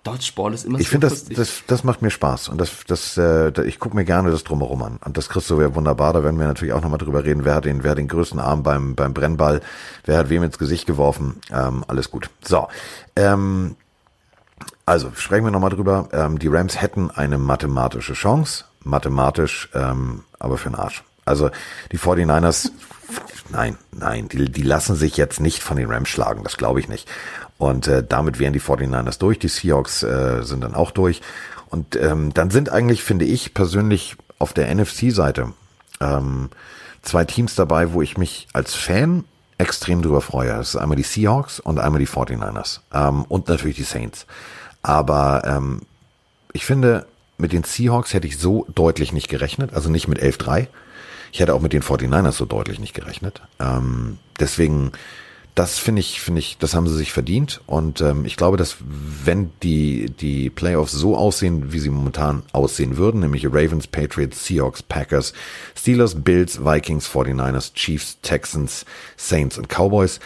Dodgeball 0.04 0.52
ist 0.52 0.64
immer 0.64 0.78
Ich 0.78 0.86
so 0.86 0.92
finde, 0.92 1.08
das, 1.08 1.24
das, 1.24 1.62
das 1.66 1.82
macht 1.82 2.02
mir 2.02 2.10
Spaß 2.10 2.50
und 2.50 2.60
das, 2.60 2.84
das, 2.86 3.16
äh, 3.16 3.50
ich 3.66 3.78
gucke 3.78 3.96
mir 3.96 4.04
gerne 4.04 4.30
das 4.30 4.44
drumherum 4.44 4.82
an. 4.82 4.98
Und 5.04 5.16
das 5.16 5.30
kriegst 5.30 5.50
du 5.50 5.60
ja 5.60 5.74
wunderbar. 5.74 6.12
Da 6.12 6.22
werden 6.22 6.38
wir 6.38 6.46
natürlich 6.46 6.74
auch 6.74 6.82
nochmal 6.82 6.98
drüber 6.98 7.24
reden, 7.24 7.44
wer 7.44 7.54
hat 7.54 7.64
den, 7.64 7.82
wer 7.82 7.92
hat 7.92 7.98
den 7.98 8.08
größten 8.08 8.38
Arm 8.38 8.62
beim, 8.62 8.94
beim 8.94 9.14
Brennball, 9.14 9.62
wer 10.04 10.18
hat 10.18 10.28
wem 10.28 10.42
ins 10.42 10.58
Gesicht 10.58 10.86
geworfen. 10.86 11.40
Ähm, 11.50 11.84
alles 11.88 12.10
gut. 12.10 12.28
So. 12.42 12.68
Ähm, 13.16 13.76
also 14.86 15.10
sprechen 15.14 15.44
wir 15.44 15.50
nochmal 15.50 15.70
drüber. 15.70 16.08
Ähm, 16.12 16.38
die 16.38 16.48
Rams 16.48 16.80
hätten 16.80 17.10
eine 17.10 17.38
mathematische 17.38 18.12
Chance. 18.12 18.64
Mathematisch, 18.82 19.70
ähm, 19.72 20.24
aber 20.38 20.58
für 20.58 20.68
den 20.68 20.78
Arsch. 20.78 21.02
Also 21.24 21.50
die 21.90 21.98
49ers, 21.98 22.70
nein, 23.48 23.78
nein, 23.92 24.28
die, 24.28 24.50
die 24.50 24.62
lassen 24.62 24.94
sich 24.94 25.16
jetzt 25.16 25.40
nicht 25.40 25.62
von 25.62 25.78
den 25.78 25.90
Rams 25.90 26.10
schlagen. 26.10 26.42
Das 26.44 26.58
glaube 26.58 26.80
ich 26.80 26.88
nicht. 26.88 27.08
Und 27.58 27.86
äh, 27.86 28.04
damit 28.06 28.38
wären 28.38 28.52
die 28.52 28.60
49ers 28.60 29.18
durch. 29.18 29.38
Die 29.38 29.48
Seahawks 29.48 30.02
äh, 30.02 30.42
sind 30.42 30.62
dann 30.62 30.74
auch 30.74 30.90
durch. 30.90 31.22
Und 31.70 31.96
ähm, 31.96 32.34
dann 32.34 32.50
sind 32.50 32.70
eigentlich, 32.70 33.02
finde 33.02 33.24
ich 33.24 33.54
persönlich, 33.54 34.16
auf 34.38 34.52
der 34.52 34.74
NFC-Seite 34.74 35.52
ähm, 36.00 36.50
zwei 37.02 37.24
Teams 37.24 37.54
dabei, 37.54 37.92
wo 37.92 38.02
ich 38.02 38.18
mich 38.18 38.48
als 38.52 38.74
Fan 38.74 39.24
extrem 39.58 40.02
drüber 40.02 40.20
freue. 40.20 40.48
Das 40.48 40.70
ist 40.70 40.76
einmal 40.76 40.96
die 40.96 41.02
Seahawks 41.02 41.60
und 41.60 41.78
einmal 41.78 42.00
die 42.00 42.08
49ers. 42.08 42.80
Ähm, 42.92 43.24
und 43.24 43.48
natürlich 43.48 43.76
die 43.76 43.84
Saints. 43.84 44.26
Aber 44.82 45.42
ähm, 45.46 45.82
ich 46.52 46.66
finde, 46.66 47.06
mit 47.38 47.52
den 47.52 47.64
Seahawks 47.64 48.12
hätte 48.14 48.26
ich 48.26 48.38
so 48.38 48.66
deutlich 48.74 49.12
nicht 49.12 49.28
gerechnet. 49.28 49.72
Also 49.74 49.90
nicht 49.90 50.08
mit 50.08 50.20
11-3. 50.20 50.66
Ich 51.32 51.40
hätte 51.40 51.54
auch 51.54 51.60
mit 51.60 51.72
den 51.72 51.82
49ers 51.82 52.32
so 52.32 52.44
deutlich 52.44 52.78
nicht 52.78 52.94
gerechnet. 52.94 53.42
Ähm, 53.58 54.18
deswegen, 54.38 54.92
das 55.54 55.78
finde 55.78 56.00
ich, 56.00 56.20
finde 56.20 56.40
ich, 56.40 56.58
das 56.58 56.74
haben 56.74 56.88
sie 56.88 56.96
sich 56.96 57.12
verdient. 57.12 57.60
Und 57.66 58.00
ähm, 58.00 58.24
ich 58.24 58.36
glaube, 58.36 58.56
dass 58.56 58.76
wenn 58.80 59.52
die, 59.62 60.06
die 60.10 60.50
Playoffs 60.50 60.92
so 60.92 61.16
aussehen, 61.16 61.72
wie 61.72 61.78
sie 61.78 61.90
momentan 61.90 62.42
aussehen 62.52 62.96
würden, 62.96 63.20
nämlich 63.20 63.46
Ravens, 63.46 63.86
Patriots, 63.86 64.44
Seahawks, 64.44 64.82
Packers, 64.82 65.32
Steelers, 65.76 66.16
Bills, 66.22 66.64
Vikings, 66.64 67.08
49ers, 67.08 67.72
Chiefs, 67.74 68.18
Texans, 68.22 68.84
Saints 69.16 69.56
und 69.56 69.68
Cowboys, 69.68 70.18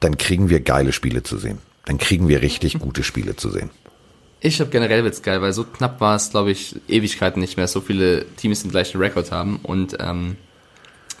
dann 0.00 0.16
kriegen 0.16 0.48
wir 0.48 0.60
geile 0.60 0.92
Spiele 0.92 1.22
zu 1.22 1.36
sehen. 1.36 1.58
Dann 1.84 1.98
kriegen 1.98 2.28
wir 2.28 2.40
richtig 2.40 2.78
gute 2.78 3.02
Spiele 3.02 3.36
zu 3.36 3.50
sehen. 3.50 3.68
Ich 4.40 4.56
glaube 4.56 4.70
generell 4.70 5.04
wird's 5.04 5.22
geil, 5.22 5.42
weil 5.42 5.52
so 5.52 5.64
knapp 5.64 6.00
war 6.00 6.16
es, 6.16 6.30
glaube 6.30 6.50
ich, 6.50 6.76
Ewigkeiten 6.88 7.40
nicht 7.40 7.58
mehr. 7.58 7.68
So 7.68 7.82
viele 7.82 8.24
Teams 8.36 8.62
den 8.62 8.70
gleichen 8.70 8.98
Rekord 8.98 9.32
haben. 9.32 9.60
Und 9.62 9.98
ähm, 10.00 10.36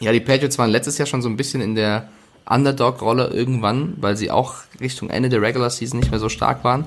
ja, 0.00 0.12
die 0.12 0.20
Patriots 0.20 0.56
waren 0.56 0.70
letztes 0.70 0.96
Jahr 0.96 1.06
schon 1.06 1.20
so 1.20 1.28
ein 1.28 1.36
bisschen 1.36 1.60
in 1.60 1.74
der 1.74 2.08
Underdog-Rolle 2.48 3.28
irgendwann, 3.28 3.94
weil 3.96 4.16
sie 4.16 4.30
auch 4.30 4.54
Richtung 4.80 5.10
Ende 5.10 5.28
der 5.28 5.42
Regular 5.42 5.70
Season 5.70 5.98
nicht 5.98 6.10
mehr 6.10 6.20
so 6.20 6.28
stark 6.28 6.64
waren. 6.64 6.86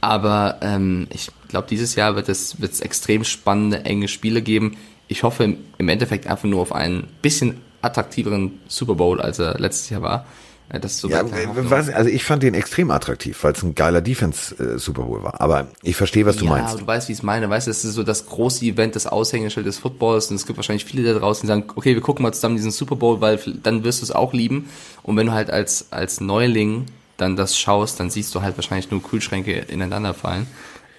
Aber 0.00 0.58
ähm, 0.62 1.06
ich 1.10 1.30
glaube, 1.48 1.66
dieses 1.68 1.94
Jahr 1.94 2.16
wird 2.16 2.28
es 2.28 2.60
wird's 2.60 2.80
extrem 2.80 3.24
spannende, 3.24 3.84
enge 3.84 4.08
Spiele 4.08 4.40
geben. 4.40 4.76
Ich 5.08 5.22
hoffe 5.22 5.56
im 5.78 5.88
Endeffekt 5.88 6.26
einfach 6.26 6.48
nur 6.48 6.62
auf 6.62 6.72
einen 6.72 7.08
bisschen 7.20 7.60
attraktiveren 7.82 8.60
Super 8.68 8.94
Bowl, 8.94 9.20
als 9.20 9.38
er 9.38 9.58
letztes 9.58 9.90
Jahr 9.90 10.02
war. 10.02 10.26
Äh, 10.70 10.80
Das 10.80 10.92
ist 10.92 11.00
so 11.00 11.08
Ja, 11.08 11.22
was, 11.54 11.90
also 11.90 12.08
ich 12.08 12.24
fand 12.24 12.42
den 12.42 12.54
extrem 12.54 12.90
attraktiv, 12.90 13.42
weil 13.42 13.52
es 13.52 13.62
ein 13.62 13.74
geiler 13.74 14.00
Defense-Super 14.00 15.02
Bowl 15.02 15.22
war. 15.22 15.40
Aber 15.40 15.68
ich 15.82 15.96
verstehe, 15.96 16.24
was 16.26 16.36
du 16.36 16.44
ja, 16.44 16.52
meinst. 16.52 16.72
aber 16.72 16.80
du 16.80 16.86
weißt, 16.86 17.08
wie 17.08 17.12
ich 17.12 17.18
es 17.18 17.22
meine. 17.22 17.50
Weißt 17.50 17.66
du, 17.66 17.70
es 17.70 17.84
ist 17.84 17.94
so 17.94 18.02
das 18.02 18.26
große 18.26 18.64
Event, 18.64 18.96
das 18.96 19.06
Aushängeschild 19.06 19.66
des 19.66 19.78
Footballs 19.78 20.30
und 20.30 20.36
es 20.36 20.46
gibt 20.46 20.56
wahrscheinlich 20.56 20.84
viele 20.84 21.12
da 21.12 21.18
draußen, 21.18 21.42
die 21.42 21.48
sagen, 21.48 21.64
okay, 21.74 21.94
wir 21.94 22.02
gucken 22.02 22.22
mal 22.22 22.32
zusammen 22.32 22.56
diesen 22.56 22.70
Super 22.70 22.96
Bowl, 22.96 23.20
weil 23.20 23.38
dann 23.62 23.84
wirst 23.84 24.00
du 24.00 24.04
es 24.04 24.12
auch 24.12 24.32
lieben. 24.32 24.68
Und 25.02 25.16
wenn 25.16 25.26
du 25.26 25.32
halt 25.32 25.50
als, 25.50 25.86
als 25.90 26.20
Neuling 26.20 26.86
dann 27.16 27.36
das 27.36 27.58
schaust, 27.58 28.00
dann 28.00 28.10
siehst 28.10 28.34
du 28.34 28.42
halt 28.42 28.56
wahrscheinlich 28.56 28.90
nur 28.90 29.02
Kühlschränke 29.02 29.52
ineinander 29.52 30.14
fallen. 30.14 30.46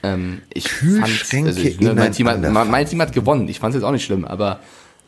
Ähm, 0.03 0.41
ich 0.53 0.65
Kühlschränke 0.65 1.49
also 1.49 1.61
ich, 1.61 1.79
ne, 1.79 1.93
mein, 1.93 2.11
Team 2.11 2.27
hat, 2.27 2.41
mein 2.41 2.85
Team 2.85 3.01
hat 3.01 3.13
gewonnen. 3.13 3.47
Ich 3.47 3.59
fand 3.59 3.73
es 3.73 3.81
jetzt 3.81 3.87
auch 3.87 3.91
nicht 3.91 4.05
schlimm, 4.05 4.25
aber 4.25 4.59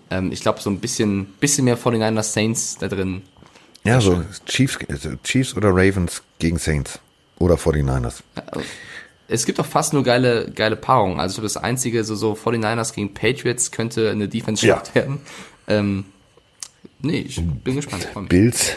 ähm, 0.10 0.32
ich 0.32 0.42
glaube, 0.42 0.62
so 0.62 0.70
ein 0.70 0.80
bisschen, 0.80 1.26
bisschen 1.40 1.66
mehr 1.66 1.78
49ers 1.78 2.24
Saints 2.24 2.78
da 2.78 2.88
drin. 2.88 3.24
Ja, 3.86 4.00
so 4.00 4.24
Chiefs, 4.46 4.78
also 4.90 5.10
Chiefs 5.24 5.56
oder 5.56 5.70
Ravens 5.70 6.22
gegen 6.40 6.58
Saints 6.58 7.00
oder 7.40 7.56
49ers. 7.56 8.22
Es 9.28 9.46
gibt 9.46 9.60
auch 9.60 9.66
fast 9.66 9.94
nur 9.94 10.04
geile, 10.04 10.52
geile 10.52 10.76
Paarungen. 10.76 11.20
Also 11.20 11.42
das 11.42 11.58
einzige, 11.58 12.04
so, 12.04 12.16
so 12.16 12.34
49ers 12.34 12.94
gegen 12.94 13.14
Patriots 13.14 13.72
könnte 13.72 14.10
eine 14.12 14.28
Defense-Schlacht 14.28 14.90
Ja. 14.90 14.96
werden. 14.96 15.20
Ähm, 15.68 16.06
nee, 17.02 17.20
ich 17.20 17.42
bin 17.64 17.76
gespannt. 17.76 18.08
Bills, 18.30 18.74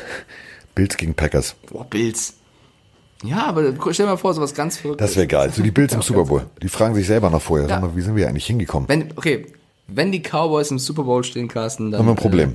Bills 0.74 0.96
gegen 0.96 1.14
Packers. 1.14 1.54
Boah, 1.70 1.84
Bills. 1.84 2.34
Ja, 3.24 3.46
aber 3.46 3.72
stell 3.92 4.06
dir 4.06 4.12
mal 4.12 4.16
vor, 4.18 4.34
sowas 4.34 4.54
ganz 4.54 4.76
verrücktes. 4.76 5.06
Das 5.08 5.16
wäre 5.16 5.26
geil. 5.26 5.50
So 5.54 5.62
die 5.62 5.70
Bills 5.70 5.92
im 5.94 6.02
Super 6.02 6.24
Bowl. 6.24 6.46
Die 6.62 6.68
fragen 6.68 6.94
sich 6.94 7.06
selber 7.06 7.30
noch 7.30 7.42
vorher, 7.42 7.66
sag 7.68 7.80
Ja. 7.82 7.86
mal, 7.86 7.96
wie 7.96 8.02
sind 8.02 8.14
wir 8.16 8.28
eigentlich 8.28 8.46
hingekommen? 8.46 8.88
Wenn, 8.88 9.12
okay, 9.16 9.46
wenn 9.88 10.12
die 10.12 10.20
Cowboys 10.20 10.70
im 10.70 10.78
Super 10.78 11.04
Bowl 11.04 11.24
stehen, 11.24 11.48
Carsten, 11.48 11.90
dann 11.90 12.00
Haben 12.00 12.06
wir 12.06 12.12
ein 12.12 12.16
Problem. 12.16 12.50
Äh, 12.52 12.54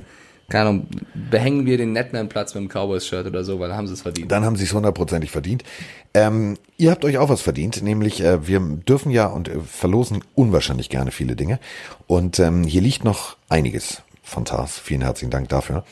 keine 0.52 0.68
Ahnung, 0.68 0.86
behängen 1.30 1.64
wir 1.64 1.78
den 1.78 1.92
Netman-Platz 1.92 2.54
mit 2.54 2.62
dem 2.62 2.68
Cowboys-Shirt 2.68 3.26
oder 3.26 3.42
so, 3.42 3.58
weil 3.58 3.70
dann 3.70 3.78
haben 3.78 3.86
sie 3.86 3.94
es 3.94 4.02
verdient. 4.02 4.30
Dann 4.30 4.44
haben 4.44 4.56
sie 4.56 4.64
es 4.64 4.74
hundertprozentig 4.74 5.30
verdient. 5.30 5.64
Ähm, 6.12 6.58
ihr 6.76 6.90
habt 6.90 7.06
euch 7.06 7.16
auch 7.16 7.30
was 7.30 7.40
verdient, 7.40 7.82
nämlich 7.82 8.20
äh, 8.20 8.46
wir 8.46 8.60
dürfen 8.60 9.10
ja 9.10 9.26
und 9.26 9.48
äh, 9.48 9.60
verlosen 9.60 10.22
unwahrscheinlich 10.34 10.90
gerne 10.90 11.10
viele 11.10 11.36
Dinge. 11.36 11.58
Und 12.06 12.38
ähm, 12.38 12.64
hier 12.64 12.82
liegt 12.82 13.02
noch 13.02 13.38
einiges 13.48 14.02
von 14.22 14.44
TARS. 14.44 14.78
Vielen 14.78 15.00
herzlichen 15.00 15.30
Dank 15.30 15.48
dafür. 15.48 15.84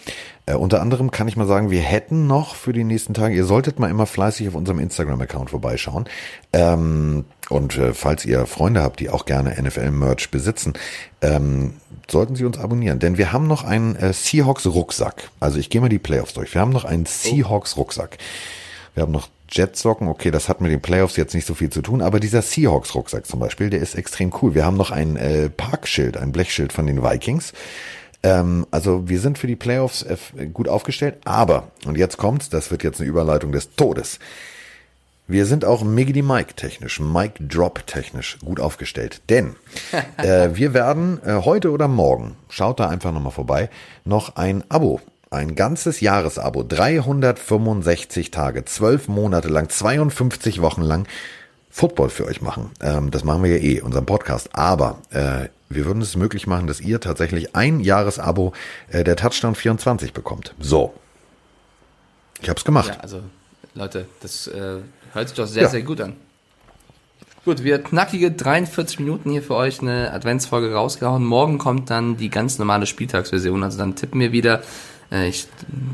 Äh, 0.51 0.55
unter 0.55 0.81
anderem 0.81 1.11
kann 1.11 1.29
ich 1.29 1.37
mal 1.37 1.47
sagen, 1.47 1.71
wir 1.71 1.81
hätten 1.81 2.27
noch 2.27 2.55
für 2.55 2.73
die 2.73 2.85
nächsten 2.85 3.15
Tage, 3.15 3.35
ihr 3.35 3.45
solltet 3.45 3.79
mal 3.79 3.91
immer 3.91 4.07
fleißig 4.07 4.49
auf 4.49 4.55
unserem 4.55 4.79
Instagram-Account 4.79 5.51
vorbeischauen. 5.51 6.07
Ähm, 6.53 7.25
und 7.49 7.77
äh, 7.77 7.95
falls 7.95 8.25
ihr 8.25 8.47
Freunde 8.47 8.83
habt, 8.83 9.01
die 9.01 9.11
auch 9.11 9.27
gerne 9.27 9.57
NFL-Merch 9.61 10.31
besitzen, 10.31 10.75
ähm, 11.21 11.75
sollten 12.09 12.35
sie 12.35 12.45
uns 12.45 12.59
abonnieren. 12.59 12.99
Denn 12.99 13.19
wir 13.19 13.33
haben 13.33 13.47
noch 13.47 13.65
einen 13.65 13.97
äh, 13.97 14.13
Seahawks-Rucksack. 14.13 15.31
Also 15.41 15.59
ich 15.59 15.71
gehe 15.71 15.81
mal 15.81 15.89
die 15.89 15.99
Playoffs 15.99 16.35
durch. 16.35 16.55
Wir 16.55 16.61
haben 16.61 16.73
noch 16.73 16.85
einen 16.85 17.07
Seahawks-Rucksack. 17.07 18.19
Wir 18.95 19.03
haben 19.03 19.13
noch 19.13 19.29
Jetsocken, 19.53 20.09
okay, 20.09 20.31
das 20.31 20.49
hat 20.49 20.61
mit 20.61 20.71
den 20.71 20.81
Playoffs 20.81 21.17
jetzt 21.17 21.35
nicht 21.35 21.47
so 21.47 21.55
viel 21.55 21.71
zu 21.71 21.83
tun, 21.83 22.03
aber 22.03 22.21
dieser 22.21 22.41
Seahawks-Rucksack 22.41 23.27
zum 23.27 23.41
Beispiel, 23.41 23.69
der 23.69 23.81
ist 23.81 23.97
extrem 23.97 24.33
cool. 24.41 24.55
Wir 24.55 24.65
haben 24.65 24.77
noch 24.77 24.93
ein 24.93 25.17
äh, 25.17 25.51
Parkschild, 25.51 26.17
ein 26.17 26.31
Blechschild 26.31 26.73
von 26.73 26.87
den 26.87 27.03
Vikings. 27.03 27.53
Ähm, 28.23 28.67
also 28.71 29.09
wir 29.09 29.21
sind 29.21 29.39
für 29.39 29.47
die 29.47 29.57
Playoffs 29.57 30.03
äh, 30.03 30.47
gut 30.47 30.69
aufgestellt, 30.69 31.19
aber, 31.25 31.69
und 31.87 31.97
jetzt 31.97 32.17
kommt's, 32.17 32.49
das 32.49 32.71
wird 32.71 32.83
jetzt 32.83 33.01
eine 33.01 33.09
Überleitung 33.09 33.53
des 33.53 33.75
Todes. 33.77 34.19
Wir 35.27 35.47
sind 35.47 35.65
auch 35.65 35.85
Miggity 35.85 36.23
Mike 36.23 36.55
technisch, 36.55 36.99
Mike 36.99 37.45
Drop 37.45 37.87
technisch 37.87 38.39
gut 38.45 38.59
aufgestellt. 38.59 39.23
Denn 39.31 39.55
äh, 40.17 40.51
wir 40.55 40.75
werden 40.75 41.21
äh, 41.25 41.43
heute 41.45 41.71
oder 41.71 41.89
morgen, 41.89 42.37
schaut 42.49 42.81
da 42.81 42.89
einfach 42.89 43.13
nochmal 43.13 43.33
vorbei, 43.33 43.71
noch 44.05 44.37
ein 44.37 44.65
Abo, 44.69 45.01
ein 45.31 45.55
ganzes 45.55 46.01
Jahresabo, 46.01 46.65
365 46.65 48.33
Tage, 48.33 48.65
12 48.65 49.07
Monate 49.09 49.49
lang, 49.49 49.69
52 49.69 50.61
Wochen 50.61 50.83
lang 50.83 51.07
Football 51.71 52.11
für 52.11 52.27
euch 52.27 52.43
machen. 52.43 52.73
Ähm, 52.83 53.13
das 53.13 53.23
machen 53.23 53.45
wir 53.45 53.57
ja 53.57 53.63
eh, 53.63 53.81
unseren 53.81 54.05
Podcast. 54.05 54.51
Aber 54.53 54.99
äh, 55.11 55.49
wir 55.71 55.85
würden 55.87 56.03
es 56.03 56.17
möglich 56.17 56.47
machen, 56.47 56.67
dass 56.67 56.81
ihr 56.81 57.01
tatsächlich 57.01 57.55
ein 57.55 57.81
Jahresabo 57.81 58.53
äh, 58.91 59.05
der 59.05 59.17
Touchdown 59.17 59.55
24 59.55 60.13
bekommt. 60.13 60.55
So. 60.59 60.93
Ich 62.43 62.51
hab's 62.51 62.65
gemacht. 62.65 62.89
Ja, 62.89 63.01
also, 63.01 63.23
Leute, 63.75 64.07
das 64.21 64.49
äh, 64.49 64.79
hört 65.13 65.29
sich 65.29 65.37
doch 65.37 65.47
sehr, 65.47 65.63
Ja. 65.63 65.69
sehr 65.69 65.83
gut 65.83 66.01
an. 66.01 66.15
Gut, 67.45 67.65
wir 67.65 67.83
knackige 67.83 68.33
43 68.33 68.99
Minuten 68.99 69.31
hier 69.31 69.43
für 69.43 69.55
euch 69.55 69.81
eine 69.81 70.13
Adventsfolge 70.13 70.75
rausgehauen. 70.75 71.25
Morgen 71.25 71.57
kommt 71.57 71.89
dann 71.89 72.17
die 72.17 72.29
ganz 72.29 72.59
normale 72.59 72.85
Spieltagsversion. 72.87 73.63
Also 73.63 73.79
dann 73.79 73.95
tippen 73.95 74.21
wir 74.21 74.33
wieder. 74.33 74.63
Äh, 75.13 75.29
ich 75.29 75.47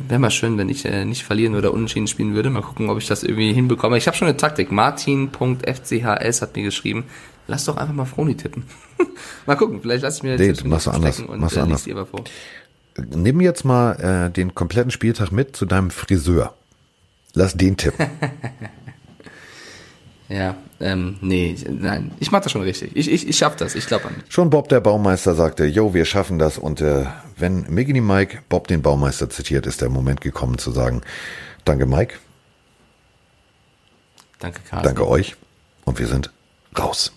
wäre 0.08 0.18
mal 0.18 0.30
schön, 0.30 0.56
wenn 0.58 0.68
ich 0.68 0.84
äh, 0.86 1.04
nicht 1.04 1.22
verlieren 1.24 1.54
oder 1.54 1.72
unentschieden 1.72 2.06
spielen 2.08 2.34
würde. 2.34 2.50
Mal 2.50 2.62
gucken, 2.62 2.88
ob 2.90 2.98
ich 2.98 3.06
das 3.06 3.22
irgendwie 3.22 3.52
hinbekomme. 3.52 3.96
Ich 3.98 4.06
habe 4.06 4.16
schon 4.16 4.26
eine 4.26 4.36
Taktik. 4.36 4.72
Martin.fchs 4.72 6.42
hat 6.42 6.56
mir 6.56 6.62
geschrieben. 6.62 7.04
Lass 7.46 7.64
doch 7.64 7.76
einfach 7.76 7.94
mal 7.94 8.04
Froni 8.06 8.36
tippen. 8.36 8.64
mal 9.46 9.56
gucken, 9.56 9.80
vielleicht 9.80 10.02
lasse 10.02 10.18
ich 10.18 10.22
mir 10.22 10.36
Nee, 10.36 10.46
jetzt 10.48 10.62
du 10.62 10.68
machst 10.68 10.86
du 10.86 10.90
anders, 10.90 11.20
und 11.20 11.38
machst 11.40 11.56
du 11.56 11.60
äh, 11.60 11.62
anders. 11.62 11.84
die 11.84 11.92
aber 11.92 12.06
vor. 12.06 12.24
Nimm 13.14 13.40
jetzt 13.40 13.64
mal 13.64 14.26
äh, 14.26 14.30
den 14.30 14.54
kompletten 14.54 14.90
Spieltag 14.90 15.30
mit 15.30 15.54
zu 15.56 15.66
deinem 15.66 15.90
Friseur. 15.90 16.54
Lass 17.34 17.54
den 17.54 17.76
tippen. 17.76 18.06
Ja, 20.28 20.56
ähm, 20.80 21.18
nee, 21.20 21.54
nein, 21.68 22.10
ich 22.18 22.32
mach 22.32 22.40
das 22.40 22.50
schon 22.50 22.62
richtig. 22.62 22.96
Ich, 22.96 23.08
ich, 23.08 23.28
ich 23.28 23.38
schaff 23.38 23.54
das, 23.54 23.76
ich 23.76 23.86
glaube 23.86 24.06
an 24.06 24.14
mich. 24.16 24.24
Schon 24.28 24.50
Bob 24.50 24.68
der 24.68 24.80
Baumeister 24.80 25.36
sagte, 25.36 25.66
yo, 25.66 25.94
wir 25.94 26.04
schaffen 26.04 26.40
das. 26.40 26.58
Und 26.58 26.80
äh, 26.80 27.06
wenn 27.36 27.62
Miggity 27.72 28.00
Mike 28.00 28.38
Bob 28.48 28.66
den 28.66 28.82
Baumeister 28.82 29.30
zitiert, 29.30 29.66
ist 29.66 29.82
der 29.82 29.88
Moment 29.88 30.20
gekommen 30.20 30.58
zu 30.58 30.72
sagen, 30.72 31.02
danke 31.64 31.86
Mike, 31.86 32.14
Danke, 34.40 34.60
Carsten. 34.68 34.84
danke 34.84 35.06
euch 35.08 35.36
und 35.84 35.98
wir 36.00 36.08
sind 36.08 36.30
raus. 36.76 37.12